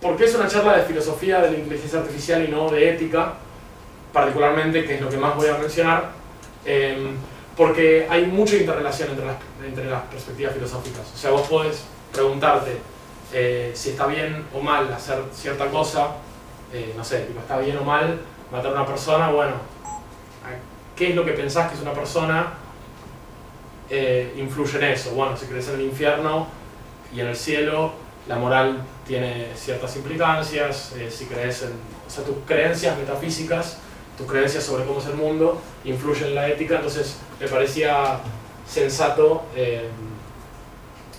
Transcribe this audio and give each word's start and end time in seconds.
¿por 0.00 0.16
qué 0.16 0.24
es 0.24 0.34
una 0.34 0.48
charla 0.48 0.76
de 0.76 0.84
filosofía 0.84 1.40
de 1.40 1.52
la 1.52 1.58
inteligencia 1.58 2.00
artificial 2.00 2.44
y 2.44 2.48
no 2.48 2.70
de 2.70 2.90
ética? 2.90 3.34
Particularmente, 4.12 4.84
que 4.84 4.94
es 4.94 5.00
lo 5.00 5.08
que 5.08 5.16
más 5.16 5.36
voy 5.36 5.48
a 5.48 5.58
mencionar, 5.58 6.10
em, 6.64 7.16
porque 7.56 8.06
hay 8.08 8.26
mucha 8.26 8.56
interrelación 8.56 9.10
entre 9.10 9.26
las, 9.26 9.36
entre 9.64 9.84
las 9.86 10.02
perspectivas 10.02 10.54
filosóficas. 10.54 11.12
O 11.14 11.18
sea, 11.18 11.30
vos 11.30 11.46
podés 11.48 11.84
preguntarte 12.12 12.78
eh, 13.32 13.72
si 13.74 13.90
está 13.90 14.06
bien 14.06 14.44
o 14.54 14.60
mal 14.60 14.92
hacer 14.92 15.18
cierta 15.32 15.66
cosa, 15.66 16.12
eh, 16.72 16.94
no 16.96 17.04
sé, 17.04 17.28
está 17.38 17.58
bien 17.58 17.76
o 17.76 17.84
mal 17.84 18.18
matar 18.50 18.72
a 18.72 18.74
una 18.74 18.86
persona, 18.86 19.30
bueno, 19.30 19.54
¿qué 20.96 21.10
es 21.10 21.16
lo 21.16 21.24
que 21.24 21.32
pensás 21.32 21.68
que 21.68 21.76
es 21.76 21.82
una 21.82 21.92
persona? 21.92 22.54
Eh, 23.90 24.34
influye 24.36 24.78
en 24.78 24.84
eso. 24.84 25.10
Bueno, 25.12 25.36
si 25.36 25.46
crees 25.46 25.68
en 25.68 25.76
el 25.76 25.82
infierno 25.82 26.46
y 27.12 27.20
en 27.20 27.28
el 27.28 27.36
cielo, 27.36 27.92
la 28.28 28.36
moral 28.36 28.82
tiene 29.06 29.48
ciertas 29.56 29.96
implicancias, 29.96 30.92
si 31.10 31.24
crees 31.24 31.62
en, 31.62 31.70
o 32.06 32.10
sea, 32.10 32.24
tus 32.24 32.36
creencias 32.46 32.96
metafísicas, 32.98 33.78
tus 34.16 34.26
creencias 34.26 34.64
sobre 34.64 34.84
cómo 34.84 35.00
es 35.00 35.06
el 35.06 35.14
mundo, 35.14 35.60
influyen 35.84 36.28
en 36.28 36.34
la 36.34 36.48
ética, 36.48 36.76
entonces 36.76 37.16
me 37.40 37.48
parecía 37.48 38.20
sensato 38.68 39.44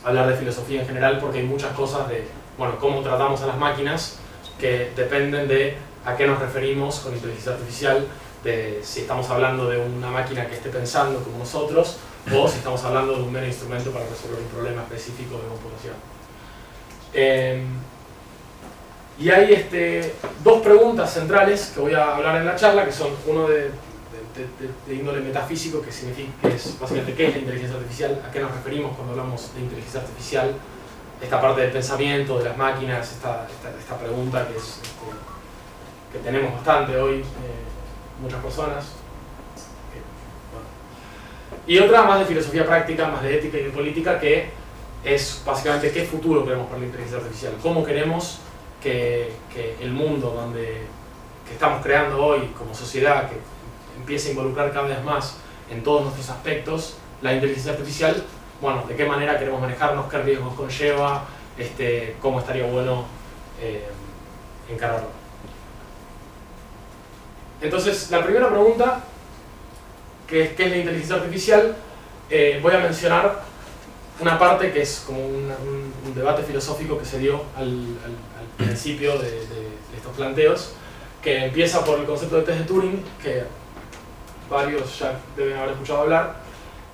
hablar 0.03 0.27
de 0.27 0.35
filosofía 0.35 0.81
en 0.81 0.87
general 0.87 1.19
porque 1.19 1.39
hay 1.39 1.45
muchas 1.45 1.73
cosas 1.73 2.07
de, 2.09 2.27
bueno, 2.57 2.77
cómo 2.79 3.01
tratamos 3.01 3.41
a 3.41 3.47
las 3.47 3.57
máquinas 3.57 4.19
que 4.59 4.91
dependen 4.95 5.47
de 5.47 5.77
a 6.05 6.15
qué 6.15 6.27
nos 6.27 6.39
referimos 6.39 6.99
con 6.99 7.13
inteligencia 7.13 7.53
artificial, 7.53 8.05
de 8.43 8.79
si 8.83 9.01
estamos 9.01 9.29
hablando 9.29 9.69
de 9.69 9.77
una 9.77 10.09
máquina 10.09 10.45
que 10.47 10.55
esté 10.55 10.69
pensando 10.69 11.21
como 11.23 11.39
nosotros 11.39 11.97
o 12.33 12.47
si 12.47 12.57
estamos 12.57 12.83
hablando 12.83 13.15
de 13.15 13.23
un 13.23 13.31
mero 13.31 13.45
instrumento 13.45 13.91
para 13.91 14.05
resolver 14.05 14.39
un 14.39 14.47
problema 14.47 14.83
específico 14.83 15.35
de 15.35 15.47
computación. 15.47 16.18
Em, 17.13 17.65
y 19.19 19.29
hay 19.29 19.53
este, 19.53 20.13
dos 20.43 20.61
preguntas 20.61 21.13
centrales 21.13 21.71
que 21.73 21.81
voy 21.81 21.93
a 21.93 22.15
hablar 22.15 22.37
en 22.37 22.45
la 22.45 22.55
charla, 22.55 22.85
que 22.85 22.91
son 22.91 23.09
uno 23.27 23.47
de 23.47 23.71
de, 24.87 24.95
índole 24.95 25.21
metafísico, 25.21 25.81
que, 25.81 25.91
significa, 25.91 26.31
que 26.41 26.55
es 26.55 26.79
básicamente 26.79 27.13
qué 27.13 27.27
es 27.27 27.33
la 27.33 27.39
inteligencia 27.39 27.77
artificial, 27.77 28.21
a 28.27 28.31
qué 28.31 28.39
nos 28.39 28.51
referimos 28.51 28.95
cuando 28.95 29.13
hablamos 29.13 29.53
de 29.53 29.61
inteligencia 29.61 30.01
artificial, 30.01 30.55
esta 31.21 31.41
parte 31.41 31.61
del 31.61 31.71
pensamiento, 31.71 32.37
de 32.37 32.45
las 32.45 32.57
máquinas, 32.57 33.11
esta, 33.11 33.47
esta, 33.77 33.97
pregunta 33.97 34.47
que, 34.47 34.57
es, 34.57 34.63
este, 34.63 36.13
que 36.13 36.19
tenemos 36.19 36.53
bastante 36.53 36.95
hoy, 36.97 37.19
eh, 37.19 37.23
muchas 38.21 38.41
personas. 38.41 38.85
Y 41.67 41.77
otra 41.79 42.03
más 42.03 42.19
de 42.19 42.25
filosofía 42.25 42.65
práctica, 42.65 43.07
más 43.07 43.21
de 43.21 43.37
ética 43.37 43.57
y 43.57 43.63
de 43.63 43.69
política, 43.69 44.19
que 44.19 44.49
es 45.03 45.41
básicamente 45.45 45.91
qué 45.91 46.03
futuro 46.03 46.43
queremos 46.43 46.67
para 46.67 46.79
la 46.79 46.85
inteligencia 46.85 47.19
artificial, 47.19 47.53
cómo 47.61 47.83
queremos 47.83 48.39
que, 48.81 49.31
el 49.81 49.91
mundo 49.91 50.31
donde, 50.31 50.81
que 51.47 51.53
estamos 51.53 51.83
creando 51.83 52.23
hoy 52.23 52.47
como 52.57 52.73
sociedad, 52.73 53.29
que 53.29 53.35
empiece 53.97 54.29
a 54.29 54.31
involucrar 54.31 54.71
cada 54.71 54.87
vez 54.87 55.03
más 55.03 55.37
en 55.69 55.83
todos 55.83 56.03
nuestros 56.03 56.29
aspectos 56.29 56.97
la 57.21 57.33
inteligencia 57.33 57.73
artificial, 57.73 58.23
bueno, 58.61 58.83
de 58.87 58.95
qué 58.95 59.05
manera 59.05 59.37
queremos 59.37 59.61
manejarnos, 59.61 60.09
qué 60.09 60.17
riesgos 60.19 60.53
conlleva, 60.53 61.25
este, 61.57 62.15
cómo 62.21 62.39
estaría 62.39 62.65
bueno 62.65 63.05
eh, 63.61 63.87
encararlo. 64.69 65.07
Entonces, 67.61 68.09
la 68.09 68.23
primera 68.23 68.49
pregunta, 68.49 69.03
que 70.27 70.43
es 70.43 70.49
qué 70.53 70.65
es 70.65 70.71
la 70.71 70.77
inteligencia 70.77 71.15
artificial, 71.17 71.75
eh, 72.29 72.59
voy 72.61 72.73
a 72.73 72.79
mencionar 72.79 73.48
una 74.19 74.37
parte 74.37 74.71
que 74.71 74.81
es 74.81 75.03
como 75.05 75.19
un, 75.25 75.49
debate 76.15 76.43
filosófico 76.43 76.97
que 76.97 77.05
se 77.05 77.19
dio 77.19 77.43
al, 77.55 77.85
principio 78.57 79.17
de, 79.17 79.31
de, 79.31 79.69
estos 79.95 80.13
planteos, 80.15 80.73
que 81.21 81.45
empieza 81.45 81.83
por 81.85 81.99
el 81.99 82.05
concepto 82.05 82.37
de 82.37 82.41
test 82.43 82.59
de 82.59 82.65
Turing, 82.65 83.03
que 83.23 83.43
varios 84.49 84.99
ya 84.99 85.19
deben 85.37 85.57
haber 85.57 85.71
escuchado 85.71 86.01
hablar. 86.01 86.35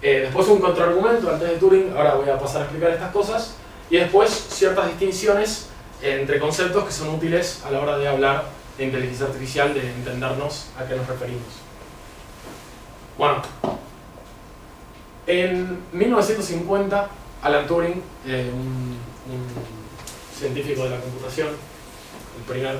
Eh, 0.01 0.21
después 0.21 0.47
un 0.47 0.59
contraargumento 0.59 1.31
antes 1.31 1.49
de 1.49 1.55
Turing, 1.57 1.93
ahora 1.95 2.15
voy 2.15 2.29
a 2.29 2.37
pasar 2.37 2.61
a 2.61 2.63
explicar 2.65 2.91
estas 2.91 3.11
cosas. 3.11 3.55
Y 3.89 3.97
después 3.97 4.29
ciertas 4.29 4.87
distinciones 4.87 5.69
entre 6.01 6.39
conceptos 6.39 6.83
que 6.83 6.91
son 6.91 7.09
útiles 7.09 7.63
a 7.65 7.71
la 7.71 7.79
hora 7.79 7.97
de 7.97 8.07
hablar 8.07 8.45
de 8.77 8.85
inteligencia 8.85 9.27
artificial, 9.27 9.73
de 9.73 9.81
entendernos 9.81 10.67
a 10.77 10.85
qué 10.85 10.95
nos 10.95 11.07
referimos. 11.07 11.43
Bueno, 13.17 13.41
en 15.27 15.79
1950, 15.91 17.09
Alan 17.41 17.67
Turing, 17.67 18.01
eh, 18.25 18.51
un, 18.53 18.95
científico 20.37 20.83
de 20.83 20.89
la 20.89 20.99
computación, 20.99 21.47
el 21.47 22.43
primer 22.43 22.77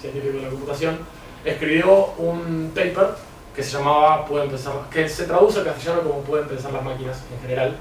científico 0.00 0.38
de 0.38 0.42
la 0.42 0.48
computación, 0.50 0.98
escribió 1.44 2.06
un 2.18 2.72
paper 2.74 3.10
que 3.54 3.62
se 3.62 3.78
llamaba 3.78 4.26
Pueden 4.26 4.50
pensar, 4.50 4.72
que 4.90 5.08
se 5.08 5.24
traduce 5.24 5.60
al 5.60 5.64
castellano 5.64 6.02
como 6.02 6.20
Pueden 6.22 6.48
pensar 6.48 6.72
las 6.72 6.82
máquinas 6.82 7.22
en 7.32 7.40
general, 7.40 7.76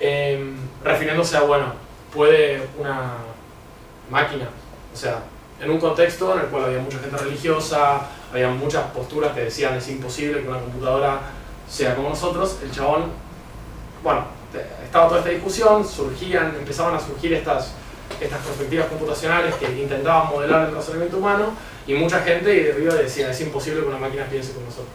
em, 0.00 0.56
refiriéndose 0.82 1.36
a, 1.36 1.42
bueno, 1.42 1.74
puede 2.12 2.62
una 2.78 3.16
máquina, 4.10 4.48
o 4.92 4.96
sea, 4.96 5.22
en 5.60 5.70
un 5.70 5.78
contexto 5.78 6.34
en 6.34 6.40
el 6.40 6.46
cual 6.46 6.64
había 6.64 6.80
mucha 6.80 6.98
gente 6.98 7.16
religiosa, 7.16 8.08
había 8.32 8.48
muchas 8.48 8.84
posturas 8.90 9.32
que 9.32 9.42
decían 9.42 9.74
es 9.74 9.88
imposible 9.88 10.42
que 10.42 10.48
una 10.48 10.58
computadora 10.58 11.20
sea 11.72 11.96
como 11.96 12.10
nosotros, 12.10 12.58
el 12.62 12.70
chabón, 12.70 13.04
bueno, 14.02 14.24
estaba 14.84 15.08
toda 15.08 15.20
esta 15.20 15.30
discusión, 15.30 15.88
surgían, 15.88 16.54
empezaban 16.58 16.94
a 16.94 17.00
surgir 17.00 17.32
estas, 17.32 17.72
estas 18.20 18.40
perspectivas 18.40 18.88
computacionales 18.88 19.54
que 19.54 19.64
intentaban 19.80 20.28
modelar 20.28 20.68
el 20.68 20.74
razonamiento 20.74 21.16
humano, 21.16 21.46
y 21.86 21.94
mucha 21.94 22.20
gente 22.20 22.50
de 22.50 22.72
arriba 22.72 22.94
decía, 22.94 23.30
es 23.30 23.40
imposible 23.40 23.80
que 23.80 23.86
una 23.86 23.96
máquina 23.96 24.26
piense 24.26 24.52
con 24.52 24.64
nosotros. 24.66 24.92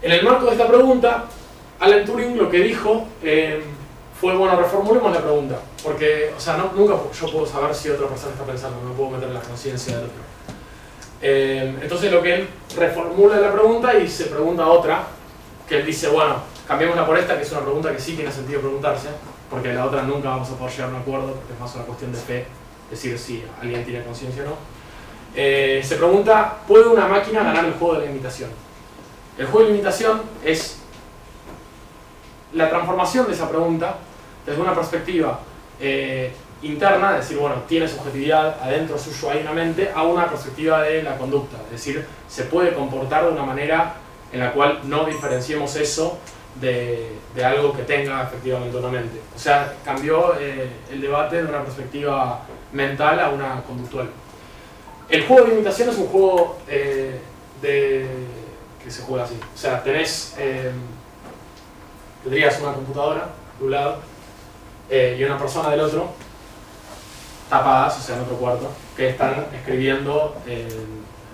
En 0.00 0.12
el 0.12 0.24
marco 0.24 0.46
de 0.46 0.52
esta 0.52 0.66
pregunta, 0.66 1.24
Alan 1.80 2.04
Turing 2.06 2.38
lo 2.38 2.50
que 2.50 2.60
dijo 2.60 3.06
eh, 3.22 3.62
fue, 4.18 4.34
bueno, 4.34 4.56
reformulemos 4.56 5.12
la 5.12 5.20
pregunta, 5.20 5.58
porque, 5.82 6.32
o 6.34 6.40
sea, 6.40 6.56
no, 6.56 6.72
nunca 6.74 6.94
yo 6.94 7.30
puedo 7.30 7.44
saber 7.46 7.74
si 7.74 7.90
otra 7.90 8.08
persona 8.08 8.32
está 8.32 8.44
pensando, 8.44 8.80
no 8.82 8.94
puedo 8.94 9.10
meter 9.10 9.28
la 9.28 9.40
conciencia 9.40 9.96
del 9.96 10.06
otro. 10.06 10.22
Eh, 11.20 11.78
entonces 11.80 12.12
lo 12.12 12.22
que 12.22 12.34
él 12.34 12.48
reformula 12.76 13.36
la 13.38 13.52
pregunta 13.52 13.94
y 13.94 14.08
se 14.08 14.26
pregunta 14.26 14.66
otra, 14.66 15.04
que 15.68 15.78
él 15.78 15.86
dice, 15.86 16.08
bueno, 16.08 16.36
cambiémosla 16.68 17.06
por 17.06 17.18
esta, 17.18 17.36
que 17.36 17.42
es 17.42 17.52
una 17.52 17.62
pregunta 17.62 17.92
que 17.92 18.00
sí 18.00 18.14
tiene 18.14 18.30
sentido 18.30 18.60
preguntarse, 18.60 19.08
porque 19.50 19.72
la 19.72 19.86
otra 19.86 20.02
nunca 20.02 20.30
vamos 20.30 20.50
a 20.50 20.56
poder 20.56 20.72
llegar 20.72 20.90
a 20.90 20.94
un 20.94 21.00
acuerdo, 21.00 21.34
porque 21.34 21.52
es 21.52 21.60
más 21.60 21.74
una 21.74 21.84
cuestión 21.84 22.12
de 22.12 22.18
fe, 22.18 22.46
decir 22.90 23.18
si 23.18 23.42
alguien 23.60 23.84
tiene 23.84 24.04
conciencia 24.04 24.42
o 24.42 24.46
no. 24.46 24.56
Eh, 25.34 25.82
se 25.84 25.96
pregunta, 25.96 26.58
¿puede 26.66 26.86
una 26.86 27.06
máquina 27.06 27.42
ganar 27.42 27.64
el 27.64 27.72
juego 27.74 27.94
de 27.94 28.06
la 28.06 28.10
imitación? 28.10 28.50
El 29.36 29.46
juego 29.46 29.60
de 29.60 29.72
la 29.72 29.74
imitación 29.76 30.22
es 30.44 30.78
la 32.52 32.68
transformación 32.68 33.26
de 33.26 33.32
esa 33.32 33.48
pregunta 33.48 33.96
desde 34.46 34.60
una 34.60 34.74
perspectiva 34.74 35.40
eh, 35.80 36.32
interna, 36.64 37.12
es 37.18 37.28
decir, 37.28 37.38
bueno, 37.38 37.56
tiene 37.68 37.86
subjetividad 37.88 38.58
adentro 38.60 38.98
suyo, 38.98 39.30
hay 39.30 39.42
una 39.42 39.52
mente, 39.52 39.90
a 39.94 40.02
una 40.02 40.28
perspectiva 40.28 40.82
de 40.82 41.02
la 41.02 41.16
conducta, 41.16 41.56
es 41.66 41.72
decir, 41.72 42.06
se 42.28 42.44
puede 42.44 42.74
comportar 42.74 43.24
de 43.24 43.32
una 43.32 43.44
manera 43.44 43.96
en 44.32 44.40
la 44.40 44.52
cual 44.52 44.80
no 44.84 45.04
diferenciemos 45.04 45.76
eso 45.76 46.18
de, 46.60 47.12
algo 47.44 47.72
que 47.72 47.82
tenga 47.82 48.22
efectivamente 48.24 48.76
una 48.76 48.88
mente. 48.88 49.20
O 49.34 49.38
sea, 49.38 49.74
cambió 49.84 50.34
eh, 50.38 50.70
el 50.90 51.00
debate 51.00 51.42
de 51.42 51.48
una 51.48 51.62
perspectiva 51.62 52.42
mental 52.72 53.20
a 53.20 53.30
una 53.30 53.62
conductual. 53.62 54.10
El 55.08 55.26
juego 55.26 55.46
de 55.46 55.54
imitación 55.54 55.88
es 55.90 55.98
un 55.98 56.06
juego 56.06 56.58
eh, 56.68 57.20
de, 57.60 58.08
que 58.82 58.90
se 58.90 59.02
juega 59.02 59.24
así. 59.24 59.38
O 59.54 59.58
sea, 59.58 59.82
tenés, 59.82 60.34
eh, 60.38 60.72
tendrías 62.22 62.58
una 62.60 62.72
computadora 62.72 63.30
de 63.58 63.64
un 63.64 63.70
lado 63.70 63.98
y 64.90 65.24
una 65.24 65.38
persona 65.38 65.70
del 65.70 65.80
otro, 65.80 66.12
tapadas, 67.48 67.98
o 67.98 68.00
sea, 68.00 68.16
en 68.16 68.22
otro 68.22 68.36
cuarto, 68.36 68.70
que 68.96 69.10
están 69.10 69.46
escribiendo 69.52 70.36
en 70.46 70.68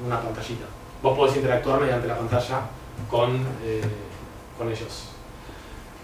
una 0.04 0.20
pantallita. 0.20 0.66
Vos 1.02 1.16
podés 1.16 1.36
interactuar 1.36 1.80
mediante 1.80 2.08
la 2.08 2.16
pantalla 2.16 2.60
con, 3.08 3.44
con 4.58 4.70
ellos. 4.70 5.08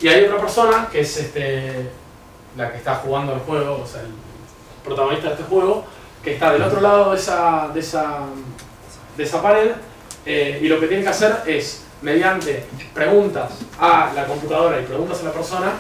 Y 0.01 0.09
hay 0.09 0.25
otra 0.25 0.39
persona 0.39 0.89
que 0.91 1.01
es 1.01 1.17
este, 1.17 1.91
la 2.57 2.71
que 2.71 2.79
está 2.79 2.97
jugando 2.97 3.33
el 3.35 3.41
juego, 3.41 3.81
o 3.83 3.87
sea, 3.87 4.03
el 4.03 4.13
protagonista 4.85 5.29
de 5.29 5.35
este 5.35 5.45
juego, 5.45 5.85
que 6.23 6.35
está 6.35 6.53
del 6.53 6.63
otro 6.63 6.81
lado 6.81 7.13
de 7.13 7.17
esa, 7.17 7.69
de 7.73 7.81
esa, 7.81 8.21
de 9.17 9.23
esa 9.25 9.43
pared 9.43 9.73
eh, 10.25 10.59
y 10.63 10.69
lo 10.69 10.81
que 10.81 10.87
tiene 10.87 11.03
que 11.03 11.09
hacer 11.09 11.43
es, 11.47 11.85
mediante 12.03 12.67
preguntas 12.93 13.53
a 13.79 14.13
la 14.15 14.27
computadora 14.27 14.81
y 14.81 14.85
preguntas 14.85 15.21
a 15.21 15.25
la 15.25 15.33
persona, 15.33 15.73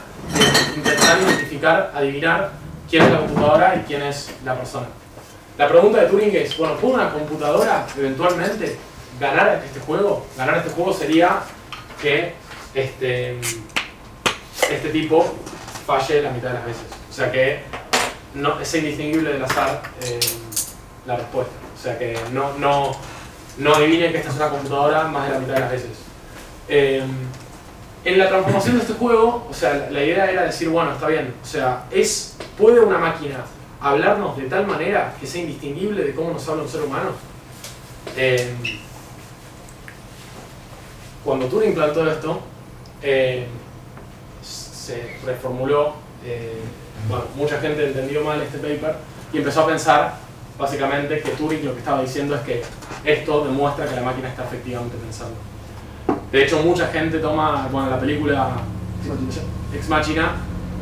intentar 0.75 1.19
identificar, 1.21 1.93
adivinar 1.95 2.53
quién 2.89 3.03
es 3.03 3.11
la 3.11 3.19
computadora 3.19 3.77
y 3.77 3.87
quién 3.87 4.03
es 4.03 4.31
la 4.45 4.55
persona. 4.55 4.87
La 5.59 5.69
pregunta 5.69 6.01
de 6.03 6.09
Turing 6.09 6.37
es, 6.37 6.57
bueno, 6.59 6.77
¿puede 6.77 6.95
una 6.95 7.11
computadora 7.11 7.87
eventualmente 7.97 8.77
ganar 9.19 9.63
este 9.65 9.81
juego? 9.81 10.27
Ganar 10.37 10.59
este 10.59 10.71
juego 10.71 10.93
sería 10.93 11.41
que 12.01 12.35
este, 12.75 13.39
este 14.71 14.89
tipo 14.91 15.25
falle 15.87 16.23
la 16.23 16.31
mitad 16.31 16.49
de 16.49 16.55
las 16.55 16.67
veces. 16.67 16.85
O 17.09 17.13
sea 17.13 17.33
que 17.33 17.61
no, 18.35 18.61
es 18.61 18.75
indistinguible 18.75 19.33
del 19.33 19.45
azar 19.45 19.83
eh, 20.03 20.21
la 21.07 21.17
respuesta. 21.17 21.55
O 21.75 21.83
sea 21.83 21.99
que 21.99 22.19
no, 22.33 22.53
no, 22.59 22.93
no 23.59 23.75
adivinen 23.75 24.13
que 24.13 24.19
esta 24.19 24.31
es 24.31 24.37
una 24.37 24.51
computadora 24.51 25.05
más 25.05 25.29
de 25.29 25.35
la 25.35 25.39
mitad 25.39 25.55
de 25.55 25.61
las 25.61 25.71
veces. 25.71 25.91
Eh, 26.69 27.03
en 28.07 28.19
la 28.19 28.29
transformación 28.29 28.77
de 28.77 28.83
este 28.83 28.95
juego, 28.95 29.49
o 29.51 29.53
sea, 29.53 29.89
la 29.91 30.01
idea 30.01 30.31
era 30.31 30.45
decir, 30.45 30.69
bueno, 30.69 30.93
está 30.93 31.09
bien, 31.09 31.35
o 31.43 31.45
sea, 31.45 31.87
es, 31.91 32.37
¿puede 32.57 32.79
una 32.79 32.99
máquina 32.99 33.45
hablarnos 33.81 34.37
de 34.37 34.45
tal 34.45 34.65
manera 34.65 35.13
que 35.21 35.27
sea 35.27 35.43
indistinguible 35.43 36.05
de 36.05 36.15
cómo 36.15 36.31
nos 36.31 36.49
habla 36.49 36.63
un 36.63 36.69
ser 36.69 36.83
humano? 36.83 37.11
Eh, 38.17 38.55
cuando 41.25 41.47
Turing 41.47 41.75
plantó 41.75 42.09
esto, 42.09 42.41
eh, 43.03 43.49
se 44.41 45.17
reformuló, 45.27 45.95
eh, 46.25 46.61
bueno, 47.09 47.25
mucha 47.35 47.59
gente 47.61 47.89
entendió 47.89 48.23
mal 48.23 48.41
este 48.41 48.59
paper 48.59 48.95
y 49.33 49.39
empezó 49.39 49.63
a 49.63 49.67
pensar 49.67 50.15
básicamente 50.57 51.21
que 51.21 51.31
Turing 51.31 51.65
lo 51.65 51.73
que 51.73 51.81
estaba 51.81 52.03
diciendo 52.03 52.37
es 52.37 52.43
que 52.43 52.63
esto 53.05 53.45
demuestra 53.45 53.85
que 53.85 53.97
la 53.97 54.03
máquina 54.03 54.29
está 54.29 54.45
efectivamente 54.45 54.97
pensando. 54.97 55.56
De 56.33 56.45
hecho, 56.45 56.63
mucha 56.63 56.89
gente 56.89 57.19
toma, 57.19 57.69
bueno, 57.71 57.91
la 57.91 58.01
película 58.01 58.51
Ex 59.75 59.89
Machina, 59.89 60.33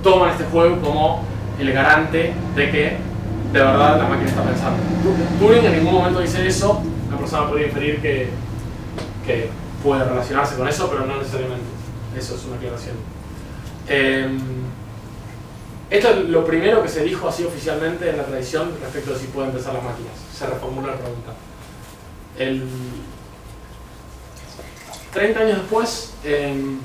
toman 0.02 0.30
este 0.30 0.44
juego 0.44 0.80
como 0.80 1.22
el 1.58 1.72
garante 1.72 2.32
de 2.56 2.70
que 2.70 2.96
de 3.52 3.60
verdad 3.60 3.98
la 3.98 4.08
máquina 4.08 4.28
está 4.28 4.42
pensando. 4.42 4.82
Turing 5.38 5.64
en 5.64 5.72
ningún 5.78 5.94
momento 5.94 6.20
dice 6.20 6.46
eso, 6.46 6.82
la 7.10 7.16
persona 7.16 7.48
podría 7.48 7.68
inferir 7.68 8.00
que, 8.00 8.28
que 9.24 9.48
puede 9.82 10.04
relacionarse 10.04 10.56
con 10.56 10.66
eso, 10.66 10.90
pero 10.90 11.06
no 11.06 11.18
necesariamente. 11.18 11.64
Eso 12.16 12.34
es 12.36 12.44
una 12.44 12.56
aclaración. 12.56 12.96
Em, 13.88 14.40
esto 15.90 16.08
es 16.10 16.28
lo 16.28 16.44
primero 16.44 16.82
que 16.82 16.88
se 16.88 17.04
dijo 17.04 17.28
así 17.28 17.44
oficialmente 17.44 18.08
en 18.08 18.16
la 18.16 18.24
tradición 18.24 18.72
respecto 18.80 19.12
de 19.12 19.18
si 19.18 19.26
pueden 19.26 19.52
pensar 19.52 19.74
las 19.74 19.84
máquinas. 19.84 20.12
Se 20.36 20.46
reformula 20.46 20.88
la 20.88 20.96
pregunta. 20.96 21.32
30 25.14 25.40
años 25.40 25.58
después, 25.58 26.12
em, 26.24 26.80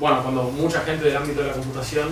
bueno, 0.00 0.22
cuando 0.22 0.44
mucha 0.44 0.80
gente 0.80 1.04
del 1.04 1.16
ámbito 1.16 1.42
de 1.42 1.48
la 1.48 1.52
computación 1.52 2.08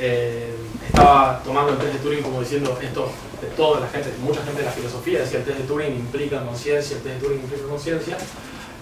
eh, 0.00 0.54
estaba 0.86 1.42
tomando 1.44 1.72
el 1.72 1.78
test 1.78 1.92
de 1.92 1.98
Turing 1.98 2.22
como 2.22 2.40
diciendo 2.40 2.76
esto 2.80 3.10
de 3.40 3.48
toda 3.48 3.80
la 3.80 3.88
gente, 3.88 4.10
mucha 4.22 4.42
gente 4.42 4.60
de 4.60 4.66
la 4.66 4.72
filosofía 4.72 5.20
decía 5.20 5.40
el 5.40 5.44
test 5.44 5.58
de 5.58 5.64
Turing 5.64 5.94
implica 5.94 6.42
conciencia, 6.42 6.96
el 6.96 7.02
test 7.02 7.16
de 7.16 7.20
Turing 7.20 7.40
implica 7.40 7.68
conciencia, 7.68 8.16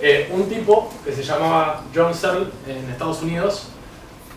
eh, 0.00 0.30
un 0.32 0.48
tipo 0.48 0.92
que 1.04 1.12
se 1.12 1.24
llamaba 1.24 1.82
John 1.92 2.14
Searle 2.14 2.46
en 2.68 2.88
Estados 2.88 3.20
Unidos, 3.22 3.66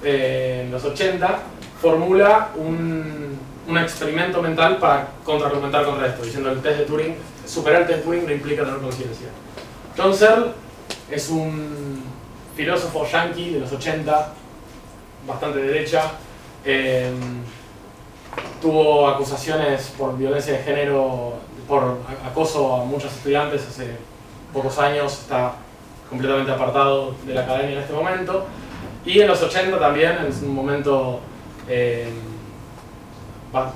eh, 0.03 0.63
en 0.65 0.71
los 0.71 0.83
80, 0.83 1.39
formula 1.79 2.49
un, 2.55 3.37
un, 3.67 3.77
experimento 3.77 4.41
mental 4.41 4.77
para 4.77 5.07
contraargumentar 5.23 5.85
contra 5.85 6.07
esto, 6.07 6.23
diciendo 6.23 6.49
el 6.49 6.61
test 6.61 6.79
de 6.79 6.85
Turing, 6.85 7.15
superar 7.45 7.81
el 7.81 7.87
test 7.87 7.99
de 7.99 8.05
Turing 8.05 8.25
no 8.25 8.31
implica 8.31 8.63
tener 8.63 8.79
conciencia. 8.79 9.27
John 9.95 10.13
Searle 10.13 10.51
es 11.11 11.29
un 11.29 12.03
filósofo 12.55 13.05
yankee 13.05 13.51
de 13.51 13.59
los 13.59 13.71
80, 13.71 14.33
bastante 15.27 15.59
derecha, 15.59 16.11
eh, 16.65 17.11
tuvo 18.61 19.07
acusaciones 19.07 19.93
por 19.97 20.17
violencia 20.17 20.53
de 20.53 20.63
género, 20.63 21.33
por 21.67 21.99
acoso 22.25 22.75
a 22.75 22.85
muchos 22.85 23.13
estudiantes 23.13 23.67
hace 23.67 23.97
pocos 24.51 24.77
años, 24.79 25.13
está 25.13 25.53
completamente 26.09 26.51
apartado 26.51 27.15
de 27.25 27.33
la 27.33 27.41
academia 27.41 27.75
en 27.75 27.81
este 27.81 27.93
momento. 27.93 28.45
Y 29.05 29.19
en 29.19 29.27
los 29.27 29.41
80 29.41 29.79
también, 29.79 30.17
en 30.17 30.47
un 30.47 30.55
momento 30.55 31.19
eh, 31.67 32.07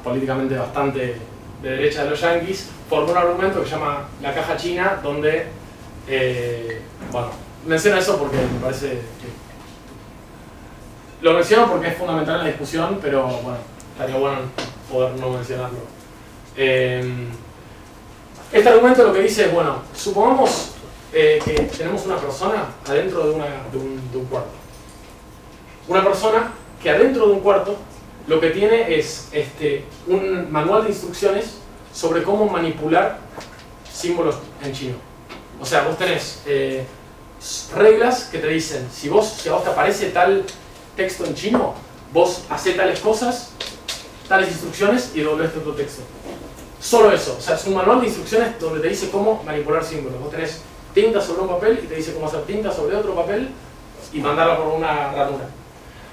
políticamente 0.04 0.58
bastante 0.58 1.18
de 1.62 1.70
derecha 1.70 2.04
de 2.04 2.12
los 2.12 2.22
yankees, 2.22 2.70
formó 2.90 3.12
un 3.12 3.18
argumento 3.18 3.62
que 3.62 3.66
se 3.66 3.76
llama 3.76 4.08
la 4.22 4.34
caja 4.34 4.56
china, 4.56 5.00
donde, 5.04 5.48
eh, 6.08 6.82
bueno, 7.12 7.30
menciono 7.66 7.98
eso 7.98 8.18
porque 8.18 8.38
me 8.38 8.60
parece 8.62 8.90
que... 8.90 9.48
Lo 11.22 11.34
menciono 11.34 11.70
porque 11.70 11.88
es 11.88 11.98
fundamental 11.98 12.36
en 12.36 12.42
la 12.42 12.48
discusión, 12.48 13.00
pero 13.02 13.28
bueno, 13.28 13.58
estaría 13.94 14.18
bueno 14.18 14.38
poder 14.92 15.14
no 15.20 15.32
mencionarlo. 15.32 15.80
Eh, 16.56 17.28
este 18.52 18.70
argumento 18.70 19.04
lo 19.04 19.14
que 19.14 19.22
dice 19.22 19.46
es, 19.46 19.54
bueno, 19.54 19.82
supongamos 19.94 20.72
eh, 21.14 21.40
que 21.44 21.54
tenemos 21.54 22.06
una 22.06 22.18
persona 22.18 22.68
adentro 22.88 23.28
de, 23.28 23.32
un, 23.32 24.26
cuarto. 24.30 24.52
Una 25.88 26.04
persona 26.04 26.54
que 26.82 26.90
adentro 26.90 27.28
de 27.28 27.34
un 27.34 27.40
cuarto 27.42 27.76
lo 28.28 28.40
que 28.40 28.52
tiene 28.52 28.96
es 28.96 29.30
este, 29.32 29.86
un 30.08 30.52
manual 30.52 30.84
de 30.84 30.90
instrucciones 30.90 31.58
sobre 31.94 32.24
cómo 32.24 32.46
manipular 32.46 33.20
símbolos 33.92 34.38
en 34.64 34.72
chino. 34.74 35.07
O 35.60 35.66
sea, 35.66 35.84
vos 35.84 35.98
tenés 35.98 36.42
eh, 36.46 36.86
reglas 37.76 38.26
que 38.26 38.40
te 38.40 38.48
dicen, 38.48 38.88
si, 38.94 39.10
vos, 39.10 39.28
si 39.42 39.50
a 39.50 39.54
vos 39.54 39.64
te 39.64 39.70
aparece 39.70 40.10
tal 40.10 40.46
texto 40.96 41.26
en 41.26 41.36
chino, 41.36 41.74
vos 42.14 42.44
haces 42.50 42.76
tales 42.76 43.00
cosas, 43.00 43.52
tales 44.28 44.50
instrucciones 44.50 45.12
y 45.16 45.22
doblés 45.22 45.52
otro 45.56 45.74
texto. 45.74 46.02
Solo 46.80 47.12
eso, 47.12 47.36
o 47.38 47.42
sea, 47.42 47.56
es 47.56 47.66
un 47.66 47.74
manual 47.74 48.02
de 48.02 48.08
instrucciones 48.08 48.60
donde 48.60 48.80
te 48.80 48.90
dice 48.90 49.10
cómo 49.10 49.42
manipular 49.44 49.84
símbolos. 49.84 50.20
Vos 50.20 50.32
tenés 50.32 50.62
tinta 50.94 51.22
sobre 51.22 51.42
un 51.42 51.50
papel 51.50 51.82
y 51.84 51.88
te 51.88 51.96
dice 51.96 52.14
cómo 52.14 52.28
hacer 52.28 52.42
tinta 52.44 52.72
sobre 52.72 52.96
otro 52.96 53.16
papel 53.16 53.50
y 54.14 54.20
mandarla 54.20 54.58
por 54.58 54.68
una 54.68 55.12
ranura. 55.12 55.46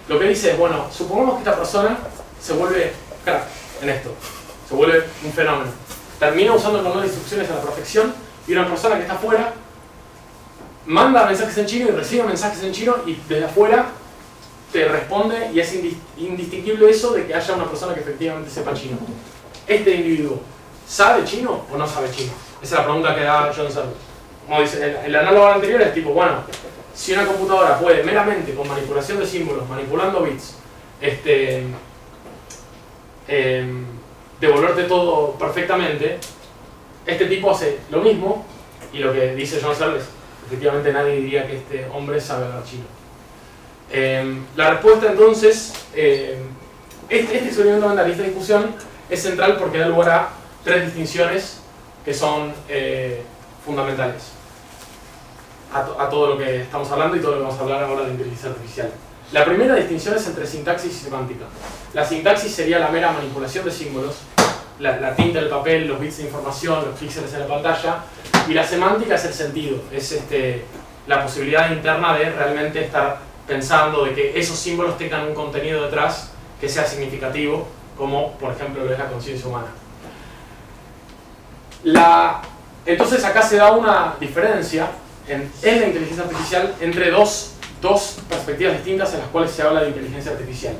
Lo 0.09 0.19
que 0.19 0.29
dice 0.29 0.53
es, 0.53 0.59
bueno, 0.59 0.87
supongamos 0.93 1.35
que 1.35 1.39
esta 1.41 1.57
persona 1.57 1.99
se 2.41 2.53
vuelve 2.55 2.93
crack 3.25 3.45
en 3.83 3.89
esto, 3.91 4.11
se 4.69 4.75
vuelve 4.75 5.05
un 5.25 5.33
fenómeno. 5.33 5.71
Termina 6.19 6.53
usando 6.53 6.79
el 6.79 6.85
manual 6.85 7.03
de 7.03 7.09
instrucciones 7.09 7.51
a 7.51 7.57
la 7.57 7.63
perfección 7.63 8.15
y 8.47 8.53
una 8.53 8.69
persona 8.69 8.97
que 8.97 9.03
está 9.03 9.15
afuera 9.15 9.55
manda 10.87 11.27
mensajes 11.27 11.57
en 11.59 11.67
chino 11.67 11.89
y 11.89 11.93
recibe 11.93 12.25
mensajes 12.25 12.63
en 12.63 12.73
chino 12.73 12.97
y 13.07 13.19
desde 13.29 13.47
afuera 13.47 13.87
te 14.73 14.87
responde 14.87 15.51
y 15.53 15.61
es 15.61 15.73
indistinguible 16.17 16.91
eso 16.91 17.13
de 17.13 17.27
que 17.27 17.35
haya 17.35 17.55
una 17.55 17.67
persona 17.67 17.95
que 17.95 18.01
efectivamente 18.01 18.51
sepa 18.51 18.75
chino. 18.75 18.99
Este 19.67 19.95
individuo 19.95 20.41
¿Sabe 20.87 21.25
chino 21.25 21.65
o 21.73 21.77
no 21.77 21.87
sabe 21.87 22.11
chino? 22.11 22.33
Esa 22.63 22.75
es 22.75 22.81
la 22.81 22.85
pregunta 22.85 23.15
que 23.15 23.23
da 23.23 23.53
John 23.55 23.71
Searle. 23.71 23.93
Como 24.47 24.61
dice, 24.61 24.99
el, 25.05 25.17
análogo 25.17 25.47
anterior 25.47 25.81
es 25.81 25.95
tipo, 25.95 26.11
bueno, 26.11 26.37
si 26.95 27.13
una 27.15 27.27
computadora 27.27 27.79
puede 27.79 28.03
meramente 28.03 28.55
con 28.55 28.69
manipulación 28.69 29.19
de 29.19 29.27
símbolos, 29.27 29.69
manipulando 29.69 30.23
bits, 30.23 30.57
este, 31.01 31.65
em, 33.27 33.87
devolverte 34.39 34.85
todo 34.85 35.33
perfectamente, 35.33 36.19
este 37.07 37.27
tipo 37.27 37.51
hace 37.51 37.79
lo 37.91 38.01
mismo 38.01 38.45
y 38.93 38.99
lo 38.99 39.13
que 39.13 39.35
dice 39.35 39.61
John 39.63 39.73
es, 39.73 40.05
efectivamente 40.47 40.93
nadie 40.93 41.17
diría 41.17 41.47
que 41.47 41.57
este 41.57 41.87
hombre 41.93 42.21
sabe 42.21 42.47
hablar 42.47 42.65
chino. 42.65 42.85
Em, 43.91 44.45
la 44.57 44.71
respuesta 44.71 45.11
entonces, 45.11 45.73
em, 45.95 46.39
este, 47.09 47.37
este 47.37 47.49
experimento 47.49 47.89
mental 47.89 48.09
y 48.09 48.13
esta 48.13 48.23
discusión 48.23 48.75
es 49.11 49.23
central 49.23 49.57
porque 49.59 49.79
da 49.79 49.89
lugar 49.89 50.11
a 50.11 50.29
tres 50.65 50.87
distinciones 50.87 51.61
que 52.05 52.15
son 52.15 52.53
eh, 52.69 53.23
fundamentales 53.65 54.33
a, 55.75 56.09
todo 56.09 56.29
lo 56.29 56.39
que 56.39 56.63
estamos 56.63 56.91
hablando 56.91 57.17
y 57.17 57.21
todo 57.21 57.33
lo 57.33 57.39
que 57.39 57.43
vamos 57.45 57.59
a 57.59 57.63
hablar 57.63 57.83
ahora 57.83 58.05
de 58.05 58.13
inteligencia 58.13 58.51
artificial. 58.51 58.91
La 59.33 59.45
primera 59.45 59.75
distinción 59.75 60.15
es 60.15 60.27
entre 60.27 60.47
sintaxis 60.47 60.93
y 60.93 61.05
semántica. 61.05 61.47
La 61.93 62.05
sintaxis 62.05 62.55
sería 62.55 62.79
la 62.79 62.89
mera 62.89 63.11
manipulación 63.13 63.65
de 63.65 63.73
símbolos, 63.73 64.17
la, 64.79 65.15
tinta 65.15 65.41
del 65.41 65.49
papel, 65.49 65.87
los 65.87 66.01
bits 66.01 66.19
de 66.19 66.25
información, 66.25 66.85
los 66.85 66.99
píxeles 66.99 67.33
en 67.35 67.41
la 67.41 67.47
pantalla, 67.47 67.97
y 68.49 68.55
la 68.55 68.67
semántica 68.67 69.15
es 69.15 69.25
el 69.25 69.35
sentido, 69.35 69.79
es 69.93 70.13
este, 70.13 70.65
la 71.07 71.23
posibilidad 71.23 71.71
interna 71.71 72.17
de 72.17 72.31
realmente 72.31 72.85
estar 72.85 73.19
pensando 73.47 74.05
de 74.05 74.15
que 74.15 74.39
esos 74.39 74.59
símbolos 74.59 74.97
tengan 74.99 75.27
un 75.29 75.35
contenido 75.35 75.85
detrás 75.85 76.31
que 76.61 76.69
sea 76.69 76.85
significativo, 76.85 77.67
como 77.97 78.33
por 78.33 78.53
ejemplo 78.53 78.85
lo 78.85 78.93
es 78.93 78.99
la 78.99 79.09
conciencia 79.09 79.47
humana. 79.47 79.69
La, 81.85 82.41
entonces 82.87 83.23
acá 83.25 83.43
se 83.43 83.57
da 83.57 83.73
una 83.73 84.15
diferencia 84.19 84.89
en, 85.29 85.51
la 85.63 85.87
inteligencia 85.87 86.25
artificial 86.25 86.75
entre 86.81 87.11
dos, 87.11 87.55
dos 87.81 88.19
perspectivas 88.29 88.75
distintas 88.75 89.13
en 89.15 89.21
las 89.21 89.29
cuales 89.29 89.51
se 89.51 89.63
habla 89.63 89.83
de 89.83 89.89
inteligencia 89.89 90.33
artificial. 90.33 90.75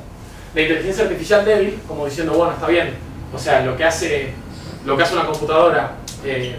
La 0.53 0.61
inteligencia 0.61 1.03
artificial 1.03 1.45
débil, 1.45 1.79
como 1.87 2.05
diciendo, 2.05 2.33
bueno, 2.33 2.53
está 2.53 2.67
bien, 2.67 2.95
o 3.33 3.39
sea, 3.39 3.61
lo 3.61 3.75
que 3.75 3.83
hace, 3.83 4.33
lo 4.85 4.95
que 4.95 5.03
hace 5.03 5.13
una 5.13 5.25
computadora 5.25 5.95
eh, 6.23 6.55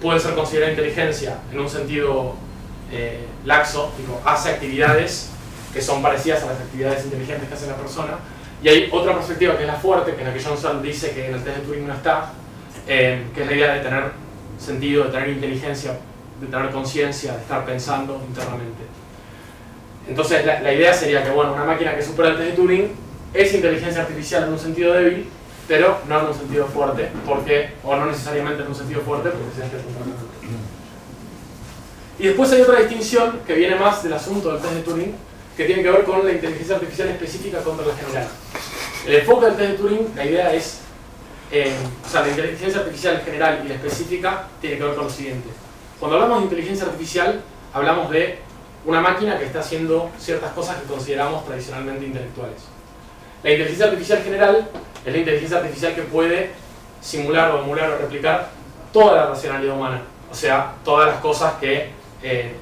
puede 0.00 0.18
ser 0.18 0.34
considerada 0.34 0.72
inteligencia 0.72 1.38
en 1.52 1.60
un 1.60 1.68
sentido 1.68 2.34
eh, 2.90 3.26
laxo, 3.44 3.92
digo, 3.98 4.20
hace 4.24 4.50
actividades 4.50 5.30
que 5.72 5.80
son 5.80 6.02
parecidas 6.02 6.42
a 6.42 6.46
las 6.46 6.60
actividades 6.60 7.04
inteligentes 7.04 7.48
que 7.48 7.54
hace 7.54 7.66
la 7.66 7.76
persona, 7.76 8.18
y 8.62 8.68
hay 8.68 8.88
otra 8.92 9.14
perspectiva 9.14 9.56
que 9.56 9.62
es 9.62 9.68
la 9.68 9.76
fuerte, 9.76 10.14
que 10.14 10.20
en 10.20 10.28
la 10.28 10.34
que 10.34 10.42
Johnson 10.42 10.82
dice 10.82 11.12
que 11.12 11.28
en 11.28 11.34
el 11.34 11.44
test 11.44 11.58
de 11.58 11.62
Turing 11.62 11.86
no 11.86 11.94
está, 11.94 12.32
eh, 12.86 13.24
que 13.34 13.42
es 13.42 13.46
la 13.46 13.56
idea 13.56 13.74
de 13.74 13.80
tener 13.80 14.04
sentido, 14.58 15.04
de 15.04 15.10
tener 15.10 15.28
inteligencia, 15.30 15.96
de 16.40 16.46
tener 16.46 16.70
conciencia, 16.70 17.34
de 17.34 17.40
estar 17.40 17.64
pensando 17.64 18.20
internamente. 18.26 18.82
Entonces 20.08 20.44
la, 20.44 20.72
idea 20.72 20.92
sería 20.92 21.22
que 21.22 21.30
bueno, 21.30 21.54
una 21.54 21.64
máquina 21.64 21.94
que 21.94 22.02
supera 22.02 22.30
el 22.30 22.36
test 22.36 22.50
de 22.50 22.56
Turing 22.56 22.92
es 23.32 23.54
inteligencia 23.54 24.02
artificial 24.02 24.44
en 24.44 24.52
un 24.52 24.58
sentido 24.58 24.92
débil, 24.92 25.28
pero 25.70 26.00
no 26.08 26.18
en 26.18 26.26
un 26.26 26.34
sentido 26.34 26.66
fuerte, 26.66 27.08
porque, 27.24 27.74
o 27.84 27.94
no 27.94 28.06
necesariamente 28.06 28.62
en 28.64 28.68
un 28.70 28.74
sentido 28.74 29.02
fuerte, 29.02 29.30
porque 29.30 29.54
se 29.54 29.62
Y 32.18 32.26
después 32.26 32.50
hay 32.50 32.62
otra 32.62 32.80
distinción 32.80 33.38
que 33.46 33.54
viene 33.54 33.76
más 33.76 34.02
del 34.02 34.14
asunto 34.14 34.50
del 34.50 34.60
test 34.60 34.74
de 34.74 34.80
Turing, 34.80 35.14
que 35.56 35.66
tiene 35.66 35.84
que 35.84 35.90
ver 35.92 36.02
con 36.02 36.26
la 36.26 36.32
inteligencia 36.32 36.74
artificial 36.74 37.10
específica 37.10 37.60
contra 37.60 37.86
la 37.86 37.94
general. 37.94 38.26
El 39.06 39.14
enfoque 39.14 39.46
del 39.46 39.54
test 39.54 39.70
de 39.70 39.76
Turing, 39.76 40.08
la 40.16 40.24
idea 40.24 40.52
es, 40.52 40.80
eh, 41.52 41.72
o 42.04 42.08
sea, 42.10 42.22
la 42.22 42.30
inteligencia 42.30 42.80
artificial 42.80 43.22
general 43.24 43.62
y 43.64 43.68
la 43.68 43.74
específica 43.74 44.48
tiene 44.60 44.76
que 44.76 44.82
ver 44.82 44.96
con 44.96 45.04
lo 45.04 45.10
siguiente. 45.10 45.50
Cuando 46.00 46.16
hablamos 46.16 46.38
de 46.38 46.44
inteligencia 46.46 46.86
artificial, 46.86 47.42
hablamos 47.72 48.10
de 48.10 48.40
una 48.86 49.00
máquina 49.00 49.38
que 49.38 49.44
está 49.44 49.60
haciendo 49.60 50.10
ciertas 50.18 50.50
cosas 50.50 50.78
que 50.78 50.88
consideramos 50.88 51.46
tradicionalmente 51.46 52.06
intelectuales. 52.06 52.79
La 53.42 53.50
inteligencia 53.50 53.86
artificial 53.86 54.22
general 54.22 54.68
es 55.04 55.12
la 55.12 55.18
inteligencia 55.18 55.58
artificial 55.58 55.94
que 55.94 56.02
puede 56.02 56.50
simular 57.00 57.52
o 57.52 57.60
emular 57.62 57.90
o 57.90 57.98
replicar 57.98 58.50
toda 58.92 59.16
la 59.16 59.26
racionalidad 59.28 59.76
humana, 59.76 60.02
o 60.30 60.34
sea, 60.34 60.74
todas 60.84 61.08
las 61.08 61.20
cosas 61.20 61.54
que 61.54 61.90
eh, 62.22 62.54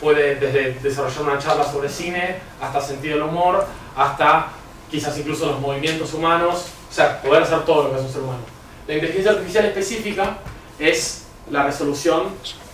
puede 0.00 0.34
desde 0.34 0.74
desarrollar 0.74 1.22
una 1.22 1.38
charla 1.38 1.64
sobre 1.64 1.88
cine, 1.88 2.36
hasta 2.60 2.80
sentido 2.80 3.14
del 3.14 3.28
humor, 3.28 3.66
hasta 3.96 4.48
quizás 4.90 5.16
incluso 5.18 5.46
los 5.46 5.60
movimientos 5.60 6.12
humanos, 6.12 6.66
o 6.90 6.92
sea, 6.92 7.20
poder 7.22 7.42
hacer 7.42 7.64
todo 7.64 7.84
lo 7.84 7.90
que 7.90 7.96
es 7.96 8.02
un 8.02 8.12
ser 8.12 8.22
humano. 8.22 8.42
La 8.86 8.94
inteligencia 8.94 9.32
artificial 9.32 9.64
específica 9.64 10.38
es 10.78 11.26
la 11.50 11.64
resolución 11.64 12.24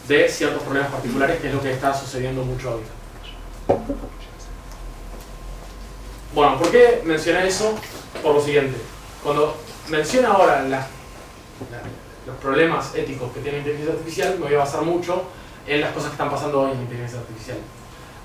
de 0.09 0.28
ciertos 0.28 0.62
problemas 0.62 0.90
particulares, 0.90 1.40
que 1.40 1.49
es 1.49 1.54
lo 1.54 1.62
que 1.62 1.73
está 1.73 1.95
sucediendo 1.95 2.42
mucho 2.42 2.75
hoy. 2.75 2.83
Bueno, 6.35 6.57
¿por 6.57 6.71
qué 6.71 7.03
mencioné 7.05 7.47
eso? 7.47 7.75
Por 8.23 8.35
lo 8.35 8.41
siguiente. 8.41 8.79
Cuando 9.23 9.55
menciono 9.91 10.29
ahora 10.29 10.65
los 12.27 12.37
problemas 12.37 12.95
éticos 12.95 13.31
que 13.33 13.41
tiene 13.41 13.59
la 13.59 13.65
inteligencia 13.65 13.93
artificial, 13.93 14.39
me 14.39 14.47
voy 14.47 14.55
a 14.55 14.59
basar 14.59 14.81
mucho 14.83 15.25
en 15.67 15.83
las 15.83 15.91
cosas 15.91 16.09
que 16.09 16.15
están 16.15 16.31
pasando 16.31 16.62
hoy 16.62 16.71
en 16.71 16.77
la 16.79 16.83
inteligencia 16.85 17.19
artificial. 17.19 17.59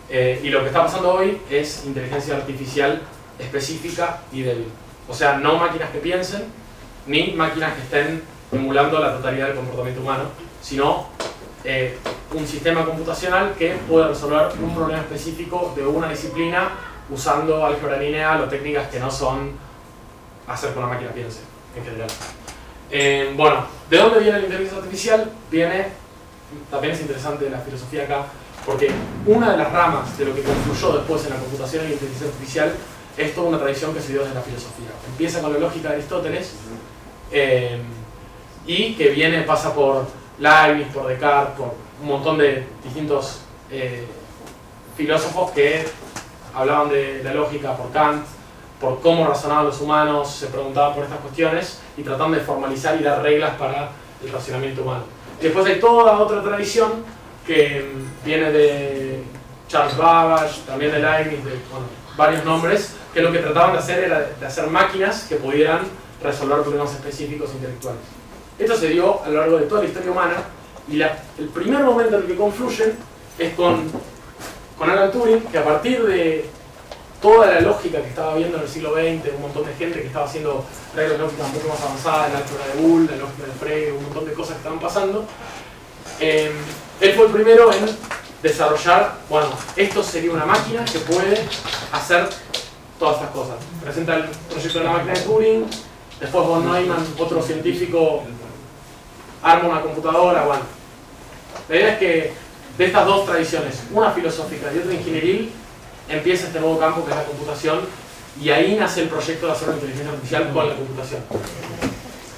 Eh, 0.10 0.40
y 0.42 0.50
lo 0.50 0.62
que 0.62 0.68
está 0.68 0.86
pasando 0.86 1.16
hoy 1.16 1.42
es 1.50 1.84
inteligencia 1.86 2.38
artificial 2.38 3.02
específica 3.40 4.22
y 4.32 4.42
débil. 4.44 4.68
O 5.10 5.14
sea, 5.14 5.38
no 5.38 5.58
máquinas 5.58 5.90
que 5.90 6.00
piensen, 6.00 6.46
ni 7.08 7.34
máquinas 7.34 7.74
que 7.74 7.82
estén 7.82 8.24
emulando 8.54 9.00
la 9.00 9.18
totalidad 9.18 9.48
del 9.48 9.58
comportamiento 9.58 10.02
humano, 10.02 10.24
sino 10.62 11.08
eh, 11.66 11.98
un 12.34 12.48
sistema 12.48 12.86
computacional 12.86 13.54
que 13.56 13.76
puede 13.90 14.08
resolver 14.08 14.48
un 14.62 14.74
problema 14.74 15.02
específico 15.02 15.74
de 15.76 15.86
una 15.86 16.08
disciplina 16.08 16.70
usando 17.10 17.66
álgebra 17.66 17.98
lineal 17.98 18.42
o 18.42 18.50
técnicas 18.50 18.88
que 18.90 19.00
no 19.00 19.10
son 19.10 19.52
hacer 20.48 20.72
que 20.72 20.80
una 20.80 20.88
máquina 20.88 21.12
piense, 21.12 21.40
en 21.76 21.84
general. 21.84 22.10
Eh, 22.90 23.34
bueno, 23.36 23.66
¿de 23.90 23.98
dónde 23.98 24.20
viene 24.20 24.40
la 24.40 24.46
inteligencia 24.46 24.78
artificial? 24.78 25.32
Viene, 25.52 25.88
también 26.72 26.94
es 26.94 27.02
interesante 27.02 27.50
la 27.50 27.60
filosofía 27.60 28.04
acá, 28.04 28.26
porque 28.66 28.90
una 29.26 29.52
de 29.52 29.58
las 29.58 29.72
ramas 29.72 30.18
de 30.18 30.26
lo 30.26 30.36
que 30.36 30.42
confluyó 30.42 30.98
después 30.98 31.24
en 31.26 31.32
la 31.32 31.40
computación 31.40 31.86
y 31.86 31.88
la 31.90 31.94
inteligencia 31.94 32.28
artificial 32.28 32.74
es 33.18 33.36
toda 33.36 33.50
una 33.50 33.58
tradición 33.58 33.94
que 33.94 34.02
se 34.02 34.14
dio 34.14 34.22
desde 34.22 34.36
la 34.36 34.42
filosofía. 34.42 34.90
Empieza 35.08 35.42
con 35.42 35.54
la 35.54 35.60
lógica 35.60 35.90
de 35.90 35.96
Aristóteles 35.96 36.54
eh, 37.32 37.80
y 38.66 38.94
que 38.96 39.10
viene, 39.10 39.42
pasa 39.42 39.74
por 39.74 40.06
Leibniz, 40.40 40.88
por 40.94 41.08
Descartes, 41.08 41.58
por 41.58 41.74
un 42.02 42.08
montón 42.08 42.38
de 42.38 42.68
distintos 42.84 43.40
eh, 43.72 44.06
filósofos 44.96 45.52
que 45.52 45.86
hablaban 46.58 46.90
de 46.90 47.22
la 47.24 47.34
lógica, 47.34 47.76
por 47.76 47.92
Kant, 47.92 48.26
por 48.82 49.00
cómo 49.02 49.28
razonaban 49.28 49.66
los 49.66 49.82
humanos, 49.82 50.30
se 50.30 50.48
preguntaban 50.48 50.94
por 50.94 51.04
estas 51.04 51.20
cuestiones 51.20 51.80
y 51.96 52.04
trataban 52.04 52.34
de 52.34 52.40
formalizar 52.40 53.00
y 53.00 53.04
dar 53.04 53.22
reglas 53.22 53.56
para 53.56 53.90
el 54.24 54.32
razonamiento 54.32 54.82
humano. 54.82 55.04
después 55.42 55.66
hay 55.66 55.80
toda 55.80 56.18
otra 56.20 56.42
tradición 56.42 56.92
que 57.46 57.82
mm, 57.82 58.26
viene 58.26 58.52
de 58.52 59.24
Charles 59.68 59.98
Babbage, 59.98 60.62
también 60.66 60.92
de 60.92 61.00
Leibniz, 61.00 61.44
de 61.44 61.52
varios 62.16 62.44
nombres, 62.44 62.96
que 63.14 63.22
lo 63.22 63.32
que 63.32 63.40
trataban 63.40 63.74
de 63.74 63.80
hacer 63.80 64.04
era 64.04 64.20
de 64.40 64.46
hacer 64.46 64.68
máquinas 64.68 65.26
que 65.28 65.36
pudieran 65.36 65.82
resolver 66.24 66.62
problemas 66.62 66.94
específicos 66.94 67.52
intelectuales. 67.54 68.02
Esto 68.58 68.76
se 68.76 68.90
dio 68.90 69.24
a 69.24 69.30
lo 69.30 69.40
largo 69.40 69.58
de 69.58 69.66
toda 69.66 69.82
la 69.82 69.88
historia 69.88 70.12
humana 70.12 70.36
y 70.90 71.02
el 71.02 71.50
primer 71.54 71.84
momento 71.84 72.16
en 72.16 72.22
el 72.24 72.28
que 72.28 72.36
confluyen 72.36 72.98
es 73.38 73.54
con, 73.54 73.92
con 74.78 74.90
Alan 74.90 75.12
Turing, 75.12 75.42
que 75.42 75.58
a 75.58 75.64
partir 75.64 76.04
de 76.04 76.46
toda 77.22 77.48
la 77.48 77.62
lógica 77.62 78.02
que 78.02 78.10
estaba 78.10 78.36
viendo 78.36 78.58
en 78.58 78.64
el 78.64 78.70
siglo 78.70 78.94
XX, 78.94 79.34
un 79.36 79.42
montón 79.42 79.66
de 79.66 79.74
gente 79.74 80.02
que 80.02 80.08
estaba 80.08 80.26
haciendo 80.26 80.64
reglas 80.96 81.20
lógicas 81.20 81.48
mucho 81.52 81.68
más 81.68 81.82
avanzadas, 81.82 82.32
la 82.32 82.38
álgebra 82.40 82.68
de 82.68 82.82
Boole, 82.82 83.12
la 83.12 83.18
lógica 83.18 83.46
de 83.48 83.54
Frege, 83.54 83.92
un 83.92 84.04
montón 84.04 84.26
de 84.26 84.34
cosas 84.34 84.52
que 84.54 84.58
estaban 84.58 84.80
pasando, 84.80 85.26
eh, 86.20 86.52
él 87.02 87.14
fue 87.14 87.26
el 87.26 87.32
primero 87.32 87.74
en 87.74 87.86
desarrollar, 88.44 89.16
bueno, 89.30 89.48
esto 89.76 90.04
sería 90.04 90.32
una 90.32 90.46
máquina 90.46 90.86
que 90.86 91.00
puede 91.00 91.44
hacer 91.92 92.30
todas 93.00 93.16
estas 93.16 93.32
cosas. 93.32 93.56
Presenta 93.84 94.16
el 94.16 94.26
proyecto 94.50 94.80
de 94.80 94.86
la 94.86 94.92
máquina 94.92 95.14
de 95.14 95.22
Turing, 95.22 95.66
después 96.20 96.48
von 96.48 96.72
Neumann, 96.72 97.06
otro 97.18 97.42
científico, 97.42 98.24
arma 99.42 99.70
una 99.70 99.82
computadora, 99.82 100.44
bueno. 100.44 100.62
La 101.68 101.76
idea 101.76 101.94
es 101.94 102.00
que 102.00 102.34
de 102.78 102.86
estas 102.86 103.06
dos 103.06 103.26
tradiciones, 103.26 103.76
una 103.92 104.12
filosófica 104.12 104.72
y 104.74 104.80
otra 104.80 104.94
ingenieril, 104.94 105.52
empieza 106.10 106.48
este 106.48 106.60
nuevo 106.60 106.80
campo 106.80 107.04
que 107.04 107.12
es 107.12 107.18
la 107.18 107.26
computación 107.26 107.80
y 108.42 108.50
ahí 108.50 108.76
nace 108.76 109.02
el 109.02 109.10
proyecto 109.10 109.48
de 109.48 109.52
hacer 109.52 109.70
una 109.70 109.78
inteligencia 109.78 110.12
artificial 110.12 110.54
con 110.54 110.70
la 110.70 110.76
computación. 110.76 111.22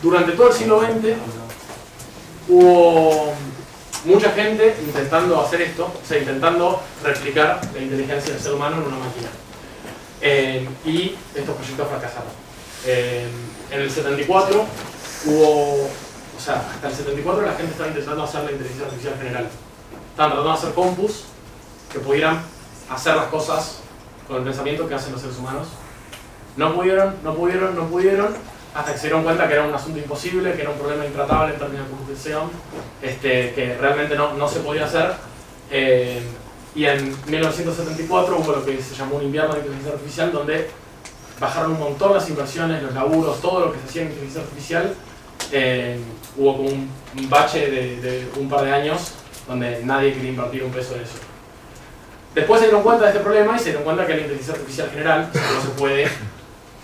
Durante 0.01 0.31
todo 0.31 0.47
el 0.47 0.53
siglo 0.53 0.81
XX 0.81 1.17
hubo 2.47 3.33
mucha 4.05 4.31
gente 4.31 4.75
intentando 4.81 5.41
hacer 5.41 5.61
esto, 5.61 5.85
o 5.85 6.07
sea, 6.07 6.19
intentando 6.19 6.81
replicar 7.03 7.59
la 7.73 7.81
inteligencia 7.81 8.33
del 8.33 8.41
ser 8.41 8.53
humano 8.53 8.77
en 8.77 8.83
una 8.83 8.97
máquina. 8.97 9.29
Eh, 10.21 10.67
y 10.85 11.15
estos 11.35 11.55
proyectos 11.55 11.87
fracasaron. 11.87 12.31
Eh, 12.85 13.27
en 13.71 13.81
el 13.81 13.91
74 13.91 14.65
hubo, 15.25 15.83
o 15.83 16.41
sea, 16.43 16.65
hasta 16.73 16.87
el 16.87 16.95
74 16.95 17.45
la 17.45 17.53
gente 17.53 17.71
estaba 17.71 17.89
intentando 17.89 18.23
hacer 18.23 18.43
la 18.45 18.51
inteligencia 18.51 18.85
artificial 18.85 19.17
general. 19.17 19.49
Estaban 20.11 20.31
tratando 20.31 20.51
de 20.51 20.57
hacer 20.57 20.73
compus 20.73 21.25
que 21.91 21.99
pudieran 21.99 22.41
hacer 22.89 23.15
las 23.15 23.27
cosas 23.27 23.79
con 24.27 24.37
el 24.37 24.43
pensamiento 24.43 24.87
que 24.87 24.95
hacen 24.95 25.11
los 25.11 25.21
seres 25.21 25.37
humanos. 25.37 25.67
No 26.55 26.73
pudieron, 26.73 27.15
no 27.23 27.33
pudieron, 27.33 27.75
no 27.75 27.87
pudieron, 27.87 28.35
hasta 28.73 28.93
que 28.93 28.97
se 28.97 29.07
dieron 29.07 29.23
cuenta 29.23 29.47
que 29.47 29.53
era 29.53 29.63
un 29.63 29.73
asunto 29.73 29.97
imposible, 29.97 30.53
que 30.53 30.61
era 30.61 30.71
un 30.71 30.77
problema 30.77 31.05
intratable 31.05 31.53
en 31.53 31.59
términos 31.59 31.87
de 31.87 31.95
computación, 31.95 32.49
este, 33.01 33.53
que 33.53 33.77
realmente 33.79 34.15
no, 34.15 34.33
no 34.33 34.47
se 34.47 34.59
podía 34.59 34.85
hacer. 34.85 35.13
Eh, 35.71 36.21
y 36.75 36.85
en 36.85 37.15
1974 37.27 38.37
hubo 38.37 38.51
lo 38.51 38.65
que 38.65 38.81
se 38.81 38.95
llamó 38.95 39.15
un 39.15 39.23
invierno 39.23 39.53
de 39.53 39.59
inteligencia 39.59 39.93
artificial, 39.93 40.31
donde 40.31 40.69
bajaron 41.39 41.71
un 41.71 41.79
montón 41.79 42.13
las 42.13 42.29
inversiones, 42.29 42.83
los 42.83 42.93
laburos, 42.93 43.41
todo 43.41 43.61
lo 43.61 43.71
que 43.71 43.79
se 43.79 43.85
hacía 43.85 44.01
en 44.03 44.07
inteligencia 44.09 44.41
artificial. 44.41 44.93
Eh, 45.51 45.99
hubo 46.37 46.57
como 46.57 46.69
un, 46.69 46.89
bache 47.29 47.71
de 47.71 48.27
un 48.37 48.49
par 48.49 48.65
de 48.65 48.71
años 48.71 49.13
donde 49.49 49.83
nadie 49.83 50.13
quería 50.13 50.29
invertir 50.29 50.63
un 50.63 50.71
peso 50.71 50.95
en 50.95 51.01
eso. 51.01 51.15
Después 52.35 52.59
se 52.59 52.67
dieron 52.67 52.83
cuenta 52.83 53.05
de 53.05 53.09
este 53.09 53.23
problema 53.23 53.55
y 53.55 53.59
se 53.59 53.65
dieron 53.65 53.83
cuenta 53.83 54.05
que 54.05 54.13
la 54.13 54.21
inteligencia 54.21 54.53
artificial 54.53 54.89
general 54.91 55.29
no 55.33 55.61
se 55.61 55.67
puede 55.69 56.07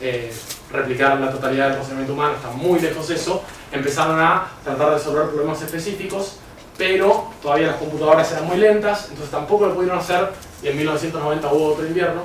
eh, 0.01 0.33
replicar 0.71 1.19
la 1.19 1.31
totalidad 1.31 1.67
del 1.67 1.75
procedimiento 1.77 2.13
humano, 2.13 2.35
está 2.35 2.49
muy 2.49 2.79
lejos 2.79 3.07
de 3.07 3.15
eso. 3.15 3.43
Empezaron 3.71 4.19
a 4.19 4.47
tratar 4.63 4.89
de 4.89 4.95
resolver 4.95 5.27
problemas 5.27 5.61
específicos, 5.61 6.37
pero 6.75 7.31
todavía 7.39 7.67
las 7.67 7.75
computadoras 7.75 8.31
eran 8.31 8.47
muy 8.47 8.57
lentas, 8.57 9.09
entonces 9.09 9.29
tampoco 9.29 9.67
lo 9.67 9.75
pudieron 9.75 9.99
hacer 9.99 10.31
y 10.63 10.67
en 10.67 10.77
1990 10.77 11.53
hubo 11.53 11.73
otro 11.73 11.85
invierno. 11.85 12.23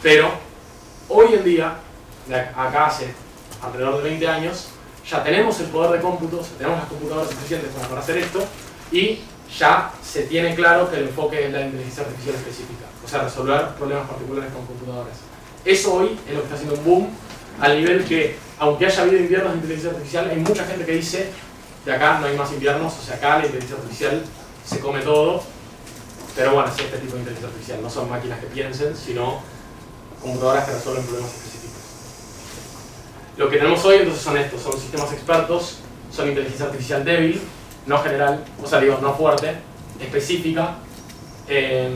Pero 0.00 0.30
hoy 1.08 1.34
en 1.34 1.42
día, 1.42 1.74
acá 2.56 2.86
hace 2.86 3.12
alrededor 3.60 3.96
de 3.96 4.10
20 4.10 4.28
años, 4.28 4.68
ya 5.10 5.24
tenemos 5.24 5.58
el 5.58 5.66
poder 5.66 5.90
de 5.90 6.00
cómputos, 6.00 6.50
tenemos 6.56 6.78
las 6.78 6.88
computadoras 6.88 7.30
suficientes 7.30 7.70
para 7.88 8.00
hacer 8.00 8.18
esto 8.18 8.44
y 8.92 9.20
ya 9.58 9.92
se 10.02 10.22
tiene 10.22 10.54
claro 10.54 10.90
que 10.90 10.96
el 10.96 11.08
enfoque 11.08 11.46
es 11.46 11.52
la 11.52 11.62
inteligencia 11.62 12.02
artificial 12.02 12.34
específica, 12.36 12.86
o 13.04 13.08
sea, 13.08 13.22
resolver 13.22 13.68
problemas 13.78 14.08
particulares 14.08 14.52
con 14.52 14.66
computadoras. 14.66 15.16
Eso 15.64 15.94
hoy 15.94 16.18
es 16.28 16.34
lo 16.34 16.40
que 16.40 16.44
está 16.44 16.54
haciendo 16.54 16.76
un 16.76 16.84
boom, 16.84 17.08
al 17.60 17.78
nivel 17.78 18.04
que, 18.04 18.36
aunque 18.58 18.86
haya 18.86 19.02
habido 19.02 19.18
inviernos 19.18 19.52
de 19.52 19.56
inteligencia 19.56 19.90
artificial, 19.90 20.30
hay 20.30 20.36
mucha 20.36 20.64
gente 20.64 20.84
que 20.84 20.92
dice, 20.92 21.30
de 21.84 21.92
acá 21.92 22.18
no 22.20 22.26
hay 22.26 22.36
más 22.36 22.52
inviernos, 22.52 22.92
o 22.98 23.02
sea, 23.02 23.16
acá 23.16 23.38
la 23.38 23.46
inteligencia 23.46 23.76
artificial 23.76 24.22
se 24.64 24.80
come 24.80 25.00
todo, 25.00 25.42
pero 26.34 26.52
bueno, 26.52 26.68
es 26.68 26.78
este 26.78 26.98
tipo 26.98 27.14
de 27.14 27.20
inteligencia 27.20 27.48
artificial, 27.48 27.82
no 27.82 27.90
son 27.90 28.10
máquinas 28.10 28.40
que 28.40 28.46
piensen, 28.46 28.94
sino 28.94 29.40
computadoras 30.20 30.64
que 30.64 30.72
resuelven 30.72 31.04
problemas 31.04 31.32
específicos. 31.32 31.80
Lo 33.36 33.48
que 33.48 33.56
tenemos 33.56 33.84
hoy 33.84 33.96
entonces 33.96 34.22
son 34.22 34.36
estos, 34.36 34.62
son 34.62 34.78
sistemas 34.78 35.12
expertos, 35.12 35.78
son 36.12 36.28
inteligencia 36.28 36.66
artificial 36.66 37.04
débil, 37.04 37.40
no 37.86 37.98
general, 37.98 38.44
o 38.62 38.66
sea, 38.66 38.80
digo, 38.80 38.98
no 39.00 39.14
fuerte, 39.14 39.54
específica, 40.00 40.76
eh, 41.48 41.90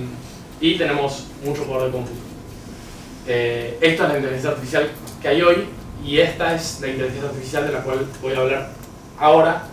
y 0.61 0.79
tenemos 0.79 1.27
mucho 1.45 1.65
poder 1.65 1.87
de 1.87 1.93
cómputo. 1.93 2.19
Eh, 3.27 3.79
esto 3.81 4.05
es 4.05 4.09
la 4.09 4.17
inteligencia 4.17 4.51
artificial 4.51 4.91
que 5.21 5.29
hay 5.29 5.43
hoy, 5.43 5.69
y 6.05 6.19
esta 6.19 6.55
es 6.55 6.81
la 6.81 6.89
inteligencia 6.89 7.29
artificial 7.29 7.67
de 7.67 7.73
la 7.73 7.83
cual 7.83 8.07
voy 8.23 8.33
a 8.35 8.39
hablar 8.39 8.71
ahora, 9.19 9.65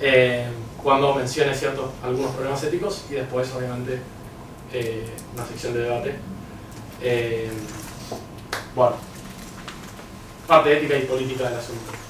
eh, 0.00 0.46
cuando 0.82 1.14
mencione 1.14 1.54
ciertos, 1.54 1.90
algunos 2.04 2.32
problemas 2.32 2.62
éticos 2.62 3.04
y 3.10 3.14
después, 3.14 3.50
obviamente, 3.52 3.98
una 5.34 5.46
sección 5.46 5.72
de 5.74 5.80
debate. 5.80 6.14
Bueno, 8.74 8.96
parte 10.46 10.76
ética 10.76 10.96
y 10.96 11.02
política 11.02 11.48
del 11.48 11.58
asunto. 11.58 12.05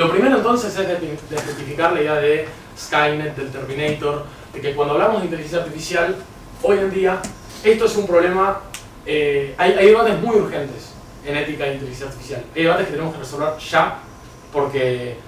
Lo 0.00 0.10
primero 0.10 0.38
entonces 0.38 0.74
es 0.74 1.02
identificar 1.30 1.92
la 1.92 2.00
idea 2.00 2.14
de 2.14 2.48
Skynet, 2.74 3.36
del 3.36 3.50
Terminator, 3.50 4.24
de 4.50 4.58
que 4.58 4.74
cuando 4.74 4.94
hablamos 4.94 5.18
de 5.18 5.26
inteligencia 5.26 5.58
artificial, 5.58 6.16
hoy 6.62 6.78
en 6.78 6.90
día, 6.90 7.20
esto 7.62 7.84
es 7.84 7.96
un 7.98 8.06
problema, 8.06 8.60
hay, 9.04 9.54
hay 9.58 9.86
debates 9.88 10.18
muy 10.20 10.36
urgentes 10.36 10.94
en 11.22 11.36
ética 11.36 11.66
e 11.66 11.74
inteligencia 11.74 12.06
artificial. 12.06 12.42
Hay 12.56 12.62
debates 12.62 12.86
que 12.86 12.92
tenemos 12.92 13.12
que 13.12 13.20
resolver 13.20 13.58
ya, 13.58 13.98
porque 14.50 15.18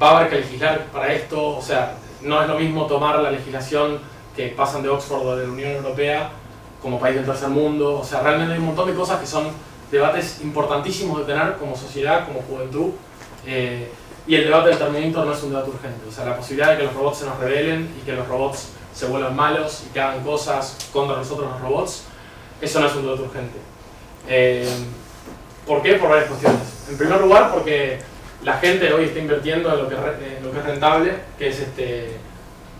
va 0.00 0.10
a 0.10 0.18
haber 0.18 0.30
que 0.30 0.36
legislar 0.36 0.84
para 0.92 1.12
esto, 1.12 1.56
o 1.56 1.60
sea, 1.60 1.96
no 2.22 2.40
es 2.40 2.46
lo 2.46 2.56
mismo 2.56 2.86
tomar 2.86 3.18
la 3.18 3.32
legislación 3.32 3.98
que 4.36 4.46
pasan 4.50 4.84
de 4.84 4.90
Oxford 4.90 5.26
o 5.26 5.36
de 5.36 5.44
la 5.44 5.52
Unión 5.52 5.72
Europea 5.72 6.30
como 6.80 7.00
país 7.00 7.16
del 7.16 7.24
tercer 7.24 7.48
mundo, 7.48 7.98
o 7.98 8.04
sea, 8.04 8.20
realmente 8.20 8.52
hay 8.52 8.60
un 8.60 8.66
montón 8.66 8.88
de 8.88 8.94
cosas 8.94 9.18
que 9.18 9.26
son 9.26 9.48
debates 9.90 10.40
importantísimos 10.40 11.18
de 11.18 11.34
tener 11.34 11.56
como 11.56 11.76
sociedad, 11.76 12.24
como 12.28 12.42
juventud, 12.42 12.92
eh, 13.48 13.90
y 14.26 14.34
el 14.34 14.44
debate 14.44 14.68
del 14.68 14.78
Terminator 14.78 15.26
no 15.26 15.32
es 15.32 15.42
un 15.42 15.50
debate 15.50 15.70
urgente, 15.70 16.06
o 16.06 16.12
sea, 16.12 16.26
la 16.26 16.36
posibilidad 16.36 16.72
de 16.72 16.76
que 16.76 16.82
los 16.84 16.92
robots 16.92 17.18
se 17.18 17.24
nos 17.24 17.38
rebelen 17.38 17.88
y 17.98 18.04
que 18.04 18.12
los 18.12 18.28
robots 18.28 18.68
se 18.94 19.06
vuelvan 19.06 19.34
malos 19.34 19.84
y 19.88 19.92
que 19.92 20.00
hagan 20.00 20.22
cosas 20.22 20.76
contra 20.92 21.16
nosotros 21.16 21.50
los 21.50 21.60
robots, 21.62 22.04
eso 22.60 22.80
no 22.80 22.88
es 22.88 22.94
un 22.94 23.04
debate 23.04 23.22
urgente. 23.22 23.58
Eh, 24.28 24.68
¿Por 25.66 25.80
qué? 25.80 25.94
Por 25.94 26.10
varias 26.10 26.28
cuestiones. 26.28 26.60
En 26.90 26.98
primer 26.98 27.20
lugar, 27.22 27.50
porque 27.50 28.00
la 28.42 28.58
gente 28.58 28.92
hoy 28.92 29.04
está 29.04 29.18
invirtiendo 29.18 29.72
en 29.72 29.78
lo 29.78 29.88
que, 29.88 29.94
lo 30.42 30.52
que 30.52 30.58
es 30.58 30.64
rentable, 30.64 31.14
que 31.38 31.48
es 31.48 31.60
este, 31.60 32.18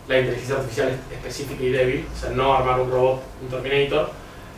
la 0.06 0.18
inteligencia 0.18 0.56
artificial 0.56 0.98
específica 1.10 1.62
y 1.62 1.70
débil, 1.70 2.06
o 2.14 2.20
sea, 2.20 2.30
no 2.30 2.52
armar 2.52 2.78
un 2.80 2.90
robot, 2.90 3.22
un 3.40 3.48
Terminator. 3.48 4.10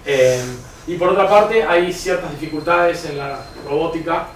Eh, 0.05 0.43
y 0.89 0.97
por 0.97 1.11
otra 1.11 1.29
parte, 1.29 1.63
hay 1.63 1.93
ciertas 1.93 2.33
dificultades 2.33 3.05
en 3.05 3.19
la 3.19 3.47
robótica, 3.69 4.27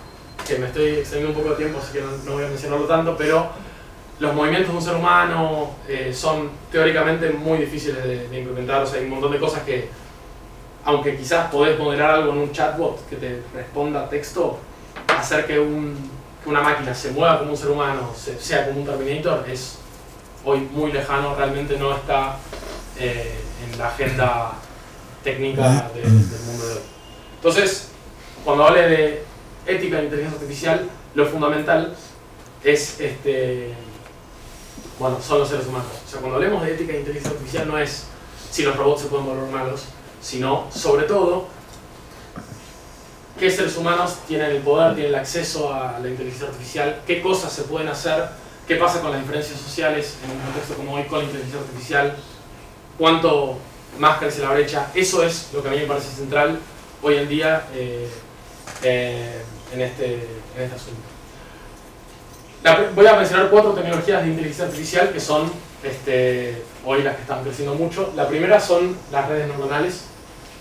que 0.46 0.58
me 0.58 0.66
estoy 0.66 0.90
extendiendo 0.96 1.36
un 1.36 1.42
poco 1.42 1.54
de 1.54 1.64
tiempo, 1.64 1.80
así 1.82 1.92
que 1.92 2.00
no, 2.00 2.32
voy 2.32 2.44
a 2.44 2.48
mencionarlo 2.48 2.86
tanto, 2.86 3.16
pero 3.16 3.48
los 4.18 4.34
movimientos 4.34 4.70
de 4.70 4.78
un 4.78 4.84
ser 4.84 4.94
humano 4.94 5.70
eh, 5.88 6.12
son 6.14 6.50
teóricamente 6.70 7.30
muy 7.30 7.58
difíciles 7.58 8.02
de, 8.04 8.28
de 8.28 8.38
implementar, 8.38 8.82
o 8.82 8.86
sea, 8.86 8.98
hay 8.98 9.04
un 9.04 9.10
montón 9.10 9.32
de 9.32 9.38
cosas 9.38 9.62
que 9.62 9.88
aunque 10.84 11.16
quizás 11.16 11.50
podés 11.50 11.78
modelar 11.78 12.10
algo 12.10 12.32
en 12.32 12.38
un 12.38 12.52
chatbot 12.52 13.08
que 13.08 13.16
te 13.16 13.42
responda 13.54 14.08
texto, 14.08 14.58
hacer 15.18 15.46
que, 15.46 15.58
una 16.46 16.60
máquina 16.60 16.94
se 16.94 17.10
mueva 17.12 17.38
como 17.38 17.52
un 17.52 17.56
ser 17.56 17.70
humano, 17.70 18.12
sea 18.14 18.66
como 18.66 18.80
un 18.80 18.86
Terminator, 18.86 19.48
es 19.48 19.78
hoy 20.44 20.60
muy 20.60 20.92
lejano, 20.92 21.34
realmente 21.34 21.78
no 21.78 21.96
está 21.96 22.36
eh, 22.98 23.40
en 23.64 23.78
la 23.78 23.88
agenda 23.88 24.52
técnica 25.22 25.90
del 25.94 26.10
mundo 26.10 26.66
de 26.66 26.74
hoy. 26.74 26.80
Entonces, 27.36 27.92
cuando 28.44 28.66
hable 28.66 28.82
de 28.82 29.24
ética 29.66 29.99
de 29.99 30.04
inteligencia 30.04 30.38
artificial, 30.38 30.88
lo 31.14 31.26
fundamental 31.26 31.94
es, 32.62 33.00
este, 33.00 33.75
bueno, 34.99 35.18
son 35.21 35.40
los 35.40 35.49
seres 35.49 35.66
humanos. 35.66 35.88
O 36.06 36.11
sea, 36.11 36.21
cuando 36.21 36.37
hablemos 36.37 36.62
de 36.62 36.75
ética 36.75 36.92
de 36.92 37.00
inteligencia 37.00 37.33
artificial 37.33 37.68
no 37.68 37.78
es 37.78 38.04
si 38.50 38.62
los 38.62 38.76
robots 38.76 39.02
se 39.02 39.09
pueden 39.09 39.26
volver 39.26 39.50
malos, 39.50 39.85
sino 40.21 40.68
sobre 40.73 41.04
todo 41.04 41.47
qué 43.38 43.50
seres 43.50 43.76
humanos 43.76 44.18
tienen 44.28 44.52
el 44.52 44.62
poder, 44.62 44.94
tienen 44.94 45.12
el 45.12 45.18
acceso 45.18 45.73
a 45.73 45.99
la 45.99 46.09
inteligencia 46.09 46.49
artificial, 46.49 47.02
qué 47.06 47.21
cosas 47.21 47.52
se 47.52 47.62
pueden 47.64 47.88
hacer, 47.88 48.28
qué 48.66 48.76
pasa 48.76 49.00
con 49.00 49.11
las 49.11 49.21
diferencias 49.21 49.59
sociales 49.59 50.16
en 50.25 50.30
un 50.30 50.40
contexto 50.44 50.74
como 50.74 50.94
hoy 50.94 51.05
con 51.05 51.18
la 51.18 51.24
inteligencia 51.24 51.61
artificial, 51.61 52.16
cuánto 52.96 53.59
más 53.98 54.18
crece 54.18 54.40
la 54.40 54.53
brecha. 54.53 54.90
Eso 54.94 55.22
es 55.22 55.50
lo 55.53 55.62
que 55.62 55.68
a 55.68 55.72
mí 55.72 55.79
me 55.79 55.87
parece 55.87 56.14
central 56.14 56.59
hoy 57.03 57.16
en 57.16 57.29
día 57.29 57.66
eh, 57.74 58.09
eh, 58.83 59.42
este, 59.80 60.14
en 60.56 60.62
este 60.62 60.76
asunto. 60.76 61.00
voy 62.94 63.06
a 63.06 63.16
mencionar 63.16 63.50
cuatro 63.50 63.72
tecnologías 63.72 64.22
de 64.22 64.28
inteligencia 64.28 64.64
artificial 64.66 65.10
que 65.12 65.20
son 65.20 65.50
este, 65.82 66.62
hoy 66.84 67.02
las 67.02 67.16
que 67.16 67.22
están 67.22 67.42
creciendo 67.42 67.74
mucho. 67.74 68.12
La 68.16 68.28
primera 68.28 68.58
son 68.60 68.96
las 69.12 69.28
redes 69.28 69.48
neuronales, 69.48 70.04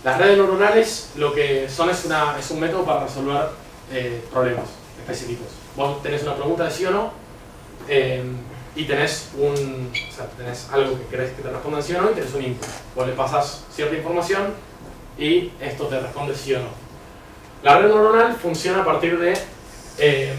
las 0.03 0.17
redes 0.17 0.37
neuronales 0.37 1.11
lo 1.15 1.33
que 1.33 1.69
son 1.69 1.89
es, 1.89 2.05
un 2.51 2.59
método 2.59 2.85
para 2.85 3.05
resolver 3.05 3.49
eh, 3.91 4.21
problemas 4.31 4.65
específicos. 4.99 5.47
Vos 5.75 6.03
tenés 6.03 6.23
una 6.23 6.35
pregunta 6.35 6.65
de 6.65 6.71
sí 6.71 6.85
o 6.85 6.91
no 6.91 7.11
em, 7.87 8.37
y 8.75 8.85
tenés, 8.85 9.29
algo 10.71 10.97
que 10.97 11.05
querés 11.05 11.31
que 11.31 11.41
te 11.41 11.49
responda 11.49 11.81
sí 11.81 11.95
o 11.95 12.01
no 12.01 12.11
y 12.11 12.13
tenés 12.13 12.33
un 12.33 12.43
input. 12.43 12.67
Vos 12.95 13.07
le 13.07 13.13
pasas 13.13 13.63
cierta 13.73 13.95
información 13.95 14.53
y 15.17 15.51
esto 15.61 15.87
te 15.87 15.99
responde 15.99 16.35
sí 16.35 16.53
o 16.53 16.59
no. 16.59 16.82
La 17.63 17.77
red 17.77 17.87
neuronal 17.87 18.35
funciona 18.35 18.81
a 18.81 18.85
partir 18.85 19.17
de 19.17 19.33
em, 19.97 20.35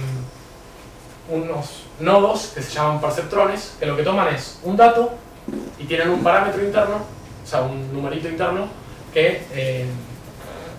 unos 1.31 1.85
nodos 1.99 2.53
que 2.55 2.61
se 2.61 2.71
llaman 2.71 3.01
perceptrones, 3.01 3.77
que 3.81 3.87
lo 3.87 3.97
que 3.97 4.03
toman 4.03 4.35
es 4.35 4.59
un 4.63 4.77
dato 4.77 5.15
y 5.79 5.85
tienen 5.85 6.11
un 6.11 6.23
parámetro 6.23 6.63
interno, 6.63 6.97
o 6.97 7.47
sea, 7.47 7.63
un 7.63 7.95
numerito 7.95 8.29
interno, 8.29 8.69
que 9.15 9.43
eh, 9.53 9.87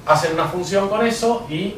hacen 0.06 0.34
una 0.34 0.46
función 0.46 0.88
con 0.88 1.08
eso 1.08 1.48
y 1.50 1.78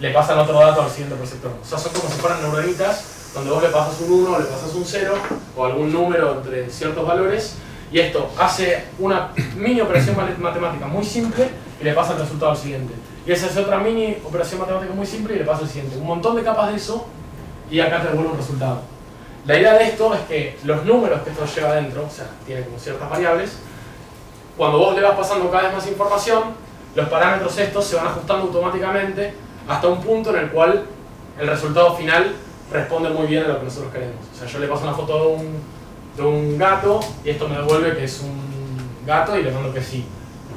le 0.00 0.10
pasan 0.12 0.38
otro 0.38 0.60
dato 0.60 0.80
al 0.80 0.90
siguiente 0.90 1.16
receptor. 1.16 1.52
O 1.62 1.66
sea, 1.66 1.76
son 1.76 1.92
como 1.92 2.08
si 2.08 2.18
fueran 2.18 2.40
neuronitas, 2.40 3.32
donde 3.34 3.50
vos 3.50 3.62
le 3.62 3.68
pasas 3.68 4.00
un 4.00 4.12
1, 4.12 4.38
le 4.38 4.44
pasas 4.46 4.74
un 4.74 4.84
0 4.86 5.14
o 5.56 5.64
algún 5.66 5.92
número 5.92 6.38
entre 6.38 6.70
ciertos 6.70 7.06
valores 7.06 7.56
y 7.92 7.98
esto 7.98 8.30
hace 8.38 8.84
una 8.98 9.32
mini 9.56 9.82
operación 9.82 10.16
matemática 10.38 10.86
muy 10.86 11.04
simple 11.04 11.50
y 11.78 11.84
le 11.84 11.92
pasa 11.92 12.14
el 12.14 12.20
resultado 12.20 12.52
al 12.52 12.56
siguiente. 12.56 12.94
Y 13.26 13.32
esa 13.32 13.46
es 13.46 13.56
otra 13.56 13.78
mini 13.78 14.16
operación 14.24 14.60
matemática 14.60 14.94
muy 14.94 15.06
simple 15.06 15.34
y 15.34 15.38
le 15.38 15.44
pasa 15.44 15.62
al 15.62 15.68
siguiente. 15.68 15.96
Un 15.96 16.06
montón 16.06 16.36
de 16.36 16.42
capas 16.42 16.70
de 16.70 16.76
eso 16.76 17.06
y 17.70 17.80
acá 17.80 18.00
te 18.00 18.08
devuelve 18.08 18.30
un 18.30 18.38
resultado. 18.38 18.82
La 19.46 19.58
idea 19.58 19.74
de 19.74 19.84
esto 19.84 20.14
es 20.14 20.20
que 20.22 20.58
los 20.64 20.84
números 20.84 21.22
que 21.22 21.30
esto 21.30 21.44
lleva 21.44 21.70
adentro, 21.70 22.04
o 22.06 22.10
sea, 22.10 22.26
tiene 22.46 22.64
como 22.64 22.78
ciertas 22.78 23.10
variables, 23.10 23.58
cuando 24.56 24.78
vos 24.78 24.94
le 24.94 25.02
vas 25.02 25.16
pasando 25.16 25.50
cada 25.50 25.64
vez 25.64 25.74
más 25.74 25.86
información, 25.88 26.42
los 26.94 27.08
parámetros 27.08 27.58
estos 27.58 27.84
se 27.84 27.96
van 27.96 28.06
ajustando 28.06 28.44
automáticamente 28.44 29.34
hasta 29.68 29.88
un 29.88 30.00
punto 30.00 30.30
en 30.30 30.44
el 30.44 30.50
cual 30.50 30.86
el 31.38 31.46
resultado 31.46 31.94
final 31.94 32.32
responde 32.72 33.10
muy 33.10 33.26
bien 33.26 33.44
a 33.44 33.48
lo 33.48 33.58
que 33.58 33.64
nosotros 33.64 33.92
queremos. 33.92 34.16
O 34.34 34.38
sea, 34.38 34.48
yo 34.48 34.58
le 34.60 34.66
paso 34.66 34.84
una 34.84 34.94
foto 34.94 35.18
de 35.18 35.26
un, 35.36 35.62
de 36.16 36.22
un 36.22 36.58
gato 36.58 37.00
y 37.24 37.30
esto 37.30 37.48
me 37.48 37.56
devuelve 37.56 37.96
que 37.96 38.04
es 38.04 38.20
un 38.20 39.06
gato 39.06 39.36
y 39.36 39.42
le 39.42 39.50
mando 39.50 39.74
que 39.74 39.82
sí. 39.82 40.06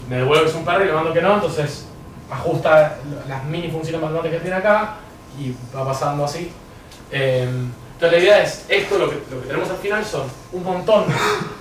Me 0.09 0.17
devuelve 0.17 0.45
que 0.45 0.49
es 0.51 0.55
un 0.55 0.65
perro 0.65 0.83
y 0.83 0.87
le 0.87 0.93
mando 0.93 1.13
que 1.13 1.21
no, 1.21 1.35
entonces 1.35 1.88
ajusta 2.29 2.97
las 3.27 3.43
mini 3.45 3.69
funciones 3.69 4.01
matemáticas 4.01 4.37
que 4.37 4.43
tiene 4.43 4.57
acá 4.57 4.97
y 5.37 5.55
va 5.75 5.85
pasando 5.85 6.25
así. 6.25 6.51
Em, 7.11 7.71
entonces 7.93 8.17
la 8.17 8.23
idea 8.23 8.43
es, 8.43 8.65
esto 8.69 8.97
lo 8.97 9.09
que, 9.09 9.17
tenemos 9.47 9.69
al 9.69 9.77
final 9.77 10.05
son 10.05 10.23
un 10.53 10.63
montón 10.63 11.05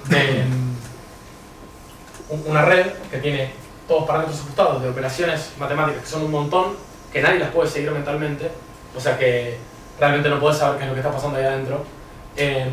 de 0.09 0.45
una 2.47 2.63
red 2.63 2.87
que 3.11 3.19
tiene 3.19 3.51
todos 3.89 4.07
parámetros 4.07 4.41
ajustados 4.41 4.83
de 4.83 4.91
operaciones 4.91 5.53
matemáticas 5.59 6.03
que 6.03 6.09
son 6.09 6.23
un 6.23 6.31
montón, 6.31 6.77
que 7.13 7.23
nadie 7.23 7.39
las 7.39 7.51
puede 7.51 7.69
seguir 7.69 7.91
mentalmente, 7.91 8.51
o 8.95 9.01
sea 9.01 9.19
que 9.19 9.59
realmente 9.99 10.29
no 10.29 10.39
puedes 10.39 10.59
saber 10.59 10.79
qué 10.79 10.85
es 10.85 10.89
lo 10.89 10.95
que 10.95 11.01
está 11.01 11.13
pasando 11.13 11.39
ahí 11.39 11.45
adentro. 11.45 11.85
Em, 12.37 12.71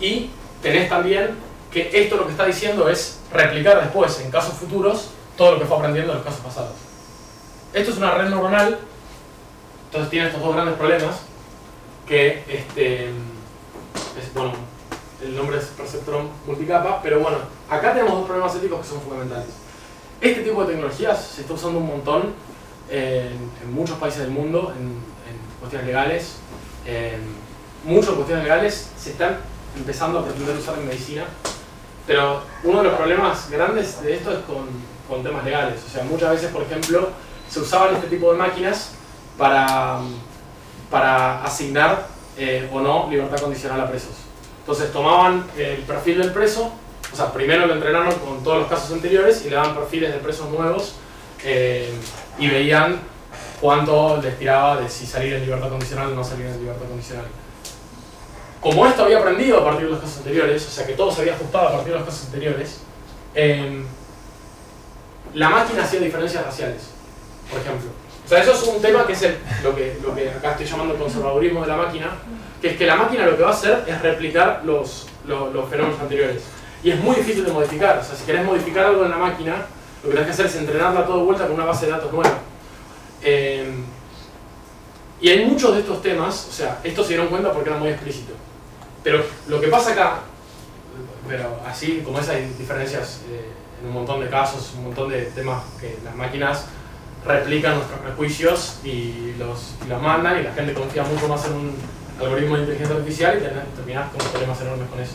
y 0.00 0.30
tenés 0.60 0.88
también 0.88 1.30
que 1.70 1.90
esto 1.92 2.16
lo 2.16 2.26
que 2.26 2.32
está 2.32 2.44
diciendo 2.44 2.88
es 2.88 3.20
replicar 3.32 3.80
después 3.80 4.20
en 4.20 4.30
casos 4.30 4.54
futuros 4.54 5.10
todo 5.36 5.52
lo 5.52 5.58
que 5.58 5.64
fue 5.64 5.76
aprendiendo 5.76 6.12
en 6.12 6.18
los 6.18 6.26
casos 6.26 6.40
pasados. 6.40 6.83
Esto 7.74 7.90
es 7.90 7.96
una 7.96 8.12
red 8.12 8.28
neuronal, 8.28 8.78
entonces 9.86 10.08
tiene 10.08 10.28
estos 10.28 10.40
dos 10.40 10.54
grandes 10.54 10.76
problemas, 10.76 11.16
que 12.06 12.44
este, 12.48 13.06
es, 13.06 14.32
bueno, 14.32 14.52
el 15.20 15.34
nombre 15.34 15.58
es 15.58 15.64
perceptrón 15.64 16.28
multicapa, 16.46 17.02
pero 17.02 17.18
bueno, 17.18 17.38
acá 17.68 17.92
tenemos 17.92 18.12
dos 18.12 18.26
problemas 18.26 18.54
éticos 18.54 18.80
que 18.80 18.86
son 18.86 19.00
fundamentales. 19.00 19.48
Este 20.20 20.42
tipo 20.42 20.64
de 20.64 20.74
tecnologías 20.74 21.20
se 21.20 21.40
está 21.40 21.54
usando 21.54 21.80
un 21.80 21.88
montón 21.88 22.34
en, 22.88 23.74
muchos 23.74 23.98
países 23.98 24.20
del 24.20 24.30
mundo, 24.30 24.72
en, 24.78 25.02
cuestiones 25.58 25.88
legales. 25.88 26.36
muchas 27.84 28.10
cuestiones 28.10 28.44
legales 28.44 28.90
se 28.96 29.10
están 29.10 29.38
empezando 29.76 30.20
a 30.20 30.24
pretender 30.24 30.56
usar 30.56 30.78
en 30.78 30.86
medicina, 30.86 31.24
pero 32.06 32.42
uno 32.62 32.78
de 32.78 32.84
los 32.84 32.94
problemas 32.94 33.50
grandes 33.50 34.00
de 34.00 34.14
esto 34.14 34.30
es 34.30 34.38
con, 34.44 34.68
con 35.08 35.24
temas 35.24 35.44
legales. 35.44 35.82
O 35.84 35.90
sea, 35.90 36.04
muchas 36.04 36.30
veces, 36.30 36.52
por 36.52 36.62
ejemplo, 36.62 37.08
se 37.48 37.60
usaban 37.60 37.94
este 37.94 38.08
tipo 38.08 38.32
de 38.32 38.38
máquinas 38.38 38.92
para, 39.38 40.00
para 40.90 41.44
asignar 41.44 42.06
eh, 42.36 42.68
o 42.72 42.80
no 42.80 43.08
libertad 43.10 43.40
condicional 43.40 43.80
a 43.80 43.88
presos. 43.88 44.12
Entonces 44.60 44.92
tomaban 44.92 45.44
el 45.56 45.82
perfil 45.82 46.18
del 46.18 46.32
preso, 46.32 46.72
o 47.12 47.16
sea, 47.16 47.32
primero 47.32 47.66
lo 47.66 47.74
entrenaron 47.74 48.12
con 48.14 48.42
todos 48.42 48.60
los 48.60 48.68
casos 48.68 48.90
anteriores 48.92 49.44
y 49.44 49.50
le 49.50 49.56
daban 49.56 49.74
perfiles 49.74 50.12
de 50.12 50.18
presos 50.18 50.48
nuevos 50.50 50.94
eh, 51.44 51.92
y 52.38 52.48
veían 52.48 52.98
cuánto 53.60 54.20
les 54.22 54.38
tiraba 54.38 54.80
de 54.80 54.88
si 54.88 55.06
salir 55.06 55.34
en 55.34 55.42
libertad 55.42 55.68
condicional 55.68 56.12
o 56.12 56.14
no 56.14 56.24
salir 56.24 56.46
en 56.46 56.58
libertad 56.58 56.86
condicional. 56.88 57.26
Como 58.60 58.86
esto 58.86 59.04
había 59.04 59.18
aprendido 59.18 59.58
a 59.58 59.64
partir 59.64 59.84
de 59.84 59.90
los 59.92 60.00
casos 60.00 60.18
anteriores, 60.18 60.66
o 60.66 60.70
sea 60.70 60.86
que 60.86 60.94
todo 60.94 61.12
se 61.12 61.20
había 61.20 61.34
ajustado 61.34 61.68
a 61.68 61.72
partir 61.72 61.92
de 61.92 61.98
los 61.98 62.08
casos 62.08 62.26
anteriores, 62.26 62.80
em, 63.34 63.84
la 65.34 65.50
máquina 65.50 65.84
hacía 65.84 66.00
diferencias 66.00 66.44
raciales, 66.44 66.93
por 67.54 67.62
ejemplo. 67.62 67.90
O 68.24 68.28
sea, 68.28 68.42
eso 68.42 68.52
es 68.52 68.62
un 68.62 68.80
tema 68.80 69.06
que 69.06 69.12
es 69.12 69.22
lo, 69.62 69.74
que, 69.74 69.98
lo 70.02 70.14
que 70.14 70.30
acá 70.30 70.52
estoy 70.52 70.66
llamando 70.66 70.94
el 70.94 71.00
conservadurismo 71.00 71.60
de 71.60 71.68
la 71.68 71.76
máquina, 71.76 72.10
que 72.60 72.70
es 72.70 72.76
que 72.76 72.86
la 72.86 72.96
máquina 72.96 73.26
lo 73.26 73.36
que 73.36 73.42
va 73.42 73.50
a 73.50 73.52
hacer 73.52 73.84
es 73.86 74.00
replicar 74.00 74.62
los, 74.64 75.06
los, 75.26 75.68
fenómenos 75.68 76.00
anteriores. 76.00 76.42
Y 76.82 76.90
es 76.90 77.00
muy 77.00 77.16
difícil 77.16 77.44
de 77.44 77.52
modificar. 77.52 77.98
O 77.98 78.04
sea, 78.04 78.16
si 78.16 78.24
querés 78.24 78.44
modificar 78.44 78.86
algo 78.86 79.04
en 79.04 79.10
la 79.10 79.18
máquina, 79.18 79.66
lo 80.02 80.10
que 80.10 80.16
tenés 80.16 80.26
que 80.26 80.32
hacer 80.32 80.46
es 80.46 80.56
entrenarla 80.56 81.06
todo 81.06 81.18
de 81.18 81.24
vuelta 81.24 81.46
con 81.46 81.54
una 81.54 81.64
base 81.66 81.86
de 81.86 81.92
datos 81.92 82.12
nueva. 82.12 82.38
Em, 83.22 83.84
y 85.20 85.28
hay 85.28 85.44
muchos 85.46 85.74
de 85.74 85.80
estos 85.80 86.02
temas, 86.02 86.46
o 86.48 86.52
sea, 86.52 86.80
esto 86.82 87.02
se 87.02 87.10
dieron 87.10 87.28
cuenta 87.28 87.52
porque 87.52 87.70
era 87.70 87.78
muy 87.78 87.90
explícito. 87.90 88.32
Pero 89.02 89.22
lo 89.48 89.60
que 89.60 89.68
pasa 89.68 89.92
acá, 89.92 90.20
pero 91.28 91.60
así 91.66 92.02
como 92.04 92.18
esas 92.18 92.36
diferencias 92.58 93.20
eh, 93.30 93.50
en 93.80 93.88
un 93.88 93.94
montón 93.94 94.20
de 94.20 94.28
casos, 94.28 94.72
un 94.76 94.84
montón 94.84 95.10
de 95.10 95.26
temas 95.26 95.62
que 95.80 95.98
las 96.04 96.14
máquinas 96.14 96.66
replican 97.26 97.76
nuestros 97.76 98.00
prejuicios 98.00 98.80
y 98.84 99.34
los, 99.38 99.74
y 99.84 99.88
los 99.88 100.02
mandan 100.02 100.40
y 100.40 100.42
la 100.42 100.52
gente 100.52 100.74
confía 100.74 101.04
mucho 101.04 101.26
más 101.28 101.46
en 101.46 101.54
un 101.54 101.74
algoritmo 102.20 102.56
de 102.56 102.62
inteligencia 102.62 102.96
artificial 102.96 103.38
y 103.38 103.76
terminas 103.76 104.10
con 104.10 104.30
problemas 104.30 104.60
enormes 104.60 104.88
con 104.88 105.00
eso. 105.00 105.14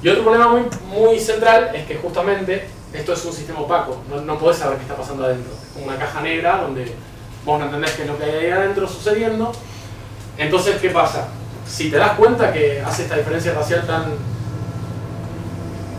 Y 0.00 0.08
otro 0.08 0.22
problema 0.22 0.48
muy, 0.48 0.62
muy 0.86 1.18
central 1.18 1.70
es 1.74 1.86
que 1.86 1.96
justamente 1.96 2.68
esto 2.92 3.12
es 3.12 3.24
un 3.24 3.32
sistema 3.32 3.60
opaco, 3.60 4.02
no, 4.08 4.20
no 4.20 4.52
saber 4.52 4.76
qué 4.76 4.82
está 4.82 4.96
pasando 4.96 5.24
adentro. 5.24 5.52
Es 5.52 5.72
como 5.74 5.86
una 5.86 5.98
caja 5.98 6.20
negra 6.20 6.62
donde 6.62 6.94
vos 7.44 7.58
no 7.58 7.66
entendés 7.66 7.92
qué 7.92 8.02
es 8.02 8.08
lo 8.08 8.16
que 8.16 8.24
hay 8.24 8.46
ahí 8.46 8.50
adentro 8.50 8.86
sucediendo. 8.86 9.52
Entonces, 10.38 10.76
¿qué 10.80 10.90
pasa? 10.90 11.28
Si 11.66 11.90
te 11.90 11.96
das 11.96 12.12
cuenta 12.12 12.52
que 12.52 12.80
hace 12.80 13.02
esta 13.02 13.16
diferencia 13.16 13.52
racial 13.52 13.86
tan, 13.86 14.04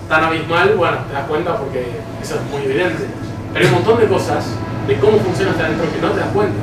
tan 0.08 0.24
abismal, 0.24 0.76
bueno, 0.76 0.98
te 1.08 1.14
das 1.14 1.28
cuenta 1.28 1.58
porque 1.58 1.86
eso 2.22 2.36
es 2.36 2.42
muy 2.44 2.64
evidente. 2.64 3.06
Pero 3.54 3.66
hay 3.66 3.72
un 3.72 3.84
montón 3.84 4.00
de 4.00 4.08
cosas 4.08 4.46
de 4.88 5.00
cómo 5.00 5.20
funciona 5.20 5.52
este 5.52 5.63
adentro 5.63 5.92
que 5.92 6.02
no 6.02 6.12
te 6.12 6.20
das 6.20 6.30
cuenta. 6.30 6.60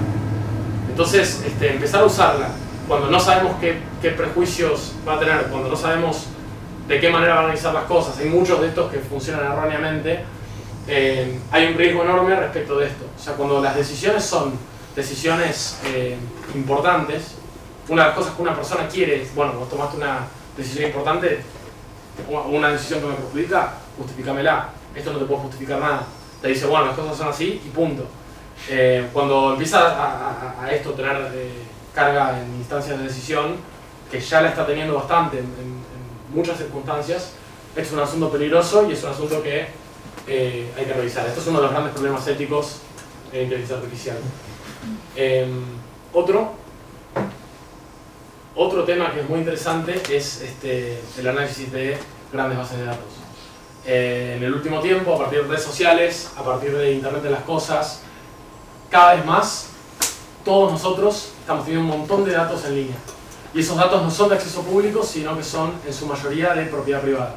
Entonces, 0.88 1.42
este, 1.46 1.72
empezar 1.72 2.02
a 2.02 2.06
usarla 2.06 2.48
cuando 2.88 3.10
no 3.10 3.20
sabemos 3.20 3.56
qué, 3.60 3.78
qué, 4.00 4.10
prejuicios 4.10 4.92
va 5.06 5.14
a 5.14 5.18
tener, 5.18 5.46
cuando 5.46 5.68
no 5.68 5.76
sabemos 5.76 6.26
de 6.88 7.00
qué 7.00 7.10
manera 7.10 7.34
van 7.34 7.44
a 7.44 7.46
analizar 7.46 7.74
las 7.74 7.84
cosas, 7.84 8.18
hay 8.18 8.28
muchos 8.28 8.60
de 8.60 8.68
estos 8.68 8.90
que 8.92 8.98
funcionan 9.00 9.52
erróneamente, 9.52 10.24
eh, 10.88 11.38
hay 11.50 11.66
un 11.66 11.74
riesgo 11.74 12.02
enorme 12.02 12.36
respecto 12.36 12.78
de 12.78 12.86
esto. 12.86 13.04
O 13.18 13.22
sea, 13.22 13.34
cuando 13.34 13.60
las 13.60 13.74
decisiones 13.74 14.24
son 14.24 14.52
decisiones 14.94 15.80
eh, 15.84 16.16
importantes, 16.54 17.34
una 17.88 18.02
de 18.02 18.08
las 18.08 18.16
cosas 18.16 18.34
que 18.34 18.42
una 18.42 18.54
persona 18.54 18.88
quiere 18.88 19.22
es, 19.22 19.34
bueno, 19.34 19.52
vos 19.54 19.68
tomaste 19.68 19.96
una 19.96 20.20
decisión 20.56 20.86
importante, 20.86 21.40
una 22.28 22.68
decisión 22.68 23.00
que 23.00 23.06
me 23.06 23.14
perjudica, 23.14 23.74
justifícamela. 23.98 24.70
Esto 24.94 25.12
no 25.12 25.18
te 25.18 25.24
puedo 25.26 25.42
justificar 25.42 25.78
nada. 25.78 26.06
Te 26.40 26.48
dice, 26.48 26.66
bueno, 26.66 26.86
las 26.86 26.96
cosas 26.96 27.16
son 27.16 27.28
así 27.28 27.60
y 27.64 27.68
punto. 27.70 28.06
Eh, 28.68 29.08
cuando 29.12 29.52
empieza 29.52 30.62
a, 30.62 30.70
esto 30.70 30.92
tener 30.92 31.16
carga 31.94 32.40
en 32.40 32.54
instancias 32.56 32.98
de 32.98 33.04
decisión, 33.04 33.56
que 34.10 34.20
ya 34.20 34.40
la 34.40 34.50
está 34.50 34.66
teniendo 34.66 34.94
bastante 34.94 35.38
en, 35.38 35.86
muchas 36.34 36.58
circunstancias, 36.58 37.32
es 37.74 37.92
un 37.92 38.00
asunto 38.00 38.30
peligroso 38.30 38.86
y 38.88 38.92
es 38.92 39.02
un 39.04 39.10
asunto 39.10 39.42
que 39.42 39.66
eh, 40.26 40.70
hay 40.76 40.84
que 40.84 40.92
revisar. 40.92 41.26
Esto 41.26 41.40
es 41.40 41.46
uno 41.46 41.58
de 41.58 41.62
los 41.64 41.72
grandes 41.72 41.94
problemas 41.94 42.26
éticos 42.26 42.80
en 43.32 43.44
inteligencia 43.44 43.76
artificial. 43.76 44.16
Em, 45.14 45.64
otro, 46.12 46.52
otro 48.54 48.84
tema 48.84 49.12
que 49.12 49.20
es 49.20 49.28
muy 49.28 49.38
interesante 49.38 50.02
es 50.10 50.42
este, 50.42 51.00
el 51.18 51.28
análisis 51.28 51.72
de 51.72 51.96
grandes 52.32 52.58
bases 52.58 52.78
de 52.78 52.84
datos. 52.84 53.25
Eh, 53.86 54.34
en 54.36 54.42
el 54.42 54.52
último 54.52 54.80
tiempo, 54.80 55.14
a 55.14 55.18
partir 55.18 55.42
de 55.42 55.48
redes 55.48 55.62
sociales, 55.62 56.30
a 56.36 56.42
partir 56.42 56.76
de 56.76 56.92
Internet 56.92 57.22
de 57.22 57.30
las 57.30 57.42
Cosas, 57.42 58.00
cada 58.90 59.14
vez 59.14 59.24
más 59.24 59.68
todos 60.44 60.72
nosotros 60.72 61.32
estamos 61.40 61.64
teniendo 61.64 61.92
un 61.92 62.00
montón 62.00 62.24
de 62.24 62.32
datos 62.32 62.64
en 62.64 62.74
línea. 62.74 62.96
Y 63.54 63.60
esos 63.60 63.76
datos 63.76 64.02
no 64.02 64.10
son 64.10 64.28
de 64.28 64.34
acceso 64.34 64.62
público, 64.62 65.02
sino 65.02 65.36
que 65.36 65.44
son 65.44 65.72
en 65.86 65.94
su 65.94 66.06
mayoría 66.06 66.52
de 66.54 66.66
propiedad 66.66 67.00
privada. 67.00 67.36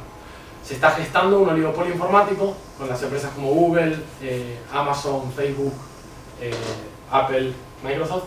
Se 0.64 0.74
está 0.74 0.90
gestando 0.90 1.38
un 1.38 1.48
oligopolio 1.48 1.92
informático 1.92 2.54
con 2.76 2.88
las 2.88 3.02
empresas 3.02 3.30
como 3.34 3.48
Google, 3.52 3.96
eh, 4.20 4.58
Amazon, 4.72 5.32
Facebook, 5.32 5.72
eh, 6.40 6.52
Apple, 7.10 7.52
Microsoft, 7.82 8.24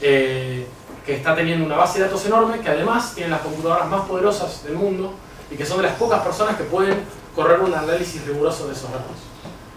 eh, 0.00 0.66
que 1.04 1.16
está 1.16 1.34
teniendo 1.34 1.66
una 1.66 1.76
base 1.76 1.98
de 1.98 2.06
datos 2.06 2.24
enorme, 2.26 2.60
que 2.60 2.68
además 2.68 3.14
tienen 3.14 3.32
las 3.32 3.40
computadoras 3.40 3.88
más 3.88 4.06
poderosas 4.06 4.64
del 4.64 4.74
mundo 4.74 5.12
y 5.50 5.56
que 5.56 5.66
son 5.66 5.78
de 5.78 5.84
las 5.84 5.96
pocas 5.96 6.22
personas 6.22 6.56
que 6.56 6.64
pueden 6.64 7.04
correr 7.40 7.60
un 7.60 7.72
análisis 7.72 8.26
riguroso 8.26 8.66
de 8.66 8.74
esos 8.74 8.90
datos. 8.90 9.16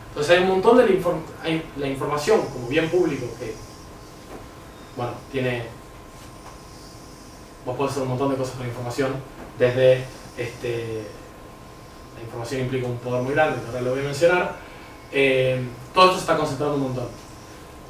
Entonces 0.10 0.36
hay 0.36 0.43
un 0.43 0.49
montón 0.49 0.78
de 0.78 0.86
la, 0.86 1.62
la 1.78 1.88
información 1.88 2.41
como 2.54 2.67
bien 2.67 2.89
público 2.89 3.26
que 3.39 3.56
bueno, 4.97 5.13
tiene, 5.32 5.63
vos 7.65 7.78
podés 7.78 7.91
hacer 7.91 8.04
un 8.04 8.10
montón 8.10 8.32
de 8.32 8.36
cosas 8.36 8.56
con 8.56 8.63
la 8.63 8.67
información, 8.67 9.13
desde, 9.58 10.04
este, 10.38 11.04
la 12.15 12.21
información 12.21 12.62
implica 12.62 12.88
un 12.88 12.97
poder 12.97 13.23
muy 13.23 13.34
grande, 13.34 13.62
que 13.62 13.67
ahora 13.67 13.82
lo 13.82 13.91
voy 13.91 14.02
a 14.02 14.04
mencionar, 14.04 14.56
eh, 15.13 15.63
todo 15.93 16.06
esto 16.06 16.15
se 16.17 16.21
está 16.21 16.38
concentrando 16.38 16.76
un 16.76 16.84
montón. 16.84 17.08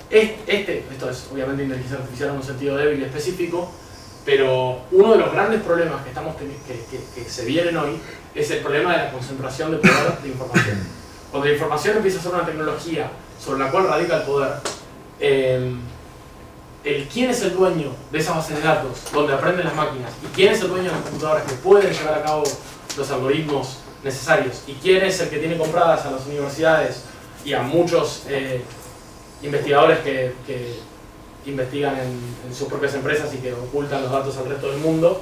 Este, 0.09 0.85
esto 0.91 1.09
es 1.09 1.29
obviamente 1.33 1.63
inteligencia 1.63 1.97
artificial 1.97 2.29
en 2.29 2.35
un 2.35 2.43
sentido 2.43 2.77
débil 2.77 3.01
y 3.01 3.05
específico, 3.05 3.71
pero 4.25 4.79
uno 4.91 5.13
de 5.13 5.19
los 5.19 5.31
grandes 5.31 5.61
problemas 5.61 6.03
que, 6.03 6.09
estamos 6.09 6.35
que, 6.35 6.45
que, 7.15 7.29
se 7.29 7.45
vienen 7.45 7.75
hoy 7.77 7.99
es 8.33 8.49
el 8.51 8.59
problema 8.59 8.93
de 8.93 8.97
la 8.97 9.11
concentración 9.11 9.71
de 9.71 9.77
poder 9.77 10.17
de 10.21 10.29
información. 10.29 10.77
Cuando 11.31 11.47
la 11.47 11.53
información 11.53 11.97
empieza 11.97 12.19
a 12.19 12.23
ser 12.23 12.33
una 12.33 12.45
tecnología 12.45 13.09
sobre 13.43 13.59
la 13.59 13.71
cual 13.71 13.87
radica 13.87 14.17
el 14.17 14.23
poder, 14.23 14.53
eh, 15.19 15.75
el 16.83 17.07
quién 17.07 17.29
es 17.29 17.41
el 17.41 17.53
dueño 17.53 17.91
de 18.11 18.19
esa 18.19 18.33
base 18.33 18.53
de 18.53 18.61
datos 18.61 18.99
donde 19.13 19.33
aprenden 19.33 19.65
las 19.65 19.75
máquinas 19.75 20.11
y 20.23 20.27
quién 20.35 20.53
es 20.53 20.61
el 20.61 20.67
dueño 20.67 20.85
de 20.85 20.91
las 20.91 21.01
computadoras 21.01 21.43
que 21.43 21.53
pueden 21.55 21.91
llevar 21.93 22.19
a 22.19 22.23
cabo 22.23 22.43
los 22.97 23.11
algoritmos 23.11 23.79
necesarios 24.03 24.63
y 24.67 24.73
quién 24.73 25.03
es 25.03 25.19
el 25.21 25.29
que 25.29 25.37
tiene 25.37 25.57
compradas 25.57 26.05
a 26.05 26.11
las 26.11 26.25
universidades 26.25 27.03
y 27.45 27.53
a 27.53 27.61
muchos 27.61 28.23
eh, 28.27 28.61
investigadores 29.41 29.99
que, 29.99 30.33
investigan 31.45 31.97
en, 31.99 32.53
sus 32.53 32.67
propias 32.67 32.93
empresas 32.95 33.33
y 33.33 33.37
que 33.37 33.53
ocultan 33.53 34.03
los 34.03 34.11
datos 34.11 34.37
al 34.37 34.45
resto 34.45 34.71
del 34.71 34.79
mundo. 34.79 35.21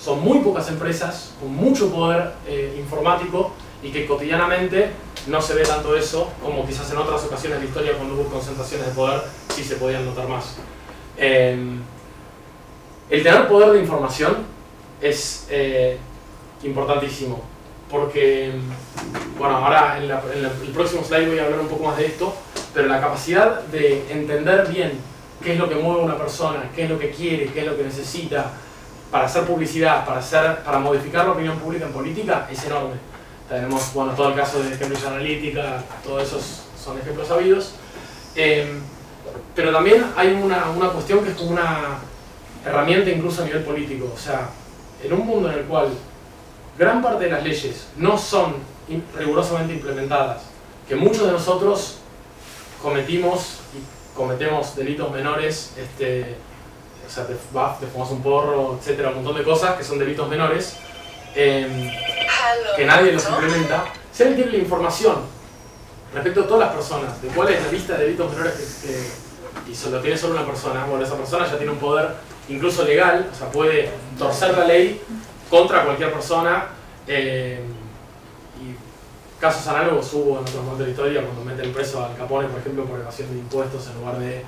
Son 0.00 0.20
muy 0.20 0.40
pocas 0.40 0.68
empresas 0.68 1.34
con 1.40 1.54
mucho 1.54 1.90
poder 1.90 2.32
eh, 2.46 2.76
informático 2.78 3.52
y 3.82 3.90
que 3.90 4.06
cotidianamente 4.06 4.90
no 5.26 5.40
se 5.40 5.54
ve 5.54 5.62
tanto 5.62 5.96
eso 5.96 6.30
como 6.42 6.66
quizás 6.66 6.90
en 6.90 6.98
otras 6.98 7.24
ocasiones 7.24 7.58
de 7.58 7.64
la 7.64 7.68
historia 7.68 7.96
cuando 7.96 8.14
hubo 8.14 8.24
concentraciones 8.24 8.86
de 8.86 8.92
poder 8.92 9.22
sí 9.54 9.64
se 9.64 9.76
podían 9.76 10.04
notar 10.04 10.28
más. 10.28 10.56
Em, 11.16 11.80
el 13.08 13.22
tener 13.22 13.48
poder 13.48 13.72
de 13.72 13.80
información 13.80 14.36
es 15.00 15.46
eh, 15.50 15.98
importantísimo 16.62 17.54
porque, 17.90 18.52
bueno, 19.38 19.56
ahora 19.56 19.98
en, 19.98 20.10
el 20.10 20.72
próximo 20.72 21.04
slide 21.04 21.28
voy 21.28 21.38
a 21.38 21.44
hablar 21.44 21.60
un 21.60 21.68
poco 21.68 21.84
más 21.84 21.96
de 21.96 22.06
esto, 22.06 22.34
pero 22.72 22.88
la 22.88 23.00
capacidad 23.00 23.60
de 23.64 24.10
entender 24.10 24.66
bien 24.68 24.92
qué 25.42 25.52
es 25.54 25.58
lo 25.58 25.68
que 25.68 25.74
mueve 25.76 26.02
a 26.02 26.04
una 26.04 26.18
persona, 26.18 26.70
qué 26.74 26.84
es 26.84 26.90
lo 26.90 26.98
que 26.98 27.10
quiere, 27.10 27.46
qué 27.46 27.60
es 27.60 27.66
lo 27.66 27.76
que 27.76 27.84
necesita 27.84 28.52
para 29.10 29.26
hacer 29.26 29.44
publicidad, 29.44 30.04
para, 30.04 30.18
hacer, 30.18 30.62
para 30.64 30.78
modificar 30.78 31.24
la 31.26 31.32
opinión 31.32 31.58
pública 31.58 31.86
en 31.86 31.92
política 31.92 32.48
es 32.50 32.64
enorme 32.64 33.14
tenemos 33.48 33.92
bueno, 33.92 34.12
todo 34.12 34.30
el 34.30 34.34
caso 34.34 34.62
de 34.62 34.76
Cambridge 34.76 35.04
Analytica, 35.04 35.82
todos 36.02 36.22
esos 36.22 36.62
son 36.82 36.98
ejemplos 36.98 37.28
sabidos. 37.28 37.72
Em, 38.34 38.80
pero 39.54 39.72
también 39.72 40.04
hay 40.16 40.32
una, 40.32 40.70
una, 40.70 40.88
cuestión 40.88 41.22
que 41.22 41.30
es 41.30 41.36
como 41.36 41.50
una 41.50 41.98
herramienta 42.64 43.10
incluso 43.10 43.42
a 43.42 43.44
nivel 43.44 43.62
político. 43.62 44.10
O 44.14 44.18
sea, 44.18 44.48
en 45.02 45.12
un 45.12 45.26
mundo 45.26 45.50
en 45.50 45.58
el 45.58 45.64
cual 45.64 45.88
gran 46.78 47.02
parte 47.02 47.24
de 47.24 47.30
las 47.30 47.44
leyes 47.44 47.88
no 47.96 48.16
son 48.16 48.54
rigurosamente 49.16 49.74
implementadas, 49.74 50.42
que 50.88 50.96
muchos 50.96 51.26
de 51.26 51.32
nosotros 51.32 51.98
cometimos 52.82 53.60
y 53.74 54.03
cometemos 54.14 54.76
delitos 54.76 55.10
menores, 55.10 55.72
este, 55.76 56.36
o 57.06 57.10
sea, 57.10 57.26
te, 57.26 57.34
te 57.34 57.86
fumas 57.92 58.10
un 58.10 58.22
porro, 58.22 58.78
etcétera, 58.78 59.10
un 59.10 59.16
montón 59.16 59.36
de 59.36 59.42
cosas 59.42 59.76
que 59.76 59.84
son 59.84 59.98
delitos 59.98 60.28
menores, 60.28 60.76
eh, 61.34 61.90
que 62.76 62.84
nadie 62.84 63.12
los 63.12 63.28
implementa, 63.28 63.84
si 64.12 64.22
alguien 64.22 64.42
tiene 64.42 64.58
la 64.58 64.64
información 64.64 65.16
respecto 66.14 66.42
a 66.42 66.46
todas 66.46 66.60
las 66.60 66.74
personas, 66.74 67.20
de 67.20 67.28
cuál 67.28 67.48
es 67.48 67.64
la 67.64 67.72
lista 67.72 67.96
de 67.96 68.04
delitos 68.04 68.30
menores 68.30 68.80
que, 68.82 69.70
y 69.70 69.74
solo 69.74 70.00
tiene 70.00 70.16
solo 70.16 70.34
una 70.34 70.46
persona, 70.46 70.84
bueno, 70.86 71.04
esa 71.04 71.16
persona 71.16 71.46
ya 71.46 71.56
tiene 71.56 71.72
un 71.72 71.78
poder 71.78 72.10
incluso 72.48 72.84
legal, 72.84 73.28
o 73.32 73.36
sea, 73.36 73.50
puede 73.50 73.90
torcer 74.18 74.56
la 74.56 74.64
ley 74.64 75.00
contra 75.50 75.84
cualquier 75.84 76.12
persona. 76.12 76.68
Eh, 77.06 77.60
y 77.60 77.73
casos 79.44 79.66
análogos 79.66 80.10
hubo 80.14 80.38
en 80.38 80.38
otros 80.38 80.56
momentos 80.56 80.78
de 80.78 80.84
la 80.86 80.90
historia 80.90 81.22
cuando 81.22 81.44
meten 81.44 81.70
preso 81.70 82.02
al 82.02 82.16
Capone, 82.16 82.48
por 82.48 82.60
ejemplo, 82.60 82.86
por 82.86 82.98
evasión 82.98 83.30
de 83.30 83.40
impuestos 83.40 83.86
en 83.88 84.00
lugar 84.00 84.18
de 84.18 84.42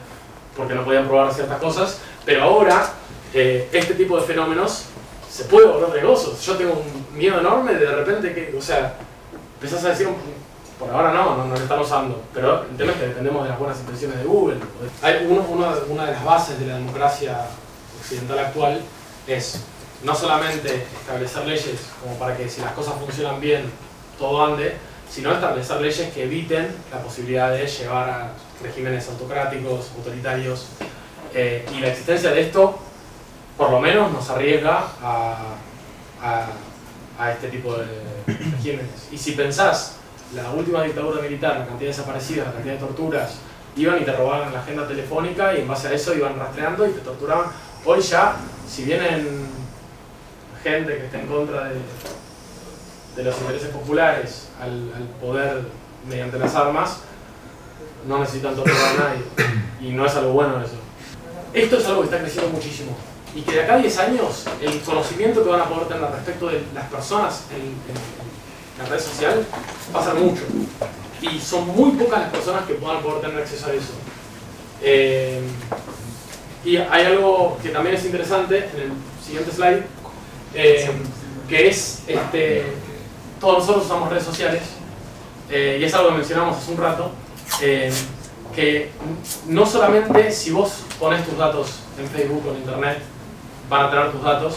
porque 0.56 0.74
no 0.74 0.86
podían 0.86 1.06
probar 1.06 1.34
ciertas 1.34 1.58
cosas, 1.58 1.98
pero 2.24 2.44
ahora 2.44 2.94
eh, 3.34 3.68
este 3.74 3.92
tipo 3.92 4.18
de 4.18 4.22
fenómenos 4.22 4.86
se 5.30 5.44
puede 5.44 5.66
volver 5.66 5.90
riesgosos. 5.90 6.40
Yo 6.40 6.56
tengo 6.56 6.72
un 6.72 7.18
miedo 7.18 7.38
enorme 7.38 7.74
de 7.74 7.80
de 7.80 7.94
repente 7.94 8.32
que, 8.32 8.56
o 8.56 8.62
sea, 8.62 8.94
empezás 9.56 9.84
a 9.84 9.90
decir, 9.90 10.08
por 10.78 10.88
ahora 10.88 11.12
no, 11.12 11.36
no, 11.36 11.44
no 11.44 11.54
lo 11.54 11.60
están 11.60 11.78
usando, 11.78 12.22
pero 12.32 12.62
el 12.62 12.76
tema 12.78 12.92
es 12.92 12.98
que 12.98 13.08
dependemos 13.08 13.42
de 13.42 13.50
las 13.50 13.58
buenas 13.58 13.78
intenciones 13.80 14.16
de 14.16 14.24
Google. 14.24 14.56
Hay 15.02 15.26
uno, 15.28 15.44
una 15.90 16.06
de 16.06 16.12
las 16.12 16.24
bases 16.24 16.58
de 16.58 16.68
la 16.68 16.76
democracia 16.76 17.44
occidental 18.00 18.38
actual 18.38 18.80
es 19.26 19.60
no 20.02 20.14
solamente 20.14 20.86
establecer 21.00 21.44
leyes 21.44 21.80
como 22.02 22.18
para 22.18 22.34
que 22.34 22.48
si 22.48 22.62
las 22.62 22.72
cosas 22.72 22.94
funcionan 22.98 23.38
bien 23.42 23.70
todo 24.18 24.44
ande, 24.44 24.76
sino 25.10 25.32
establecer 25.32 25.80
leyes 25.80 26.12
que 26.12 26.24
eviten 26.24 26.68
la 26.90 27.00
posibilidad 27.00 27.52
de 27.52 27.66
llevar 27.66 28.10
a 28.10 28.32
regímenes 28.62 29.08
autocráticos, 29.08 29.90
autoritarios. 29.96 30.66
Eh, 31.34 31.66
y 31.74 31.80
la 31.80 31.88
existencia 31.88 32.30
de 32.30 32.40
esto, 32.40 32.78
por 33.56 33.70
lo 33.70 33.80
menos, 33.80 34.12
nos 34.12 34.28
arriesga 34.30 34.84
a, 35.02 35.36
a, 37.18 37.32
este 37.32 37.48
tipo 37.48 37.74
de 37.74 37.86
regímenes. 38.26 39.08
Y 39.10 39.18
si 39.18 39.32
pensás, 39.32 39.96
la 40.34 40.50
última 40.50 40.82
dictadura 40.82 41.22
militar, 41.22 41.58
la 41.58 41.66
cantidad 41.66 41.78
de 41.80 41.86
desaparecidas, 41.86 42.46
la 42.46 42.52
cantidad 42.52 42.74
de 42.74 42.80
torturas, 42.80 43.38
iban 43.76 44.00
y 44.00 44.04
te 44.04 44.12
robaban 44.12 44.52
la 44.52 44.60
agenda 44.60 44.88
telefónica 44.88 45.54
y 45.54 45.60
en 45.60 45.68
base 45.68 45.88
a 45.88 45.92
eso 45.92 46.14
iban 46.14 46.38
rastreando 46.38 46.86
y 46.86 46.92
te 46.92 47.00
torturaban. 47.00 47.46
Hoy 47.84 48.00
ya, 48.00 48.36
si 48.68 48.84
vienen 48.84 49.46
gente 50.62 50.96
que 50.96 51.04
está 51.06 51.20
en 51.20 51.26
contra 51.26 51.64
de, 51.68 51.76
de 53.16 53.24
los 53.24 53.36
intereses 53.40 53.68
populares 53.68 54.48
al, 54.60 54.90
poder 55.20 55.62
mediante 56.08 56.38
las 56.38 56.54
armas, 56.54 56.98
no 58.06 58.20
necesitan 58.20 58.54
torturar 58.54 58.94
a 58.94 59.04
nadie. 59.04 59.22
Y 59.80 59.92
no 59.92 60.06
es 60.06 60.14
algo 60.14 60.32
bueno 60.32 60.62
eso. 60.62 60.76
Esto 61.52 61.78
es 61.78 61.86
algo 61.86 62.00
que 62.00 62.06
está 62.06 62.20
creciendo 62.20 62.50
muchísimo. 62.50 62.96
Y 63.34 63.42
que 63.42 63.52
de 63.52 63.62
acá 63.62 63.74
a 63.74 63.78
10 63.78 63.98
años, 63.98 64.44
el 64.60 64.80
conocimiento 64.80 65.42
que 65.42 65.50
van 65.50 65.60
a 65.62 65.68
poder 65.68 65.88
tener 65.88 66.10
respecto 66.10 66.46
de 66.46 66.62
las 66.74 66.84
personas 66.86 67.44
en, 67.50 67.62
en 67.62 68.78
la 68.78 68.86
red 68.88 69.00
social 69.00 69.44
va 69.94 70.00
a 70.00 70.04
ser 70.04 70.14
mucho. 70.14 70.42
Y 71.20 71.40
son 71.40 71.66
muy 71.68 71.92
pocas 71.92 72.20
las 72.20 72.30
personas 72.30 72.66
que 72.66 72.74
puedan 72.74 73.02
poder 73.02 73.22
tener 73.22 73.38
acceso 73.38 73.66
a 73.66 73.72
eso. 73.72 73.92
Eh, 74.82 75.40
y 76.64 76.76
hay 76.76 77.06
algo 77.06 77.58
que 77.62 77.70
también 77.70 77.96
es 77.96 78.04
interesante 78.04 78.58
en 78.74 78.80
el 78.80 78.92
siguiente 79.24 79.52
slide, 79.52 79.84
eh, 80.54 80.90
que 81.48 81.68
es, 81.68 82.02
este, 82.06 82.64
todos 83.40 83.58
nosotros 83.58 83.86
usamos 83.86 84.10
redes 84.10 84.24
sociales, 84.24 84.62
eh, 85.50 85.78
y 85.80 85.84
es 85.84 85.94
algo 85.94 86.10
que 86.10 86.16
mencionamos 86.16 86.56
hace 86.56 86.72
un 86.72 86.78
rato, 86.78 87.10
eh, 87.62 87.92
que 88.54 88.90
no 89.46 89.66
solamente 89.66 90.32
si 90.32 90.50
vos 90.50 90.84
pones 90.98 91.24
tus 91.26 91.36
datos 91.36 91.80
en 91.98 92.08
Facebook 92.08 92.42
o 92.46 92.50
en 92.52 92.58
Internet, 92.58 92.98
van 93.68 93.86
a 93.86 93.90
tener 93.90 94.12
tus 94.12 94.22
datos, 94.22 94.56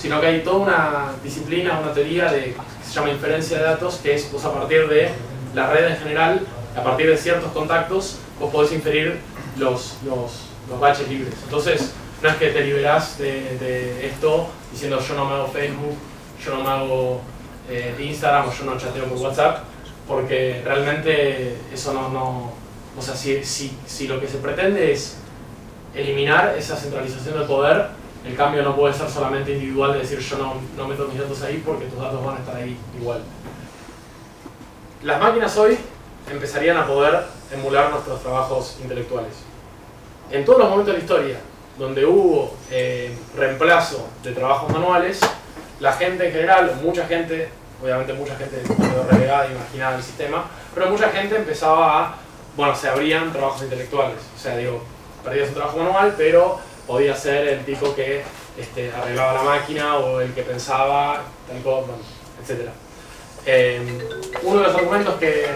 sino 0.00 0.20
que 0.20 0.26
hay 0.26 0.40
toda 0.42 0.56
una 0.58 1.12
disciplina, 1.22 1.80
una 1.80 1.92
teoría 1.92 2.30
de, 2.30 2.54
que 2.54 2.54
se 2.86 2.94
llama 2.94 3.10
inferencia 3.10 3.58
de 3.58 3.64
datos, 3.64 3.96
que 4.02 4.14
es 4.14 4.30
vos 4.30 4.44
a 4.44 4.52
partir 4.52 4.88
de 4.88 5.10
la 5.54 5.70
red 5.70 5.88
en 5.88 5.96
general, 5.96 6.46
a 6.76 6.82
partir 6.82 7.08
de 7.08 7.16
ciertos 7.16 7.50
contactos, 7.52 8.18
vos 8.38 8.52
podés 8.52 8.72
inferir 8.72 9.18
los, 9.56 9.96
los, 10.04 10.48
los 10.68 10.80
baches 10.80 11.08
libres. 11.08 11.34
Entonces, 11.44 11.92
no 12.22 12.28
es 12.28 12.36
que 12.36 12.48
te 12.48 12.60
liberás 12.62 13.18
de, 13.18 13.58
de, 13.58 14.06
esto 14.06 14.48
diciendo 14.72 15.00
yo 15.00 15.14
no 15.14 15.24
me 15.24 15.34
hago 15.34 15.48
Facebook, 15.48 15.96
yo 16.44 16.54
no 16.54 16.62
me 16.62 16.70
hago 16.70 17.20
eh, 17.68 17.94
Instagram 17.98 18.48
o 18.48 18.52
yo 18.52 18.64
no 18.64 18.78
chateo 18.78 19.04
por 19.04 19.18
WhatsApp, 19.18 19.64
porque 20.06 20.62
realmente 20.64 21.56
eso 21.72 21.92
no, 21.92 22.08
no 22.08 22.52
o 22.96 23.02
sea, 23.02 23.14
si, 23.14 23.44
si, 23.44 23.76
si 23.86 24.08
lo 24.08 24.20
que 24.20 24.26
se 24.26 24.38
pretende 24.38 24.92
es 24.92 25.16
eliminar 25.94 26.54
esa 26.56 26.76
centralización 26.76 27.38
del 27.38 27.46
poder, 27.46 27.86
el 28.26 28.36
cambio 28.36 28.62
no 28.62 28.74
puede 28.74 28.92
ser 28.92 29.08
solamente 29.08 29.52
individual 29.52 29.92
de 29.92 30.00
decir 30.00 30.18
yo 30.18 30.38
no, 30.38 30.54
no 30.76 30.88
meto 30.88 31.06
mis 31.06 31.18
datos 31.18 31.42
ahí 31.42 31.62
porque 31.64 31.86
tus 31.86 32.00
datos 32.00 32.24
van 32.24 32.36
a 32.36 32.40
estar 32.40 32.56
ahí 32.56 32.76
igual. 33.00 33.20
Las 35.02 35.20
máquinas 35.20 35.56
hoy 35.56 35.78
empezarían 36.30 36.76
a 36.76 36.86
poder 36.86 37.22
emular 37.52 37.90
nuestros 37.90 38.20
trabajos 38.20 38.78
intelectuales. 38.82 39.32
En 40.30 40.44
todos 40.44 40.58
los 40.58 40.68
momentos 40.68 40.92
de 40.92 40.98
la 40.98 41.04
historia 41.04 41.40
donde 41.78 42.04
hubo 42.04 42.54
eh, 42.70 43.16
reemplazo 43.36 44.08
de 44.22 44.32
trabajos 44.32 44.70
manuales, 44.72 45.20
la 45.78 45.92
gente 45.92 46.26
en 46.26 46.32
general, 46.32 46.80
mucha 46.82 47.06
gente, 47.06 47.48
obviamente 47.82 48.12
mucha 48.12 48.36
gente 48.36 48.62
quedó 48.62 49.06
relegada 49.10 49.48
y 49.48 49.52
imaginada 49.52 49.96
el 49.96 50.02
sistema, 50.02 50.44
pero 50.74 50.90
mucha 50.90 51.10
gente 51.10 51.36
empezaba 51.36 52.00
a, 52.00 52.14
bueno, 52.56 52.74
se 52.74 52.88
abrían 52.88 53.32
trabajos 53.32 53.62
intelectuales. 53.62 54.18
O 54.36 54.38
sea, 54.40 54.56
digo, 54.56 54.82
perdías 55.22 55.48
un 55.48 55.54
trabajo 55.54 55.78
manual, 55.78 56.14
pero 56.16 56.58
podía 56.86 57.14
ser 57.14 57.48
el 57.48 57.64
tipo 57.64 57.94
que 57.94 58.22
este, 58.58 58.92
arreglaba 58.92 59.34
la 59.34 59.42
máquina 59.42 59.96
o 59.96 60.20
el 60.20 60.32
que 60.32 60.42
pensaba, 60.42 61.22
tal 61.46 61.62
cosa, 61.62 61.86
bueno, 61.86 62.02
etc. 62.42 62.70
Eh, 63.46 63.80
uno 64.42 64.60
de 64.60 64.66
los 64.66 64.74
argumentos 64.74 65.14
que, 65.16 65.46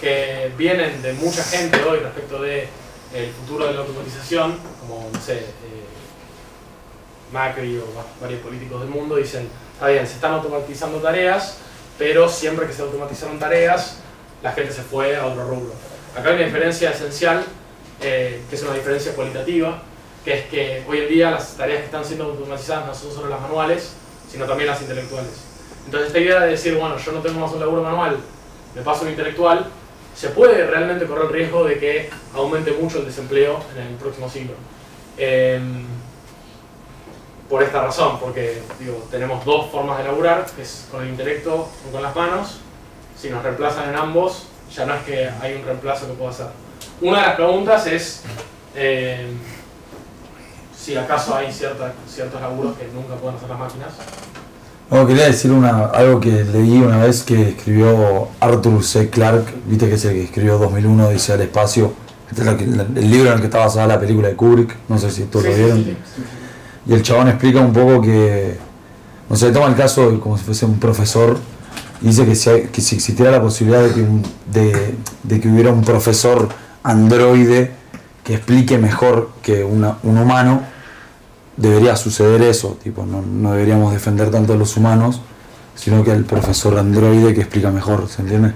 que 0.00 0.52
vienen 0.56 1.02
de 1.02 1.12
mucha 1.14 1.42
gente 1.44 1.82
hoy 1.82 1.98
respecto 1.98 2.40
de 2.40 2.68
futuro 3.40 3.66
de 3.66 3.74
la 3.74 3.80
automatización, 3.80 4.56
como, 4.80 5.10
no 5.12 5.20
sé, 5.20 5.38
eh, 5.38 5.44
Macri 7.32 7.78
o 7.78 7.84
varios 8.20 8.40
políticos 8.40 8.80
del 8.80 8.90
mundo 8.90 9.16
dicen, 9.16 9.48
está 9.80 9.88
bien, 9.88 10.06
se 10.06 10.12
están 10.12 10.34
automatizando 10.34 10.98
tareas, 10.98 11.56
pero 11.96 12.28
siempre 12.28 12.66
que 12.66 12.72
se 12.74 12.82
automatizaron 12.82 13.38
tareas, 13.38 13.96
la 14.42 14.52
gente 14.52 14.74
se 14.74 14.82
fue 14.82 15.16
a 15.16 15.24
otro 15.24 15.46
rubro. 15.46 15.72
Acá 16.14 16.28
hay 16.28 16.34
una 16.34 16.44
diferencia 16.44 16.90
esencial, 16.90 17.42
eh, 18.02 18.42
que 18.50 18.56
es 18.56 18.62
una 18.62 18.74
diferencia 18.74 19.14
cualitativa, 19.14 19.80
que 20.22 20.34
es 20.34 20.44
que 20.48 20.84
hoy 20.86 20.98
en 20.98 21.08
día 21.08 21.30
las 21.30 21.56
tareas 21.56 21.78
que 21.78 21.86
están 21.86 22.04
siendo 22.04 22.26
automatizadas 22.26 22.88
no 22.88 22.94
son 22.94 23.10
solo 23.10 23.30
las 23.30 23.40
manuales, 23.40 23.94
sino 24.30 24.44
también 24.44 24.68
las 24.68 24.82
intelectuales. 24.82 25.32
Entonces 25.86 26.08
esta 26.08 26.18
idea 26.18 26.40
de 26.40 26.50
decir, 26.50 26.74
bueno, 26.74 26.98
yo 26.98 27.12
no 27.12 27.20
tengo 27.20 27.40
más 27.40 27.50
un 27.50 27.60
laburo 27.60 27.82
manual, 27.82 28.18
me 28.74 28.82
paso 28.82 29.04
un 29.04 29.12
intelectual, 29.12 29.64
se 30.14 30.28
puede 30.28 30.66
realmente 30.66 31.06
correr 31.06 31.24
el 31.24 31.32
riesgo 31.32 31.64
de 31.64 31.78
que 31.78 32.10
aumente 32.34 32.72
mucho 32.72 32.98
el 32.98 33.06
desempleo 33.06 33.64
en 33.74 33.86
el 33.86 33.94
próximo 33.94 34.28
siglo. 34.28 34.52
Eh, 35.16 35.58
por 37.50 37.62
esta 37.64 37.82
razón, 37.82 38.18
porque 38.20 38.62
digo, 38.78 39.04
tenemos 39.10 39.44
dos 39.44 39.70
formas 39.70 39.98
de 39.98 40.04
laburar, 40.04 40.46
que 40.54 40.62
es 40.62 40.86
con 40.90 41.02
el 41.02 41.10
intelecto 41.10 41.68
o 41.86 41.92
con 41.92 42.00
las 42.00 42.14
manos. 42.14 42.60
Si 43.20 43.28
nos 43.28 43.42
reemplazan 43.42 43.90
en 43.90 43.96
ambos, 43.96 44.46
ya 44.74 44.86
no 44.86 44.94
es 44.94 45.02
que 45.02 45.28
hay 45.42 45.54
un 45.56 45.64
reemplazo 45.64 46.06
que 46.06 46.12
pueda 46.12 46.30
hacer. 46.30 46.46
Una 47.00 47.20
de 47.20 47.26
las 47.26 47.34
preguntas 47.36 47.86
es 47.88 48.22
eh, 48.76 49.26
si 50.78 50.96
acaso 50.96 51.34
hay 51.34 51.52
cierta, 51.52 51.92
ciertos 52.08 52.40
laburos 52.40 52.78
que 52.78 52.86
nunca 52.94 53.16
pueden 53.16 53.36
hacer 53.36 53.48
las 53.48 53.58
máquinas. 53.58 53.88
No, 54.90 55.06
quería 55.06 55.26
decir 55.26 55.50
una, 55.52 55.86
algo 55.86 56.20
que 56.20 56.44
leí 56.44 56.78
una 56.78 56.98
vez 57.04 57.22
que 57.22 57.50
escribió 57.50 58.28
Arthur 58.40 58.82
C. 58.82 59.10
Clarke, 59.10 59.52
viste 59.66 59.88
que 59.88 59.94
es 59.94 60.04
el 60.04 60.12
que 60.14 60.24
escribió 60.24 60.58
2001, 60.58 61.10
dice 61.10 61.32
al 61.32 61.40
espacio, 61.42 61.92
este 62.30 62.42
es 62.42 62.48
el 62.48 63.10
libro 63.10 63.28
en 63.28 63.34
el 63.34 63.40
que 63.40 63.46
está 63.46 63.58
basada 63.58 63.86
la 63.88 64.00
película 64.00 64.28
de 64.28 64.36
Kubrick, 64.36 64.76
no 64.88 64.98
sé 64.98 65.10
si 65.10 65.24
todos 65.24 65.44
Sí, 65.44 65.50
lo 65.50 65.56
vieron. 65.56 65.78
sí, 65.84 65.96
sí. 66.16 66.22
Y 66.86 66.92
el 66.94 67.02
chabón 67.02 67.28
explica 67.28 67.60
un 67.60 67.72
poco 67.72 68.00
que, 68.00 68.56
no 69.28 69.36
sé, 69.36 69.52
toma 69.52 69.66
el 69.66 69.76
caso 69.76 70.18
como 70.20 70.36
si 70.38 70.44
fuese 70.44 70.64
un 70.66 70.78
profesor 70.78 71.38
dice 72.00 72.24
que 72.24 72.34
si, 72.34 72.48
hay- 72.48 72.62
que 72.68 72.80
si 72.80 72.94
existiera 72.96 73.30
la 73.30 73.42
posibilidad 73.42 73.82
de 73.82 75.40
que, 75.40 75.48
hubiera 75.48 75.70
un 75.70 75.82
profesor 75.82 76.48
androide 76.82 77.72
que 78.24 78.34
explique 78.34 78.78
mejor 78.78 79.30
que 79.42 79.62
una- 79.64 79.98
un 80.02 80.16
humano, 80.16 80.62
debería 81.58 81.96
suceder 81.96 82.40
eso, 82.42 82.78
tipo, 82.82 83.04
no, 83.04 83.20
no 83.20 83.52
deberíamos 83.52 83.92
defender 83.92 84.30
tanto 84.30 84.54
a 84.54 84.56
los 84.56 84.76
humanos, 84.78 85.20
sino 85.74 86.02
que 86.02 86.10
al 86.12 86.24
profesor 86.24 86.78
androide 86.78 87.34
que 87.34 87.42
explica 87.42 87.70
mejor, 87.70 88.08
¿se 88.08 88.22
entiende? 88.22 88.52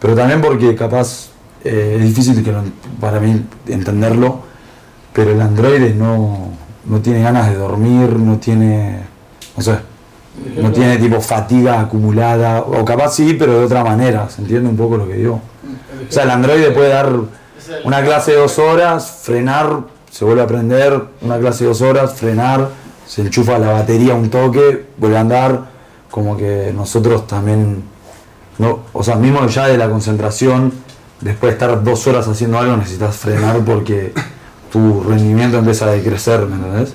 Pero 0.00 0.14
también 0.14 0.40
porque 0.40 0.74
capaz 0.74 1.28
eh, 1.64 1.96
es 1.98 2.04
difícil 2.06 2.42
que 2.42 2.52
lo- 2.52 2.62
para 3.00 3.20
mí 3.20 3.44
entenderlo, 3.66 4.40
pero 5.12 5.32
el 5.32 5.40
androide 5.42 5.92
no, 5.92 6.52
no 6.88 7.00
tiene 7.00 7.22
ganas 7.22 7.48
de 7.48 7.56
dormir, 7.56 8.18
no 8.18 8.38
tiene, 8.38 9.00
no 9.56 9.62
sé, 9.62 9.78
no 10.56 10.72
tiene 10.72 10.96
tipo 10.96 11.20
fatiga 11.20 11.80
acumulada, 11.80 12.60
o 12.60 12.84
capaz 12.84 13.14
sí, 13.14 13.34
pero 13.38 13.58
de 13.58 13.64
otra 13.66 13.84
manera, 13.84 14.28
¿se 14.28 14.42
entiende 14.42 14.68
un 14.68 14.76
poco 14.76 14.96
lo 14.96 15.06
que 15.06 15.14
digo? 15.14 15.40
O 16.08 16.12
sea, 16.12 16.24
el 16.24 16.30
androide 16.30 16.70
puede 16.70 16.88
dar 16.88 17.10
una 17.84 18.02
clase 18.02 18.32
de 18.32 18.38
dos 18.38 18.58
horas, 18.58 19.20
frenar, 19.22 19.80
se 20.10 20.24
vuelve 20.24 20.42
a 20.42 20.46
prender, 20.46 21.02
una 21.20 21.38
clase 21.38 21.64
de 21.64 21.68
dos 21.68 21.82
horas, 21.82 22.14
frenar, 22.14 22.68
se 23.06 23.22
enchufa 23.22 23.58
la 23.58 23.72
batería 23.72 24.14
un 24.14 24.30
toque, 24.30 24.86
vuelve 24.96 25.18
a 25.18 25.20
andar, 25.20 25.68
como 26.10 26.36
que 26.36 26.72
nosotros 26.74 27.26
también, 27.26 27.82
no, 28.58 28.80
o 28.92 29.02
sea, 29.04 29.16
mismo 29.16 29.46
ya 29.46 29.66
de 29.66 29.76
la 29.76 29.90
concentración, 29.90 30.72
después 31.20 31.50
de 31.50 31.54
estar 31.54 31.82
dos 31.82 32.06
horas 32.06 32.26
haciendo 32.28 32.58
algo 32.58 32.76
necesitas 32.76 33.16
frenar 33.16 33.58
porque 33.64 34.12
tu 34.70 35.02
rendimiento 35.02 35.58
empieza 35.58 35.86
a 35.86 35.92
decrecer, 35.92 36.40
¿me 36.46 36.56
entendés? 36.56 36.94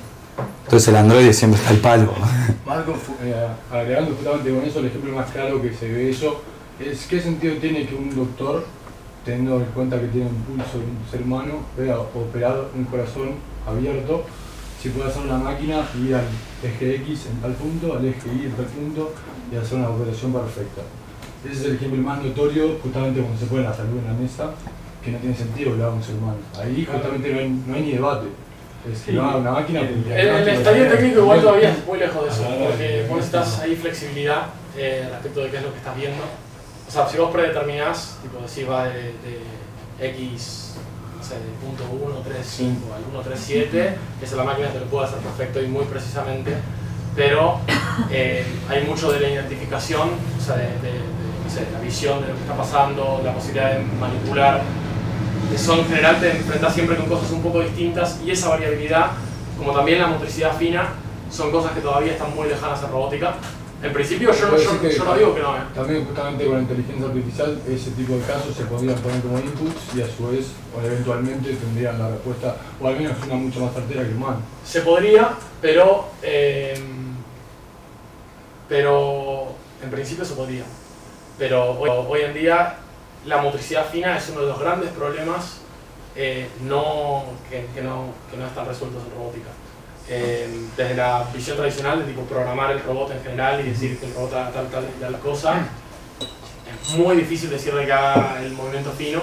Entonces 0.66 0.90
el 0.90 0.96
androide 0.96 1.34
siempre 1.34 1.60
está 1.60 1.72
al 1.72 1.78
palo. 1.78 2.14
Marco, 2.66 2.96
eh, 3.24 3.48
agregando 3.72 4.16
justamente 4.16 4.52
con 4.52 4.64
eso, 4.64 4.80
el 4.80 4.86
ejemplo 4.88 5.14
más 5.14 5.30
claro 5.32 5.62
que 5.62 5.74
se 5.74 5.92
ve 5.92 6.10
eso 6.10 6.42
es 6.80 7.06
qué 7.06 7.22
sentido 7.22 7.56
tiene 7.58 7.86
que 7.86 7.96
un 7.96 8.16
doctor 8.16 8.66
teniendo 9.24 9.58
en 9.58 9.66
cuenta 9.66 10.00
que 10.00 10.08
tiene 10.08 10.28
un 10.28 10.36
pulso 10.44 10.80
de 10.80 10.86
un 10.86 10.98
ser 11.10 11.22
humano, 11.22 11.60
puede 11.76 11.94
operar 11.94 12.66
un 12.76 12.84
corazón 12.86 13.36
abierto, 13.66 14.24
si 14.82 14.90
puede 14.90 15.10
hacer 15.10 15.24
una 15.24 15.38
máquina 15.38 15.88
ir 16.04 16.16
al 16.16 16.26
eje 16.62 16.96
X 16.96 17.28
en 17.32 17.42
tal 17.42 17.54
punto, 17.54 17.96
al 17.96 18.06
eje 18.06 18.28
Y 18.28 18.46
en 18.46 18.52
tal 18.52 18.66
punto 18.66 19.14
y 19.52 19.56
hacer 19.56 19.78
una 19.78 19.90
operación 19.90 20.34
perfecta. 20.34 20.82
Ese 21.46 21.54
es 21.54 21.66
el 21.66 21.76
ejemplo 21.76 22.02
más 22.02 22.22
notorio, 22.22 22.78
justamente 22.82 23.22
cuando 23.22 23.40
se 23.40 23.46
pone 23.46 23.64
la 23.64 23.74
salud 23.74 23.98
en 24.00 24.08
la 24.08 24.14
mesa, 24.14 24.52
que 25.04 25.12
no 25.12 25.18
tiene 25.20 25.36
sentido 25.36 25.72
que 25.72 25.78
lo 25.78 25.86
haga 25.86 25.94
un 25.96 26.04
ser 26.04 26.16
humano. 26.16 26.38
Ahí 26.60 26.88
justamente 26.90 27.34
no 27.34 27.40
hay, 27.40 27.50
no 27.50 27.76
hay 27.76 27.82
ni 27.82 27.92
debate. 27.94 28.28
Es 28.92 29.02
que 29.02 29.12
lo 29.14 29.24
haga 29.24 29.38
una 29.38 29.52
máquina. 29.52 29.82
El, 29.82 30.06
el 30.10 30.48
estadio 30.50 30.88
técnico 30.90 31.20
igual 31.20 31.42
todavía 31.42 31.70
es 31.70 31.86
muy 31.86 32.00
lejos 32.00 32.24
de 32.24 32.30
eso, 32.30 32.44
porque 32.44 33.06
vos 33.08 33.18
necesitas 33.18 33.60
ahí 33.62 33.76
flexibilidad 33.76 34.48
eh, 34.78 35.08
respecto 35.10 35.42
de 35.42 35.50
qué 35.50 35.58
es 35.58 35.64
lo 35.64 35.72
que 35.72 35.78
estás 35.78 35.96
viendo. 35.96 36.24
O 36.88 36.92
sea, 36.92 37.08
si 37.08 37.18
vos 37.18 37.32
predeterminás, 37.32 38.18
tipo 38.22 38.40
decís 38.40 38.70
va 38.70 38.86
de, 38.86 39.14
de 39.24 40.10
X, 40.10 40.76
no 41.18 41.24
sé, 41.24 41.36
de 41.36 41.52
punto 41.62 41.84
135 41.84 42.94
al 42.94 43.04
137, 43.04 43.96
que 44.20 44.26
es 44.26 44.34
la 44.34 44.44
máquina 44.44 44.68
te 44.70 44.80
lo 44.80 44.86
puede 44.86 45.08
hacer 45.08 45.20
perfecto 45.20 45.62
y 45.62 45.68
muy 45.68 45.86
precisamente, 45.86 46.54
pero 47.16 47.60
eh, 48.12 48.46
hay 48.70 48.86
mucho 48.86 49.12
de 49.12 49.20
la 49.22 49.30
identificación, 49.30 50.10
o 50.38 50.44
sea, 50.44 50.56
de, 50.58 50.68
no 50.68 51.50
sé, 51.50 51.68
la 51.72 51.80
visión 51.80 52.22
de 52.22 52.28
lo 52.28 52.34
que 52.36 52.42
está 52.42 52.56
pasando, 52.56 53.22
la 53.24 53.34
posibilidad 53.34 53.78
de 53.78 53.84
manipular. 54.00 54.62
Eso 55.54 55.78
en 55.78 55.86
general 55.86 56.20
te 56.20 56.32
enfrentas 56.32 56.74
siempre 56.74 56.96
con 56.96 57.08
cosas 57.08 57.32
un 57.32 57.42
poco 57.42 57.62
distintas 57.62 58.20
y 58.26 58.32
esa 58.32 58.50
variabilidad, 58.50 59.12
como 59.58 59.72
también 59.72 60.00
la 60.00 60.08
motricidad 60.08 60.58
fina, 60.58 60.90
son 61.30 61.52
cosas 61.52 61.72
que 61.74 61.82
todavía 61.82 62.14
están 62.14 62.34
muy 62.36 62.48
lejanas 62.48 62.82
en 62.84 62.92
robótica 62.92 63.36
en 63.84 63.92
principio 63.92 64.32
yo, 64.34 64.48
no, 64.50 64.58
yo, 64.58 64.90
yo 64.90 65.04
no 65.04 65.16
digo 65.16 65.36
que 65.36 65.42
no. 65.42 65.58
¿eh? 65.58 65.60
También 65.76 66.06
justamente 66.06 66.46
con 66.46 66.56
la 66.56 66.62
inteligencia 66.62 67.06
artificial 67.06 67.62
ese 67.68 67.92
tipo 67.92 68.14
de 68.14 68.22
casos 68.22 68.56
se 68.56 68.64
podrían 68.64 68.96
poner 68.96 69.22
como 69.22 69.38
inputs 69.40 69.94
y 69.94 70.02
a 70.02 70.08
su 70.08 70.30
vez 70.30 70.54
o 70.74 70.86
eventualmente 70.86 71.54
tendrían 71.54 72.00
la 72.00 72.08
respuesta 72.08 72.56
o 72.80 72.88
al 72.88 72.96
menos 72.96 73.18
una 73.26 73.36
mucho 73.36 73.60
más 73.60 73.74
certera 73.74 74.04
que 74.04 74.12
el 74.12 74.16
humano. 74.16 74.38
Se 74.64 74.82
podría, 74.82 75.32
pero 75.62 76.06
eh, 76.22 76.82
pero 78.70 79.48
en 79.84 79.92
principio 79.92 80.24
se 80.24 80.36
podría. 80.36 80.64
Pero 81.38 81.78
hoy, 81.78 81.90
hoy, 81.90 82.22
en 82.22 82.34
día 82.36 82.78
la 83.26 83.38
motricidad 83.42 83.90
fina 83.90 84.18
es 84.18 84.30
uno 84.30 84.42
de 84.42 84.48
los 84.48 84.60
grandes 84.60 84.90
problemas 84.92 85.62
eh, 86.16 86.48
no, 86.62 87.26
que, 87.50 87.66
que, 87.74 87.82
no, 87.82 88.14
que 88.30 88.38
no 88.38 88.48
están 88.48 88.66
resueltos 88.66 89.02
en 89.04 89.12
robótica. 89.12 89.50
Eh, 90.10 90.68
desde 90.76 90.96
la 90.96 91.26
visión 91.34 91.56
tradicional 91.56 92.00
de 92.00 92.06
tipo 92.06 92.24
programar 92.24 92.72
el 92.72 92.82
robot 92.82 93.12
en 93.12 93.24
general 93.24 93.62
y 93.62 93.70
decir 93.70 93.98
que 93.98 94.06
el 94.06 94.14
robot 94.14 94.34
haga 94.34 94.52
tal, 94.52 94.68
tal, 94.68 94.86
tal 95.00 95.20
cosa, 95.20 95.66
es 96.20 96.90
muy 96.98 97.16
difícil 97.16 97.50
decirle 97.50 97.86
que 97.86 97.94
haga 97.94 98.42
el 98.42 98.52
movimiento 98.54 98.92
fino. 98.92 99.22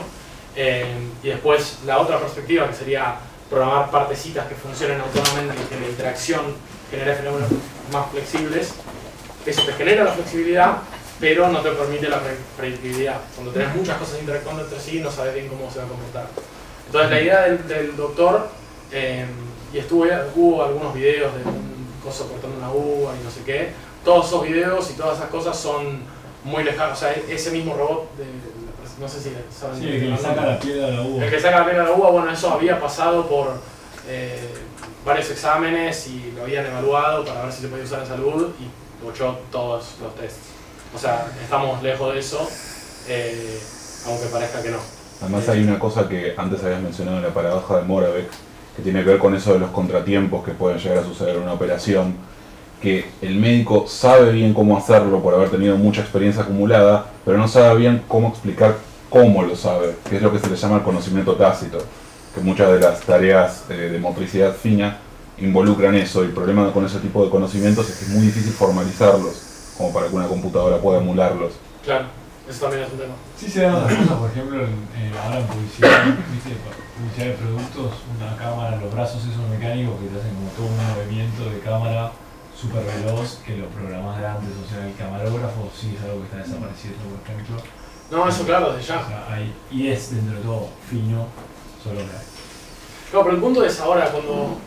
Eh, 0.57 0.85
y 1.23 1.29
después 1.29 1.81
la 1.87 1.99
otra 1.99 2.19
perspectiva 2.19 2.67
que 2.67 2.75
sería 2.75 3.17
programar 3.49 3.91
partecitas 3.91 4.47
que 4.47 4.55
funcionen 4.55 5.01
autónomamente 5.01 5.55
y 5.63 5.67
que 5.67 5.81
la 5.81 5.89
interacción 5.89 6.55
genere 6.91 7.15
fenómenos 7.15 7.51
más 7.93 8.11
flexibles, 8.11 8.75
eso 9.47 9.63
te 9.63 9.73
genera 9.73 10.05
la 10.05 10.13
flexibilidad, 10.13 10.79
pero 11.21 11.49
no 11.49 11.61
te 11.61 11.71
permite 11.71 12.09
la 12.09 12.21
predictibilidad. 12.57 13.21
Cuando 13.35 13.53
tenés 13.53 13.75
muchas 13.77 13.99
cosas 13.99 14.21
interactuando 14.21 14.63
entre 14.63 14.81
sí, 14.81 15.01
no 15.01 15.11
sabes 15.11 15.35
bien 15.35 15.49
cómo 15.49 15.71
se 15.71 15.79
va 15.79 15.85
a 15.85 15.89
comportar. 15.89 16.27
Entonces 16.87 17.11
la 17.11 17.21
idea 17.21 17.43
del, 17.43 17.69
del 17.69 17.97
doctor 17.97 18.49
eh, 18.91 19.27
y 19.73 19.79
estuvo, 19.79 20.05
hubo 20.35 20.65
algunos 20.65 20.95
videos 20.95 21.33
de 21.35 21.43
un 21.49 21.87
coso 22.03 22.29
cortando 22.29 22.57
una 22.57 22.71
uva 22.73 23.13
y 23.21 23.25
no 23.25 23.31
sé 23.31 23.43
qué. 23.45 23.71
Todos 24.05 24.27
esos 24.27 24.43
videos 24.43 24.91
y 24.91 24.95
todas 24.95 25.19
esas 25.19 25.31
cosas 25.31 25.57
son 25.57 26.03
muy 26.43 26.65
lejanos. 26.65 26.97
O 26.97 27.01
sea, 27.01 27.13
ese 27.13 27.51
mismo 27.51 27.75
robot, 27.75 28.17
de, 28.17 28.25
no 28.99 29.09
sé 29.09 29.21
si 29.21 29.33
saben. 29.57 29.79
Sí, 29.79 29.89
el 29.89 30.01
que 30.01 30.07
le 30.07 30.19
saca 30.19 30.45
la 30.45 30.59
piedra 30.59 30.89
a 30.89 30.91
la 30.91 31.03
uva. 31.03 31.25
El 31.25 31.31
que 31.31 31.41
saca 31.41 31.61
la 31.61 31.65
piedra 31.67 31.83
a 31.83 31.87
la 31.87 31.93
uva, 31.93 32.11
bueno, 32.11 32.33
eso 32.33 32.51
había 32.51 32.81
pasado 32.81 33.29
por 33.29 33.53
eh, 34.09 34.49
varios 35.05 35.31
exámenes 35.31 36.09
y 36.09 36.33
lo 36.35 36.43
habían 36.43 36.67
evaluado 36.67 37.25
para 37.25 37.45
ver 37.45 37.53
si 37.53 37.63
se 37.63 37.69
podía 37.69 37.85
usar 37.85 38.01
en 38.01 38.07
salud 38.07 38.49
y 38.59 39.05
bochó 39.05 39.39
todos 39.53 39.97
los 40.03 40.15
tests. 40.17 40.60
O 40.94 40.98
sea, 40.98 41.26
estamos 41.42 41.83
lejos 41.83 42.12
de 42.12 42.20
eso, 42.20 42.48
eh, 43.09 43.61
aunque 44.07 44.26
parezca 44.26 44.62
que 44.62 44.70
no. 44.70 44.79
Además 45.20 45.48
hay 45.48 45.62
una 45.62 45.79
cosa 45.79 46.09
que 46.09 46.35
antes 46.37 46.62
habías 46.64 46.81
mencionado 46.81 47.18
en 47.18 47.24
la 47.24 47.35
paradoja 47.35 47.76
de 47.79 47.85
Moravec, 47.85 48.31
que 48.76 48.83
tiene 48.83 49.05
que 49.05 49.11
ver 49.11 49.18
con 49.18 49.35
eso 49.35 49.53
de 49.53 49.59
los 49.59 49.70
contratiempos 49.70 50.44
que 50.44 50.53
pueden 50.53 50.79
llegar 50.79 50.98
a 50.98 51.05
suceder 51.05 51.37
en 51.37 51.42
una 51.42 51.53
operación, 51.53 52.14
que 52.81 53.11
el 53.20 53.37
médico 53.37 53.87
sabe 53.87 54.33
bien 54.33 54.55
cómo 54.55 54.79
hacerlo 54.79 55.22
por 55.22 55.35
haber 55.35 55.50
tenido 55.50 55.76
mucha 55.76 56.00
experiencia 56.00 56.42
acumulada, 56.42 57.07
pero 57.24 57.37
no 57.37 57.46
sabe 57.46 57.79
bien 57.79 58.03
cómo 58.09 58.29
explicar 58.29 58.76
cómo 59.11 59.42
lo 59.42 59.55
sabe, 59.55 59.96
que 60.09 60.16
es 60.16 60.22
lo 60.22 60.33
que 60.33 60.38
se 60.38 60.48
le 60.48 60.57
llama 60.57 60.76
el 60.76 60.83
conocimiento 60.83 61.35
tácito, 61.35 61.79
que 62.35 62.40
muchas 62.40 62.72
de 62.72 62.81
las 62.81 63.00
tareas 63.00 63.64
eh, 63.68 63.74
de 63.74 63.98
motricidad 63.98 64.55
fina 64.55 64.98
involucran 65.38 65.94
eso. 65.96 66.22
Y 66.22 66.26
el 66.26 66.33
problema 66.33 66.72
con 66.72 66.87
ese 66.87 67.00
tipo 67.00 67.22
de 67.24 67.31
conocimientos 67.31 67.90
es 67.90 67.96
que 67.96 68.05
es 68.07 68.11
muy 68.11 68.26
difícil 68.26 68.53
formalizarlos, 68.53 69.50
como 69.81 69.95
para 69.95 70.09
que 70.09 70.16
una 70.16 70.29
computadora 70.29 70.77
pueda 70.77 71.01
emularlos. 71.01 71.53
Claro, 71.83 72.05
eso 72.47 72.61
también 72.61 72.85
es 72.85 72.93
un 72.93 72.99
tema. 72.99 73.14
Sí 73.35 73.49
se 73.49 73.62
dan 73.62 73.75
otras 73.75 73.97
cosas, 73.97 74.19
por 74.19 74.31
ejemplo, 74.31 74.61
en, 74.61 75.16
ahora 75.16 75.40
en 75.40 75.47
publicidad, 75.47 76.05
¿viste? 76.05 76.53
publicidad 77.01 77.27
de 77.27 77.33
productos, 77.40 77.93
una 78.12 78.37
cámara, 78.37 78.77
los 78.77 78.93
brazos 78.93 79.25
esos 79.25 79.49
mecánicos 79.49 79.97
que 80.01 80.12
te 80.12 80.21
hacen 80.21 80.35
como 80.37 80.51
todo 80.53 80.66
un 80.69 80.77
movimiento 80.77 81.49
de 81.49 81.61
cámara 81.61 82.12
súper 82.53 82.85
veloz 82.85 83.40
que 83.40 83.57
lo 83.57 83.69
programas 83.69 84.21
de 84.21 84.27
antes, 84.27 84.51
o 84.53 84.69
sea, 84.69 84.87
el 84.87 84.95
camarógrafo 84.95 85.71
sí 85.73 85.97
es 85.97 86.05
algo 86.05 86.21
que 86.21 86.25
está 86.29 86.37
desapareciendo, 86.45 87.01
por 87.09 87.25
ejemplo. 87.25 87.57
No, 88.11 88.29
eso 88.29 88.45
claro, 88.45 88.75
desde 88.75 88.88
ya. 88.93 89.01
O 89.01 89.09
sea, 89.09 89.33
hay, 89.33 89.55
y 89.71 89.88
es 89.88 90.11
dentro 90.14 90.37
de 90.37 90.43
todo 90.43 90.69
fino, 90.90 91.25
solo 91.83 92.05
que 92.05 92.12
hay. 92.12 92.29
Claro, 93.09 93.25
pero 93.25 93.37
el 93.37 93.40
punto 93.40 93.64
es 93.64 93.81
ahora, 93.81 94.12
cuando 94.12 94.61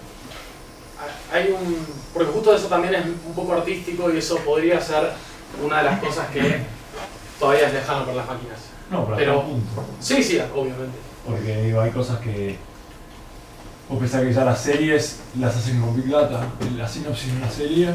hay 1.31 1.51
un... 1.51 1.77
Porque 2.13 2.31
justo 2.31 2.55
eso 2.55 2.67
también 2.67 2.95
es 2.95 3.05
un 3.05 3.33
poco 3.35 3.53
artístico 3.53 4.11
y 4.11 4.17
eso 4.17 4.37
podría 4.37 4.79
ser 4.81 5.11
una 5.63 5.77
de 5.79 5.83
las 5.83 5.99
cosas 5.99 6.27
que 6.29 6.61
todavía 7.39 7.67
es 7.67 7.73
lejano 7.73 8.01
para 8.05 8.17
las 8.17 8.27
máquinas. 8.27 8.59
No, 8.91 9.05
pero, 9.05 9.17
Pero- 9.17 9.43
punto. 9.43 9.83
Sí, 9.99 10.21
sí, 10.23 10.39
obviamente. 10.55 10.97
Porque 11.25 11.63
digo, 11.63 11.81
hay 11.81 11.91
cosas 11.91 12.19
que. 12.19 12.57
Vos 13.89 13.99
pensás 13.99 14.21
que 14.21 14.33
ya 14.33 14.43
las 14.45 14.59
series 14.59 15.19
las 15.39 15.55
hacen 15.55 15.79
con 15.81 15.95
Big 15.95 16.09
Data. 16.11 16.47
La 16.77 16.87
sinopsis 16.87 17.31
de 17.31 17.37
una 17.37 17.49
serie 17.49 17.89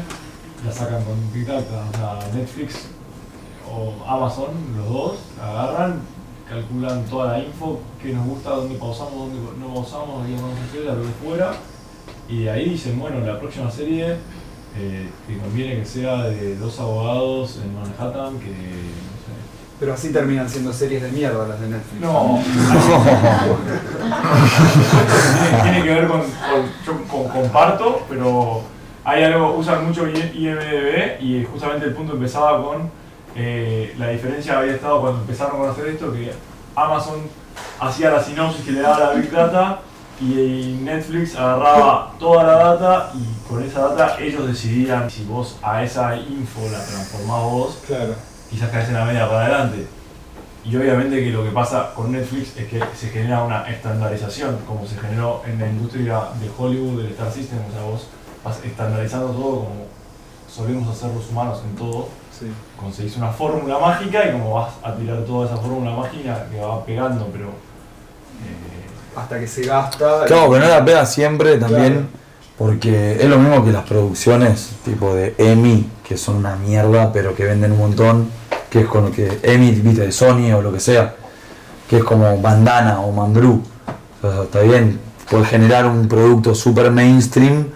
la 0.65 0.71
sacan 0.71 1.03
con 1.03 1.33
Big 1.33 1.45
Data. 1.45 1.85
O 1.93 1.97
sea, 1.97 2.19
Netflix 2.33 2.87
o 3.71 3.93
Amazon, 4.07 4.49
los 4.77 4.89
dos, 4.89 5.17
agarran, 5.41 6.01
calculan 6.49 7.05
toda 7.05 7.33
la 7.33 7.39
info, 7.39 7.79
qué 8.01 8.13
nos 8.13 8.25
gusta, 8.25 8.49
dónde 8.49 8.75
pausamos, 8.79 9.13
dónde 9.13 9.39
no 9.59 9.73
pausamos, 9.75 10.25
qué 10.25 10.33
vamos 10.33 10.57
a 10.59 10.63
hacer, 10.69 10.89
a 10.89 10.93
lo 10.95 11.03
de 11.05 11.11
fuera. 11.23 11.51
Y 12.29 12.47
ahí 12.47 12.69
dicen, 12.69 12.99
bueno, 12.99 13.19
la 13.25 13.39
próxima 13.39 13.71
serie 13.71 14.17
eh, 14.77 15.09
te 15.27 15.37
conviene 15.37 15.77
que 15.79 15.85
sea 15.85 16.23
de 16.25 16.55
dos 16.57 16.79
abogados 16.79 17.59
en 17.63 17.73
Manhattan 17.75 18.39
que, 18.39 18.47
no 18.49 19.17
sé, 19.25 19.33
Pero 19.79 19.93
así 19.93 20.13
terminan 20.13 20.47
siendo 20.49 20.71
series 20.71 21.01
de 21.01 21.09
mierda 21.11 21.47
las 21.47 21.59
de 21.59 21.69
Netflix. 21.69 22.01
no. 22.01 22.39
tiene, 25.51 25.63
tiene 25.63 25.83
que 25.83 25.89
ver 25.89 26.07
con, 26.07 26.21
con- 26.21 26.29
yo 26.85 27.03
con- 27.07 27.27
comparto, 27.29 28.05
pero 28.09 28.61
hay 29.03 29.23
algo, 29.23 29.53
usan 29.55 29.85
mucho 29.87 30.07
IMDB 30.07 31.21
y 31.21 31.45
justamente 31.51 31.85
el 31.87 31.93
punto 31.93 32.13
empezaba 32.13 32.63
con 32.63 32.91
eh, 33.35 33.95
la 33.97 34.09
diferencia 34.09 34.59
había 34.59 34.73
estado 34.75 35.01
cuando 35.01 35.21
empezaron 35.21 35.65
a 35.67 35.71
hacer 35.71 35.87
esto 35.87 36.11
que 36.11 36.31
Amazon 36.75 37.21
hacía 37.79 38.11
la 38.11 38.21
sinopsis 38.23 38.63
que 38.65 38.71
le 38.71 38.81
daba 38.81 38.99
la 38.99 39.11
Big 39.13 39.31
Data 39.31 39.79
y 40.21 40.79
Netflix 40.83 41.35
agarraba 41.35 42.13
toda 42.19 42.43
la 42.43 42.53
data 42.55 43.11
y 43.15 43.47
con 43.47 43.63
esa 43.63 43.79
data 43.89 44.19
ellos 44.19 44.47
decidían 44.47 45.09
si 45.09 45.23
vos 45.23 45.57
a 45.61 45.83
esa 45.83 46.15
info 46.17 46.61
la 46.71 46.83
transformás 46.83 47.43
vos 47.43 47.79
Claro. 47.87 48.15
quizás 48.49 48.69
caes 48.69 48.89
en 48.89 48.95
la 48.95 49.05
media 49.05 49.27
para 49.29 49.45
adelante. 49.45 49.87
Y 50.65 50.75
obviamente 50.75 51.23
que 51.23 51.29
lo 51.31 51.43
que 51.45 51.51
pasa 51.51 51.93
con 51.95 52.11
Netflix 52.11 52.57
es 52.57 52.67
que 52.67 52.83
se 52.95 53.07
genera 53.09 53.43
una 53.43 53.63
estandarización, 53.69 54.57
como 54.67 54.85
se 54.85 54.97
generó 54.97 55.41
en 55.47 55.57
la 55.57 55.67
industria 55.67 56.19
de 56.39 56.49
Hollywood, 56.57 57.01
del 57.01 57.11
Star 57.11 57.31
System, 57.31 57.59
o 57.69 57.71
sea, 57.71 57.83
vos 57.83 58.07
vas 58.43 58.59
estandarizando 58.65 59.27
todo 59.31 59.55
como 59.61 59.85
solemos 60.53 60.89
hacer 60.95 61.11
los 61.15 61.29
humanos 61.29 61.61
en 61.63 61.75
todo, 61.75 62.09
Sí. 62.37 62.45
conseguís 62.77 63.15
una 63.17 63.29
fórmula 63.31 63.77
mágica 63.79 64.25
y 64.27 64.31
como 64.33 64.53
vas 64.55 64.73
a 64.83 64.93
tirar 64.95 65.19
toda 65.25 65.45
esa 65.45 65.57
fórmula 65.57 65.91
mágica 65.91 66.45
que 66.51 66.59
va 66.59 66.83
pegando, 66.85 67.25
pero... 67.31 67.47
eh, 67.47 68.78
Hasta 69.21 69.39
que 69.39 69.47
se 69.47 69.63
gasta. 69.63 70.25
Claro, 70.25 70.49
pero 70.51 70.65
no 70.65 70.69
la 70.69 70.83
pega 70.83 71.05
siempre 71.05 71.57
también, 71.57 72.07
porque 72.57 73.17
es 73.19 73.25
lo 73.25 73.37
mismo 73.37 73.63
que 73.63 73.71
las 73.71 73.83
producciones 73.83 74.71
tipo 74.85 75.13
de 75.13 75.35
EMI, 75.37 75.89
que 76.07 76.17
son 76.17 76.37
una 76.37 76.55
mierda, 76.55 77.11
pero 77.11 77.35
que 77.35 77.43
venden 77.45 77.73
un 77.73 77.79
montón, 77.79 78.29
que 78.69 78.81
es 78.81 78.87
con 78.87 79.05
lo 79.05 79.11
que 79.11 79.39
EMI, 79.43 79.71
viste, 79.71 80.01
de 80.01 80.11
Sony 80.11 80.53
o 80.55 80.61
lo 80.61 80.71
que 80.71 80.79
sea, 80.79 81.15
que 81.89 81.97
es 81.97 82.03
como 82.03 82.39
Bandana 82.39 82.99
o 83.01 83.31
sea, 84.21 84.43
está 84.43 84.59
bien, 84.61 84.99
puede 85.29 85.45
generar 85.45 85.85
un 85.85 86.07
producto 86.07 86.53
super 86.53 86.91
mainstream, 86.91 87.67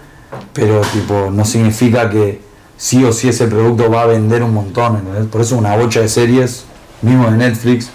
pero 0.52 0.80
tipo 0.80 1.30
no 1.30 1.44
significa 1.44 2.10
que 2.10 2.42
sí 2.76 3.04
o 3.04 3.12
sí 3.12 3.28
ese 3.28 3.46
producto 3.46 3.90
va 3.90 4.02
a 4.02 4.06
vender 4.06 4.42
un 4.42 4.52
montón, 4.52 4.96
¿entendés? 4.96 5.26
Por 5.26 5.40
eso 5.40 5.56
una 5.56 5.76
bocha 5.76 6.00
de 6.00 6.08
series, 6.08 6.64
mismo 7.02 7.30
de 7.30 7.36
Netflix, 7.36 7.90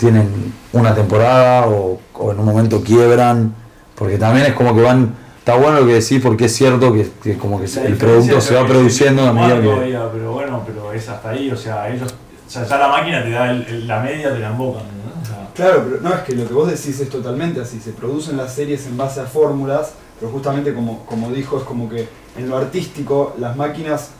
tienen 0.00 0.52
una 0.72 0.94
temporada 0.94 1.66
o, 1.68 2.00
o 2.14 2.32
en 2.32 2.38
un 2.40 2.44
momento 2.46 2.82
quiebran, 2.82 3.54
porque 3.94 4.16
también 4.16 4.46
es 4.46 4.54
como 4.54 4.74
que 4.74 4.80
van, 4.80 5.14
está 5.38 5.56
bueno 5.56 5.80
lo 5.80 5.86
que 5.86 5.94
decís 5.94 6.20
porque 6.22 6.46
es 6.46 6.54
cierto 6.56 6.92
que, 6.92 7.08
que 7.22 7.36
como 7.36 7.60
que 7.60 7.68
La 7.68 7.82
el 7.82 7.96
producto 7.96 8.40
se 8.40 8.54
va 8.54 8.66
produciendo 8.66 9.22
a 9.26 9.32
medida 9.34 9.56
Marco 9.56 9.80
que... 9.80 9.98
pero 10.14 10.32
bueno, 10.32 10.62
pero 10.66 10.92
es 10.92 11.06
hasta 11.08 11.30
ahí, 11.30 11.50
o 11.50 11.56
sea, 11.56 11.88
ellos, 11.90 12.12
o 12.46 12.50
sea, 12.50 12.64
ya 12.66 12.78
la 12.78 12.88
máquina 12.88 13.22
te 13.22 13.30
da 13.30 13.50
el- 13.50 13.66
el- 13.66 13.86
la 13.86 14.00
media, 14.00 14.32
te 14.32 14.38
la 14.38 14.48
embocan, 14.48 14.82
¿no? 14.84 15.22
O 15.22 15.26
sea, 15.26 15.48
Claro, 15.54 15.84
pero 15.86 16.00
no 16.00 16.14
es 16.14 16.20
que 16.22 16.34
lo 16.34 16.48
que 16.48 16.54
vos 16.54 16.68
decís 16.68 16.98
es 17.00 17.10
totalmente 17.10 17.60
así. 17.60 17.78
Se 17.80 17.90
producen 17.92 18.36
las 18.38 18.54
series 18.54 18.86
en 18.86 18.96
base 18.96 19.20
a 19.20 19.24
fórmulas, 19.24 19.92
pero 20.18 20.32
justamente 20.32 20.72
como, 20.72 21.04
como 21.04 21.30
dijo, 21.30 21.58
es 21.58 21.64
como 21.64 21.88
que 21.90 22.08
en 22.38 22.48
lo 22.48 22.56
artístico 22.56 23.34
las 23.38 23.54
máquinas, 23.56 24.10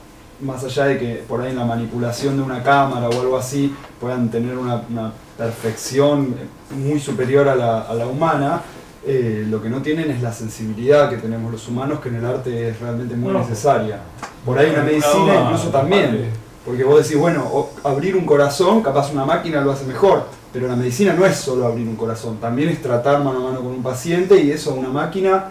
más 0.42 0.64
allá 0.64 0.84
de 0.86 0.98
que 0.98 1.24
por 1.28 1.40
ahí 1.42 1.50
en 1.50 1.56
la 1.58 1.64
manipulación 1.64 2.36
de 2.36 2.42
una 2.42 2.62
cámara 2.62 3.08
o 3.08 3.20
algo 3.20 3.36
así 3.36 3.74
puedan 4.00 4.30
tener 4.30 4.56
una, 4.56 4.82
una 4.90 5.12
perfección 5.36 6.34
muy 6.70 7.00
superior 7.00 7.48
a 7.48 7.54
la, 7.54 7.80
a 7.82 7.94
la 7.94 8.06
humana, 8.06 8.62
eh, 9.06 9.44
lo 9.48 9.62
que 9.62 9.68
no 9.68 9.80
tienen 9.82 10.10
es 10.10 10.22
la 10.22 10.32
sensibilidad 10.32 11.08
que 11.10 11.16
tenemos 11.16 11.50
los 11.52 11.66
humanos, 11.68 12.00
que 12.00 12.08
en 12.10 12.16
el 12.16 12.24
arte 12.26 12.68
es 12.68 12.80
realmente 12.80 13.14
muy 13.16 13.32
No. 13.32 13.40
necesaria. 13.40 13.98
Por 14.44 14.58
ahí 14.58 14.70
una 14.70 14.82
medicina 14.82 15.42
incluso 15.44 15.68
también. 15.68 16.30
Porque 16.64 16.84
vos 16.84 17.02
decís, 17.02 17.18
bueno, 17.18 17.42
o- 17.44 17.70
abrir 17.84 18.14
un 18.16 18.26
corazón, 18.26 18.82
capaz 18.82 19.10
una 19.12 19.24
máquina 19.24 19.60
lo 19.62 19.72
hace 19.72 19.84
mejor, 19.86 20.24
pero 20.52 20.68
la 20.68 20.76
medicina 20.76 21.14
no 21.14 21.24
es 21.24 21.36
solo 21.36 21.66
abrir 21.66 21.88
un 21.88 21.96
corazón, 21.96 22.36
también 22.38 22.68
es 22.68 22.82
tratar 22.82 23.22
mano 23.24 23.38
a 23.38 23.50
mano 23.50 23.60
con 23.62 23.68
un 23.72 23.82
paciente 23.82 24.38
y 24.40 24.50
eso 24.50 24.74
una 24.74 24.90
máquina 24.90 25.48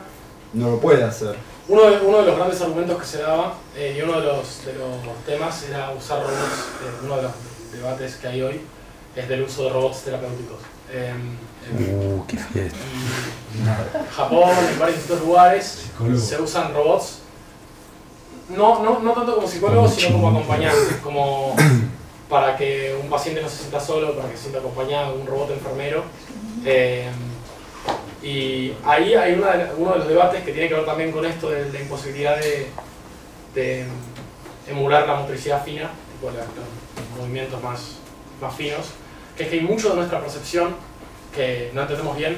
no 0.54 0.70
lo 0.72 0.78
puede 0.80 1.04
hacer. 1.04 1.36
Uno 1.68 1.82
de, 1.84 2.00
uno 2.06 2.18
de 2.20 2.26
los 2.28 2.36
grandes 2.36 2.62
argumentos 2.62 3.00
que 3.00 3.06
se 3.06 3.22
daba 3.22 3.54
eh, 3.80 3.96
y 3.98 4.02
uno 4.02 4.20
de 4.20 4.28
los, 4.28 4.66
de 4.66 4.74
los 4.74 5.26
temas 5.26 5.64
era 5.64 5.92
usar 5.92 6.20
robots. 6.20 6.68
eh, 6.84 7.04
uno 7.06 7.16
de 7.18 7.22
los 7.24 7.32
debates 7.72 8.16
que 8.16 8.28
hay 8.28 8.42
hoy 8.42 8.62
es 9.16 9.28
del 9.30 9.44
uso 9.44 9.64
de 9.64 9.70
robots 9.70 10.02
terapéuticos. 10.04 10.58
En- 10.94 11.38
en- 11.78 12.00
Uh, 12.20 12.26
qué 12.28 12.38
fiesta. 12.38 12.78
en 13.54 14.06
Japón, 14.12 14.52
en 14.72 14.80
varios 14.80 15.04
otros 15.06 15.22
lugares, 15.22 15.66
Psicólogo. 15.84 16.20
se 16.20 16.42
usan 16.42 16.74
robots. 16.74 17.20
No, 18.50 18.84
no, 18.84 19.00
no 19.00 19.14
tanto 19.14 19.36
como 19.36 19.48
psicólogos, 19.48 19.94
sino 19.94 20.14
como 20.14 20.30
acompañantes, 20.30 20.96
como 21.04 21.56
para 22.30 22.58
que 22.58 22.98
un 23.00 23.08
paciente 23.10 23.42
no 23.42 23.50
se 23.50 23.58
sienta 23.58 23.80
solo, 23.80 24.16
para 24.16 24.30
que 24.30 24.36
se 24.38 24.44
sienta 24.44 24.60
acompañado, 24.60 25.14
un 25.16 25.28
robot 25.28 25.52
enfermero. 25.52 26.04
Eh, 26.66 27.08
y 28.24 28.74
ahí 28.84 29.14
hay 29.14 29.34
una 29.34 29.70
uno 29.78 29.92
de 29.94 30.00
los 30.00 30.08
debates 30.08 30.44
que 30.44 30.52
tiene 30.52 30.68
que 30.68 30.74
ver 30.74 30.86
también 30.86 31.12
con 31.12 31.26
esto 31.26 31.50
de 31.52 31.72
la 31.72 31.80
imposibilidad 31.80 32.38
de, 32.38 32.68
de 33.60 33.86
emular 34.68 35.08
la 35.08 35.16
motricidad 35.16 35.64
fina, 35.64 35.90
tipo 36.14 36.32
la- 36.32 36.40
los 36.40 37.20
movimientos 37.20 37.62
más, 37.64 37.96
más 38.42 38.56
finos, 38.56 38.88
que 39.36 39.44
es 39.44 39.50
que 39.50 39.56
hay 39.60 39.66
mucho 39.66 39.90
de 39.90 39.96
nuestra 39.96 40.20
percepción 40.20 40.76
que 41.36 41.72
no 41.74 41.82
entendemos 41.82 42.16
bien 42.18 42.38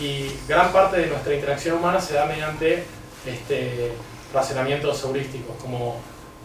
y 0.00 0.30
gran 0.48 0.72
parte 0.72 0.98
de 0.98 1.06
nuestra 1.06 1.34
interacción 1.34 1.78
humana 1.78 2.00
se 2.00 2.14
da 2.14 2.26
mediante 2.26 2.84
este, 3.26 3.92
razonamientos 4.34 5.02
heurísticos, 5.04 5.56
como 5.60 5.96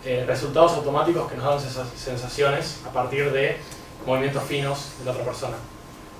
eh, 0.05 0.23
resultados 0.25 0.71
automáticos 0.73 1.29
que 1.29 1.37
nos 1.37 1.45
dan 1.45 1.59
sensa- 1.59 1.85
sensaciones 1.97 2.79
a 2.87 2.91
partir 2.91 3.31
de 3.31 3.57
movimientos 4.05 4.43
finos 4.43 4.93
de 4.99 5.05
la 5.05 5.11
otra 5.11 5.23
persona. 5.25 5.57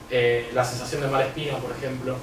Eh, 0.10 0.52
la 0.54 0.64
sensación 0.66 1.02
de 1.02 1.08
mala 1.08 1.26
espina, 1.26 1.58
por 1.58 1.72
ejemplo, 1.72 2.16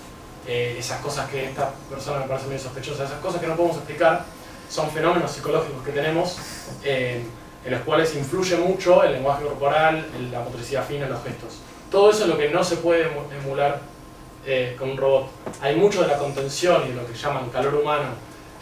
eh, 0.47 0.77
esas 0.79 1.01
cosas 1.01 1.29
que 1.31 1.47
esta 1.47 1.71
persona 1.91 2.21
me 2.21 2.27
parece 2.27 2.47
medio 2.47 2.61
sospechosa, 2.62 3.05
esas 3.05 3.19
cosas 3.21 3.41
que 3.41 3.47
no 3.47 3.57
podemos 3.57 3.79
explicar, 3.79 4.25
son 4.69 4.91
fenómenos 4.91 5.31
psicológicos 5.33 5.83
que 5.85 5.93
tenemos 5.93 6.37
eh, 6.85 7.23
en 7.64 7.71
los 7.73 7.81
cuales 7.83 8.14
influye 8.16 8.57
mucho 8.57 9.03
el 9.03 9.12
lenguaje 9.12 9.45
corporal, 9.45 10.07
el- 10.16 10.31
la 10.31 10.41
motricidad 10.41 10.87
fina, 10.87 11.07
los 11.09 11.23
gestos. 11.23 11.59
Todo 11.91 12.11
eso 12.11 12.25
es 12.25 12.29
lo 12.29 12.37
que 12.39 12.51
no 12.51 12.62
se 12.62 12.77
puede 12.77 13.07
emu- 13.11 13.33
emular 13.43 13.81
eh, 14.47 14.77
con 14.79 14.91
un 14.91 14.97
robot. 14.97 15.27
Hay 15.61 15.77
mucho 15.77 16.03
de 16.03 16.09
la 16.09 16.19
contención 16.19 16.83
y 16.87 16.89
de 16.91 16.95
lo 16.95 17.07
que 17.07 17.14
llaman 17.14 17.51
calor 17.51 17.75
humano 17.75 18.11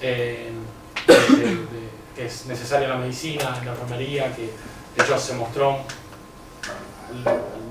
eh, 0.01 0.51
de- 1.07 1.37
de- 1.37 1.47
de- 1.57 1.67
que 2.17 2.27
es 2.27 2.47
necesario 2.47 2.87
en 2.87 2.93
la 2.95 2.99
medicina, 2.99 3.57
en 3.61 3.67
la 3.67 3.73
enfermería, 3.73 4.35
que 4.35 4.43
de 4.97 5.03
hecho 5.05 5.19
se 5.19 5.35
mostró 5.35 5.79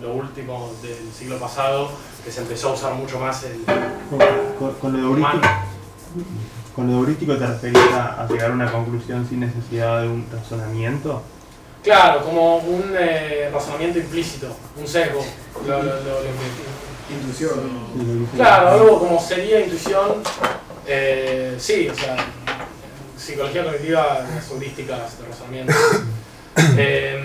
lo 0.02 0.14
último 0.14 0.72
del 0.82 1.12
siglo 1.14 1.38
pasado, 1.40 1.90
que 2.24 2.32
se 2.32 2.42
empezó 2.42 2.70
a 2.70 2.74
usar 2.74 2.94
mucho 2.94 3.20
más 3.20 3.44
el 3.44 3.64
Con, 4.60 4.74
con- 4.76 4.94
de 5.02 5.06
humano. 5.08 5.42
Con 6.76 6.88
lo 6.92 6.98
heurístico 7.00 7.36
te 7.38 7.48
referís 7.48 7.78
a, 7.94 8.22
a 8.24 8.28
llegar 8.28 8.52
a 8.52 8.54
una 8.54 8.72
conclusión 8.72 9.28
sin 9.28 9.40
necesidad 9.42 10.02
de 10.02 10.08
un 10.10 10.26
razonamiento. 10.32 11.22
Claro, 11.84 12.24
como 12.26 12.58
un 12.58 12.94
eh, 12.98 13.50
razonamiento 13.54 14.00
implícito, 14.00 14.48
un 14.78 14.88
sesgo. 14.88 15.24
Lo- 15.68 15.78
lo- 15.84 15.84
lo- 15.84 16.02
lo- 16.04 16.66
Intuición. 17.08 18.28
Claro, 18.36 18.68
algo 18.70 19.00
como 19.00 19.22
sería 19.22 19.60
intuición, 19.60 20.24
eh, 20.88 21.54
sí, 21.60 21.88
o 21.88 21.94
sea, 21.94 22.16
psicología 23.16 23.64
cognitiva, 23.64 24.26
las 24.36 24.50
heurísticas 24.52 25.20
de 25.20 25.28
razonamiento. 25.28 25.74
Eh, 26.78 27.20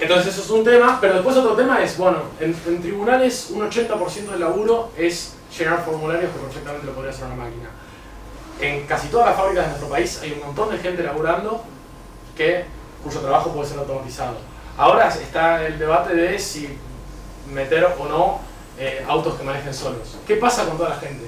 entonces 0.00 0.34
eso 0.34 0.42
es 0.42 0.50
un 0.50 0.64
tema, 0.64 0.98
pero 1.00 1.14
después 1.14 1.36
otro 1.36 1.52
tema 1.54 1.80
es, 1.84 1.96
bueno, 1.96 2.18
en, 2.40 2.54
en 2.66 2.82
tribunales 2.82 3.48
un 3.50 3.60
80% 3.70 4.30
del 4.32 4.40
laburo 4.40 4.90
es 4.98 5.34
llenar 5.58 5.84
formularios 5.84 6.32
que 6.32 6.38
perfectamente 6.38 6.86
lo 6.86 6.92
podría 6.92 7.12
hacer 7.12 7.26
una 7.26 7.36
máquina. 7.36 7.68
En 8.60 8.86
casi 8.86 9.08
todas 9.08 9.26
las 9.28 9.36
fábricas 9.36 9.64
de 9.64 9.68
nuestro 9.70 9.88
país 9.88 10.20
hay 10.22 10.32
un 10.32 10.40
montón 10.46 10.70
de 10.70 10.78
gente 10.78 11.02
laburando 11.02 11.62
que, 12.36 12.64
cuyo 13.02 13.20
trabajo 13.20 13.50
puede 13.52 13.68
ser 13.68 13.78
automatizado. 13.78 14.36
Ahora 14.76 15.08
está 15.08 15.64
el 15.66 15.78
debate 15.78 16.14
de 16.14 16.38
si 16.38 16.78
meter 17.52 17.84
o 17.98 18.06
no 18.08 18.40
eh, 18.78 19.04
autos 19.08 19.34
que 19.34 19.44
manejen 19.44 19.72
solos. 19.72 20.16
¿Qué 20.26 20.36
pasa 20.36 20.64
con 20.64 20.76
toda 20.76 20.90
la 20.90 20.96
gente? 20.96 21.26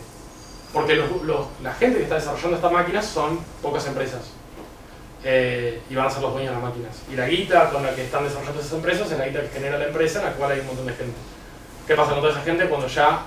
Porque 0.72 0.94
los- 0.96 1.22
los- 1.22 1.46
la 1.62 1.72
gente 1.74 1.98
que 1.98 2.02
está 2.04 2.16
desarrollando 2.16 2.56
estas 2.56 2.72
máquinas 2.72 3.06
son 3.06 3.38
pocas 3.62 3.86
empresas. 3.86 4.22
Eh, 5.24 5.82
y 5.88 5.94
van 5.94 6.06
a 6.06 6.10
ser 6.10 6.22
los 6.22 6.32
dueños 6.32 6.50
de 6.54 6.60
las 6.60 6.68
máquinas. 6.70 6.96
Y 7.10 7.16
la 7.16 7.26
guita 7.26 7.70
con 7.70 7.82
la 7.84 7.94
que 7.94 8.04
están 8.04 8.24
desarrollando 8.24 8.60
esas 8.60 8.72
empresas 8.72 9.10
es 9.10 9.18
la 9.18 9.26
guita 9.26 9.40
que 9.42 9.48
genera 9.48 9.78
la 9.78 9.86
empresa 9.86 10.18
en 10.20 10.24
la 10.26 10.32
cual 10.32 10.52
hay 10.52 10.60
un 10.60 10.66
montón 10.66 10.86
de 10.86 10.92
gente. 10.94 11.16
¿Qué 11.86 11.94
pasa 11.94 12.10
con 12.12 12.20
toda 12.20 12.32
esa 12.32 12.42
gente 12.42 12.68
cuando 12.68 12.86
ya 12.88 13.20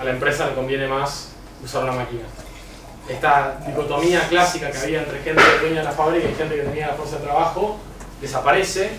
a 0.00 0.04
la 0.04 0.10
empresa 0.12 0.46
le 0.46 0.54
conviene 0.54 0.88
más 0.88 1.28
usar 1.62 1.84
una 1.84 1.92
máquina? 1.92 2.22
Esta 3.08 3.58
dicotomía 3.66 4.20
clásica 4.28 4.70
que 4.70 4.78
había 4.78 5.00
entre 5.02 5.20
gente 5.20 5.42
dueña 5.60 5.80
de 5.80 5.84
la 5.84 5.92
fábrica 5.92 6.28
y 6.28 6.34
gente 6.34 6.54
que 6.54 6.62
tenía 6.62 6.88
la 6.88 6.94
fuerza 6.94 7.16
de 7.16 7.24
trabajo 7.24 7.76
desaparece 8.20 8.90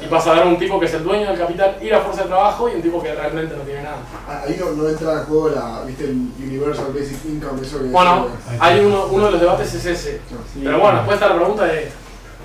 y 0.00 0.06
pasa 0.06 0.30
a 0.32 0.36
dar 0.36 0.46
un 0.46 0.58
tipo 0.58 0.78
que 0.78 0.86
es 0.86 0.94
el 0.94 1.02
dueño 1.02 1.26
del 1.28 1.38
capital 1.38 1.76
y 1.82 1.88
la 1.88 2.00
fuerza 2.00 2.22
de 2.22 2.28
trabajo 2.28 2.68
y 2.68 2.76
un 2.76 2.82
tipo 2.82 3.02
que 3.02 3.12
realmente 3.12 3.56
no 3.56 3.62
tiene 3.64 3.82
nada. 3.82 3.96
Ah, 4.28 4.42
Ahí 4.46 4.56
no, 4.58 4.70
no 4.70 4.88
entra 4.88 5.12
en 5.14 5.24
juego 5.24 5.48
la, 5.48 5.82
viste, 5.84 6.04
el 6.04 6.28
Universal 6.38 6.92
Basic 6.94 7.24
Income, 7.24 7.60
eso 7.62 7.78
que 7.78 7.84
Bueno, 7.86 8.28
hay 8.60 8.80
uno, 8.80 9.06
uno 9.06 9.26
de 9.26 9.30
los 9.32 9.40
debates 9.40 9.74
es 9.74 9.84
ese. 9.84 10.20
Pero 10.62 10.78
bueno, 10.78 10.98
después 10.98 11.16
está 11.16 11.28
la 11.30 11.36
pregunta 11.36 11.64
de 11.64 11.90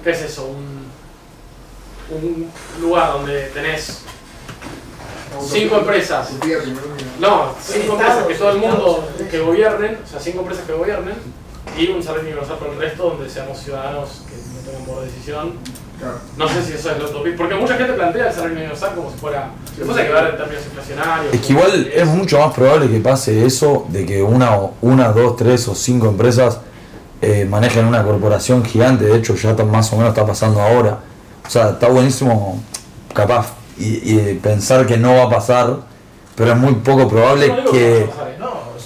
¿qué 0.03 0.09
es 0.09 0.21
eso? 0.21 0.47
Un, 0.47 0.87
un 2.09 2.51
lugar 2.81 3.11
donde 3.13 3.43
tenés 3.53 4.01
cinco 5.47 5.77
empresas. 5.77 6.29
¿no? 7.19 7.53
Cinco 7.61 7.93
empresas 7.93 8.23
que 8.27 8.35
todo 8.35 8.51
el 8.51 8.57
mundo 8.59 9.07
que 9.29 9.39
gobiernen, 9.39 9.97
o 10.03 10.07
sea, 10.09 10.19
cinco 10.19 10.39
empresas 10.41 10.65
que 10.65 10.73
gobiernen 10.73 11.15
y 11.77 11.87
un 11.89 12.01
salario 12.01 12.27
universal 12.27 12.57
por 12.57 12.69
el 12.69 12.79
resto 12.79 13.03
donde 13.09 13.29
seamos 13.29 13.57
ciudadanos 13.59 14.23
que 14.27 14.35
no 14.35 14.85
tengan 14.85 14.99
de 15.01 15.05
decisión. 15.11 15.53
No 16.37 16.47
sé 16.47 16.61
si 16.63 16.73
eso 16.73 16.91
es 16.91 16.99
lo 16.99 17.09
utopía, 17.09 17.33
porque 17.35 17.55
mucha 17.55 17.75
gente 17.75 17.93
plantea 17.93 18.27
el 18.27 18.33
salario 18.33 18.55
universal 18.57 18.93
como 18.95 19.11
si 19.11 19.17
fuera. 19.17 19.49
Después 19.75 19.97
hay 19.97 20.05
que 20.05 20.13
ver 20.13 20.25
en 20.29 20.37
términos 20.37 20.63
inflacionarios. 20.67 21.33
Es 21.33 21.41
que 21.41 21.53
igual 21.53 21.91
es 21.91 22.05
mucho 22.07 22.37
más 22.39 22.53
probable 22.53 22.87
que 22.87 22.99
pase 22.99 23.43
eso 23.45 23.85
de 23.89 24.05
que 24.05 24.21
una, 24.21 24.57
o- 24.57 24.73
una 24.81 25.11
dos, 25.11 25.35
tres 25.35 25.67
o 25.67 25.73
cinco 25.73 26.07
empresas 26.07 26.59
eh, 27.19 27.47
manejen 27.49 27.85
una 27.85 28.03
corporación 28.03 28.63
gigante. 28.63 29.05
De 29.05 29.17
hecho, 29.17 29.33
ya 29.35 29.51
está- 29.51 29.63
más 29.63 29.91
o 29.91 29.95
menos 29.97 30.09
está 30.09 30.23
pasando 30.23 30.61
ahora. 30.61 30.99
O 31.45 31.49
sea, 31.49 31.71
está 31.71 31.87
buenísimo, 31.87 32.61
capaz, 33.13 33.47
y, 33.79 34.11
y 34.11 34.39
pensar 34.41 34.85
que 34.85 34.97
no 34.97 35.15
va 35.15 35.23
a 35.23 35.29
pasar, 35.29 35.77
pero 36.35 36.51
es 36.51 36.57
muy 36.57 36.73
poco 36.75 37.07
probable 37.07 37.47
No 37.47 37.71
que. 37.71 38.01
¿eh? 38.01 38.09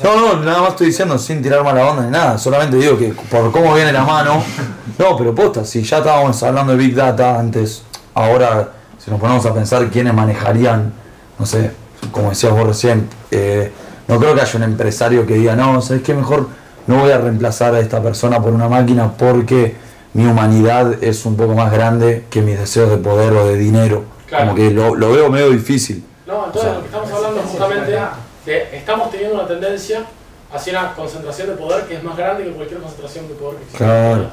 No, 0.04 0.20
no, 0.20 0.44
nada 0.44 0.62
más 0.62 0.70
estoy 0.72 0.88
diciendo 0.88 1.18
sin 1.20 1.44
tirar 1.44 1.64
mala 1.64 1.86
onda 1.86 2.04
ni 2.04 2.10
nada, 2.10 2.38
solamente 2.38 2.78
digo 2.78 2.98
que 2.98 3.10
por 3.30 3.52
cómo 3.52 3.74
viene 3.76 3.92
la 3.92 4.04
mano, 4.04 4.44
no, 4.98 5.16
pero 5.16 5.36
posta, 5.36 5.64
si 5.64 5.84
ya 5.84 6.00
estábamos 6.00 6.42
hablando 6.42 6.72
de 6.72 6.80
Big 6.80 6.96
Data 6.96 7.39
antes, 7.39 7.84
ahora 8.16 8.72
si 8.98 9.12
nos 9.12 9.20
ponemos 9.20 9.46
a 9.46 9.54
pensar 9.54 9.88
quiénes 9.89 10.14
manejarían, 10.14 10.92
no 11.38 11.46
sé, 11.46 11.72
como 12.12 12.30
decías 12.30 12.52
vos 12.52 12.68
recién, 12.68 13.08
eh, 13.30 13.72
no 14.08 14.20
creo 14.20 14.34
que 14.34 14.42
haya 14.42 14.58
un 14.58 14.64
empresario 14.64 15.26
que 15.26 15.36
diga, 15.36 15.56
no, 15.56 15.82
¿sabes 15.82 16.04
qué? 16.04 16.14
Mejor 16.14 16.48
no 16.88 16.98
voy 16.98 17.12
a 17.12 17.18
reemplazar 17.18 17.74
a 17.76 17.80
esta 17.80 18.02
persona 18.02 18.42
por 18.42 18.54
una 18.54 18.68
máquina 18.68 19.12
porque 19.18 19.76
mi 20.14 20.26
humanidad 20.26 21.04
es 21.04 21.26
un 21.26 21.36
poco 21.36 21.54
más 21.54 21.72
grande 21.72 22.26
que 22.30 22.42
mis 22.42 22.60
deseos 22.60 22.89
de 22.89 22.98
poder 22.98 23.34
o 23.34 23.48
de 23.48 23.58
dinero. 23.58 24.04
Claro. 24.32 24.46
Como 24.46 24.56
que 24.56 24.72
lo, 24.72 24.96
lo 24.96 25.12
veo 25.12 25.30
medio 25.30 25.50
difícil. 25.50 26.04
No, 26.26 26.46
entonces 26.46 26.62
O 26.62 26.64
sea, 26.64 26.74
lo 26.74 26.80
que 26.80 26.86
estamos 26.86 27.12
hablando 27.12 27.40
es 27.42 27.46
justamente 27.48 28.00
que 28.46 28.78
estamos 28.78 29.12
teniendo 29.12 29.36
una 29.36 29.48
tendencia 29.48 30.06
hacia 30.54 30.80
una 30.80 30.94
concentración 30.96 31.50
de 31.50 31.56
poder 31.56 31.86
que 31.86 31.96
es 31.96 32.04
más 32.04 32.16
grande 32.16 32.46
que 32.46 32.52
cualquier 32.52 32.80
concentración 32.80 33.28
de 33.28 33.34
poder 33.34 33.58
que 33.58 33.64
existe. 33.64 33.84
Claro. 33.84 34.30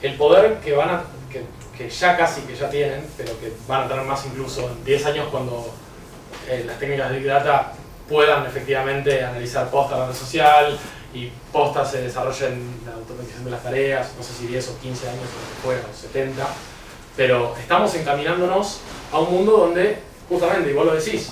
El 0.00 0.14
poder 0.16 0.54
que 0.60 0.72
van 0.72 0.88
a, 0.88 1.02
que 1.30 1.44
que 1.76 1.90
ya 1.90 2.16
casi 2.16 2.42
que 2.42 2.54
ya 2.54 2.70
tienen, 2.70 3.04
pero 3.16 3.38
que 3.40 3.52
van 3.66 3.82
a 3.82 3.88
tener 3.88 4.04
más 4.04 4.24
incluso 4.26 4.70
en 4.70 4.84
10 4.84 5.06
años 5.06 5.28
cuando 5.30 5.72
eh, 6.48 6.64
las 6.66 6.78
técnicas 6.78 7.10
de 7.10 7.18
Big 7.18 7.26
Data 7.26 7.72
puedan 8.08 8.46
efectivamente 8.46 9.24
analizar 9.24 9.68
posta 9.70 9.98
la 9.98 10.06
red 10.06 10.14
social 10.14 10.78
y 11.12 11.30
posta 11.52 11.84
se 11.84 12.02
desarrollen 12.02 12.80
la 12.86 12.94
automatización 12.94 13.44
de 13.44 13.50
las 13.50 13.62
tareas, 13.62 14.12
no 14.16 14.22
sé 14.22 14.32
si 14.34 14.46
10 14.46 14.68
o 14.68 14.78
15 14.78 15.08
años 15.08 15.22
o 15.22 15.24
lo 15.24 15.48
que 15.48 15.62
fuera, 15.62 15.82
o 15.92 15.96
70, 15.96 16.46
pero 17.16 17.54
estamos 17.60 17.94
encaminándonos 17.94 18.80
a 19.12 19.18
un 19.20 19.30
mundo 19.32 19.52
donde, 19.52 19.98
justamente, 20.28 20.70
y 20.70 20.72
vos 20.74 20.86
lo 20.86 20.94
decís, 20.94 21.30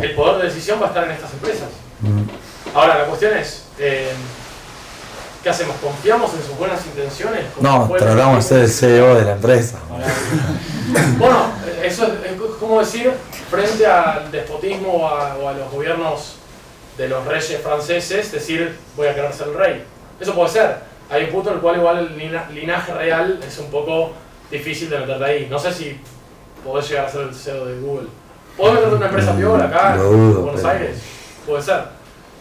el 0.00 0.14
poder 0.14 0.38
de 0.38 0.44
decisión 0.48 0.80
va 0.80 0.86
a 0.86 0.88
estar 0.88 1.04
en 1.04 1.10
estas 1.12 1.32
empresas. 1.32 1.68
Ahora, 2.74 2.98
la 2.98 3.04
cuestión 3.06 3.36
es, 3.36 3.64
eh, 3.78 4.10
¿qué 5.42 5.50
hacemos? 5.50 5.76
¿Confiamos 5.82 6.32
en 6.34 6.42
sus 6.42 6.56
buenas 6.56 6.84
intenciones? 6.86 7.44
No, 7.60 7.86
tratamos 7.98 8.36
de 8.36 8.42
ser 8.48 8.58
el 8.64 8.70
CEO 8.70 9.14
de 9.16 9.24
la 9.24 9.32
empresa. 9.32 9.78
Bueno, 11.18 11.50
eso 11.82 12.06
es, 12.06 12.12
es 12.32 12.40
como 12.58 12.80
decir, 12.80 13.12
frente 13.50 13.86
al 13.86 14.30
despotismo 14.32 14.90
o 14.90 15.06
a, 15.06 15.36
o 15.36 15.46
a 15.46 15.52
los 15.52 15.70
gobiernos 15.70 16.36
de 16.96 17.08
los 17.08 17.26
reyes 17.26 17.60
franceses, 17.60 18.32
decir, 18.32 18.74
voy 18.96 19.06
a 19.06 19.14
querer 19.14 19.34
ser 19.34 19.48
el 19.48 19.54
rey. 19.54 19.84
Eso 20.18 20.34
puede 20.34 20.48
ser. 20.48 20.76
Hay 21.10 21.24
un 21.24 21.30
punto 21.30 21.50
en 21.50 21.56
el 21.56 21.60
cual 21.60 21.76
igual 21.76 21.98
el 21.98 22.16
lina- 22.18 22.48
linaje 22.50 22.94
real 22.94 23.38
es 23.46 23.58
un 23.58 23.70
poco 23.70 24.12
difícil 24.50 24.90
de 24.90 24.98
meterte 24.98 25.24
ahí. 25.24 25.46
No 25.50 25.58
sé 25.58 25.72
si 25.72 26.00
podés 26.64 26.88
llegar 26.88 27.06
a 27.06 27.10
ser 27.10 27.20
el 27.22 27.34
CEO 27.34 27.66
de 27.66 27.80
Google. 27.80 28.08
¿Podés 28.56 28.74
meterte 28.74 28.96
una 28.96 29.06
empresa 29.06 29.36
piola 29.36 29.64
acá 29.64 29.96
Lo 29.96 30.12
en 30.12 30.34
Buenos 30.42 30.56
pero- 30.56 30.68
Aires? 30.68 30.98
Puede 31.46 31.62
ser. 31.62 31.84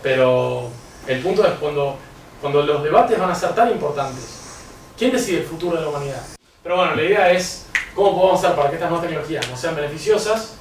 Pero 0.01 0.69
el 1.07 1.21
punto 1.21 1.43
es 1.45 1.51
cuando, 1.59 1.97
cuando 2.41 2.63
los 2.63 2.83
debates 2.83 3.19
van 3.19 3.31
a 3.31 3.35
ser 3.35 3.53
tan 3.55 3.71
importantes, 3.71 4.25
¿quién 4.97 5.11
decide 5.11 5.39
el 5.39 5.45
futuro 5.45 5.75
de 5.77 5.83
la 5.83 5.89
humanidad? 5.89 6.21
Pero 6.63 6.75
bueno, 6.77 6.95
la 6.95 7.01
idea 7.03 7.31
es 7.31 7.65
cómo 7.95 8.15
podemos 8.19 8.43
hacer 8.43 8.55
para 8.55 8.69
que 8.69 8.75
estas 8.75 8.89
nuevas 8.89 9.07
tecnologías 9.07 9.49
no 9.49 9.55
sean 9.55 9.75
beneficiosas 9.75 10.55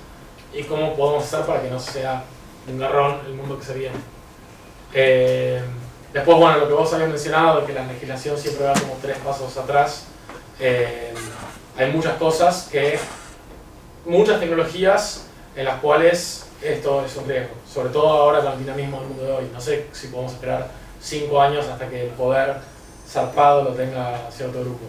y 0.55 0.63
cómo 0.63 0.95
podemos 0.97 1.25
hacer 1.25 1.45
para 1.45 1.61
que 1.63 1.71
no 1.71 1.79
sea 1.81 2.25
un 2.69 2.79
garrón 2.79 3.19
el 3.27 3.35
mundo 3.35 3.59
que 3.59 3.65
se 3.65 3.75
viene. 3.75 3.97
Eh, 4.95 5.61
después, 6.13 6.39
bueno, 6.39 6.59
lo 6.59 6.69
que 6.69 6.75
vos 6.75 6.93
habías 6.93 7.09
mencionado 7.09 7.61
de 7.61 7.67
que 7.67 7.73
la 7.73 7.85
legislación 7.87 8.39
siempre 8.39 8.65
va 8.67 8.73
como 8.75 8.97
tres 9.03 9.19
pasos 9.19 9.57
atrás, 9.57 10.05
eh, 10.59 11.13
hay 11.77 11.91
muchas 11.93 12.17
cosas 12.17 12.69
que, 12.71 12.99
muchas 14.05 14.41
tecnologías 14.41 15.27
en 15.55 15.65
las 15.65 15.81
cuales 15.81 16.47
esto 16.63 17.05
es 17.05 17.17
un 17.17 17.29
riesgo, 17.29 17.55
sobre 17.73 17.91
todo 17.91 18.09
ahora 18.09 18.41
con 18.41 18.53
el 18.53 18.59
dinamismo 18.59 19.01
del 19.01 19.09
mundo 19.09 19.25
de 19.25 19.33
hoy. 19.33 19.51
No 19.53 19.61
sé 19.61 19.87
si 19.93 20.09
podemos 20.09 20.33
esperar 20.33 20.69
cinco 21.01 21.41
años 21.41 21.67
hasta 21.67 21.89
que 21.89 22.07
el 22.07 22.11
poder 22.11 22.57
zarpado 23.09 23.65
lo 23.65 23.71
tenga 23.71 24.31
cierto 24.31 24.61
grupo. 24.61 24.85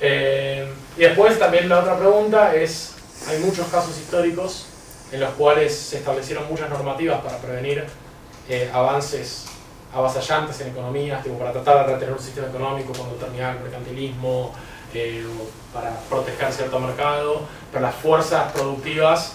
Eh, 0.00 0.68
y 0.96 1.00
después 1.00 1.38
también 1.38 1.68
la 1.68 1.80
otra 1.80 1.98
pregunta 1.98 2.54
es, 2.54 2.94
hay 3.28 3.38
muchos 3.38 3.66
casos 3.68 3.98
históricos 3.98 4.66
en 5.12 5.20
los 5.20 5.30
cuales 5.34 5.74
se 5.74 5.98
establecieron 5.98 6.48
muchas 6.48 6.68
normativas 6.68 7.20
para 7.22 7.38
prevenir 7.38 7.84
eh, 8.48 8.70
avances 8.72 9.46
avasallantes 9.94 10.60
en 10.60 10.68
economías, 10.68 11.22
tipo 11.22 11.38
para 11.38 11.52
tratar 11.52 11.86
de 11.86 11.94
retener 11.94 12.14
un 12.14 12.20
sistema 12.20 12.48
económico 12.48 12.92
cuando 12.92 13.14
terminaba 13.14 13.52
el 13.52 13.60
mercantilismo, 13.60 14.52
eh, 14.94 15.26
para 15.72 15.90
proteger 16.08 16.52
cierto 16.52 16.78
mercado, 16.78 17.42
pero 17.72 17.82
las 17.82 17.94
fuerzas 17.94 18.52
productivas 18.52 19.32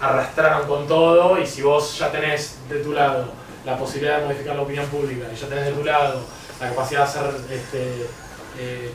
arrastraron 0.00 0.66
con 0.68 0.86
todo 0.86 1.38
y 1.40 1.46
si 1.46 1.62
vos 1.62 1.98
ya 1.98 2.10
tenés 2.10 2.58
de 2.68 2.78
tu 2.80 2.92
lado 2.92 3.26
la 3.64 3.76
posibilidad 3.76 4.18
de 4.18 4.26
modificar 4.26 4.56
la 4.56 4.62
opinión 4.62 4.86
pública 4.86 5.26
y 5.32 5.36
ya 5.36 5.48
tenés 5.48 5.66
de 5.66 5.72
tu 5.72 5.84
lado 5.84 6.20
la 6.60 6.68
capacidad 6.68 7.00
de 7.00 7.04
hacer 7.04 7.22
este, 7.50 8.06
eh, 8.58 8.90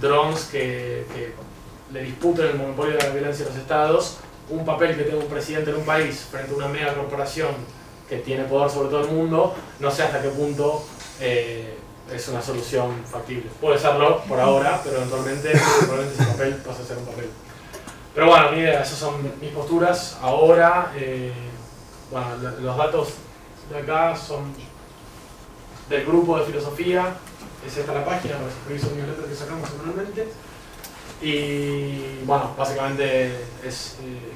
drones 0.00 0.44
que, 0.44 1.06
que 1.14 1.34
le 1.92 2.02
disputen 2.02 2.46
el 2.46 2.54
monopolio 2.54 2.96
de 2.96 3.02
la 3.02 3.10
violencia 3.10 3.44
a 3.44 3.48
los 3.48 3.58
estados, 3.58 4.18
un 4.50 4.64
papel 4.64 4.96
que 4.96 5.04
tenga 5.04 5.18
un 5.18 5.28
presidente 5.28 5.70
en 5.70 5.76
un 5.76 5.84
país 5.84 6.26
frente 6.30 6.52
a 6.52 6.56
una 6.56 6.68
mega 6.68 6.94
corporación 6.94 7.50
que 8.08 8.18
tiene 8.18 8.44
poder 8.44 8.70
sobre 8.70 8.88
todo 8.88 9.02
el 9.02 9.08
mundo, 9.08 9.54
no 9.80 9.90
sé 9.90 10.02
hasta 10.02 10.20
qué 10.20 10.28
punto 10.28 10.84
eh, 11.20 11.76
es 12.14 12.28
una 12.28 12.42
solución 12.42 13.02
factible. 13.10 13.50
Puede 13.60 13.78
serlo 13.78 14.22
por 14.24 14.38
ahora, 14.40 14.80
pero 14.84 14.96
eventualmente 14.98 15.52
ese 15.52 16.24
papel 16.24 16.54
pasa 16.56 16.82
a 16.82 16.86
ser 16.86 16.98
un 16.98 17.06
papel. 17.06 17.30
Pero 18.14 18.26
bueno, 18.28 18.52
mi 18.52 18.58
idea, 18.58 18.82
esas 18.82 18.98
son 18.98 19.22
mis 19.40 19.50
posturas. 19.52 20.18
Ahora, 20.20 20.92
eh, 20.96 21.32
bueno, 22.10 22.36
lo- 22.36 22.60
los 22.60 22.76
datos 22.76 23.08
de 23.70 23.78
acá 23.78 24.14
son 24.16 24.52
del 25.88 26.04
grupo 26.06 26.38
de 26.38 26.44
filosofía. 26.46 27.14
Es 27.66 27.76
esta 27.76 27.94
la 27.94 28.04
página 28.04 28.34
para 28.36 28.50
suscribirse 28.50 28.86
a 28.88 28.90
newsletter 28.90 29.24
que 29.26 29.34
sacamos 29.34 29.68
semanalmente. 29.70 30.28
Y 31.22 32.24
bueno, 32.24 32.54
básicamente 32.58 33.44
es. 33.64 33.96
eh, 34.02 34.32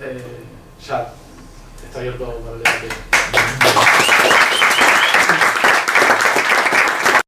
eh, 0.00 0.44
ya 0.84 1.12
está 1.86 1.98
abierto 2.00 2.24
para 2.24 2.56
el 2.56 2.62
debate. 2.62 3.81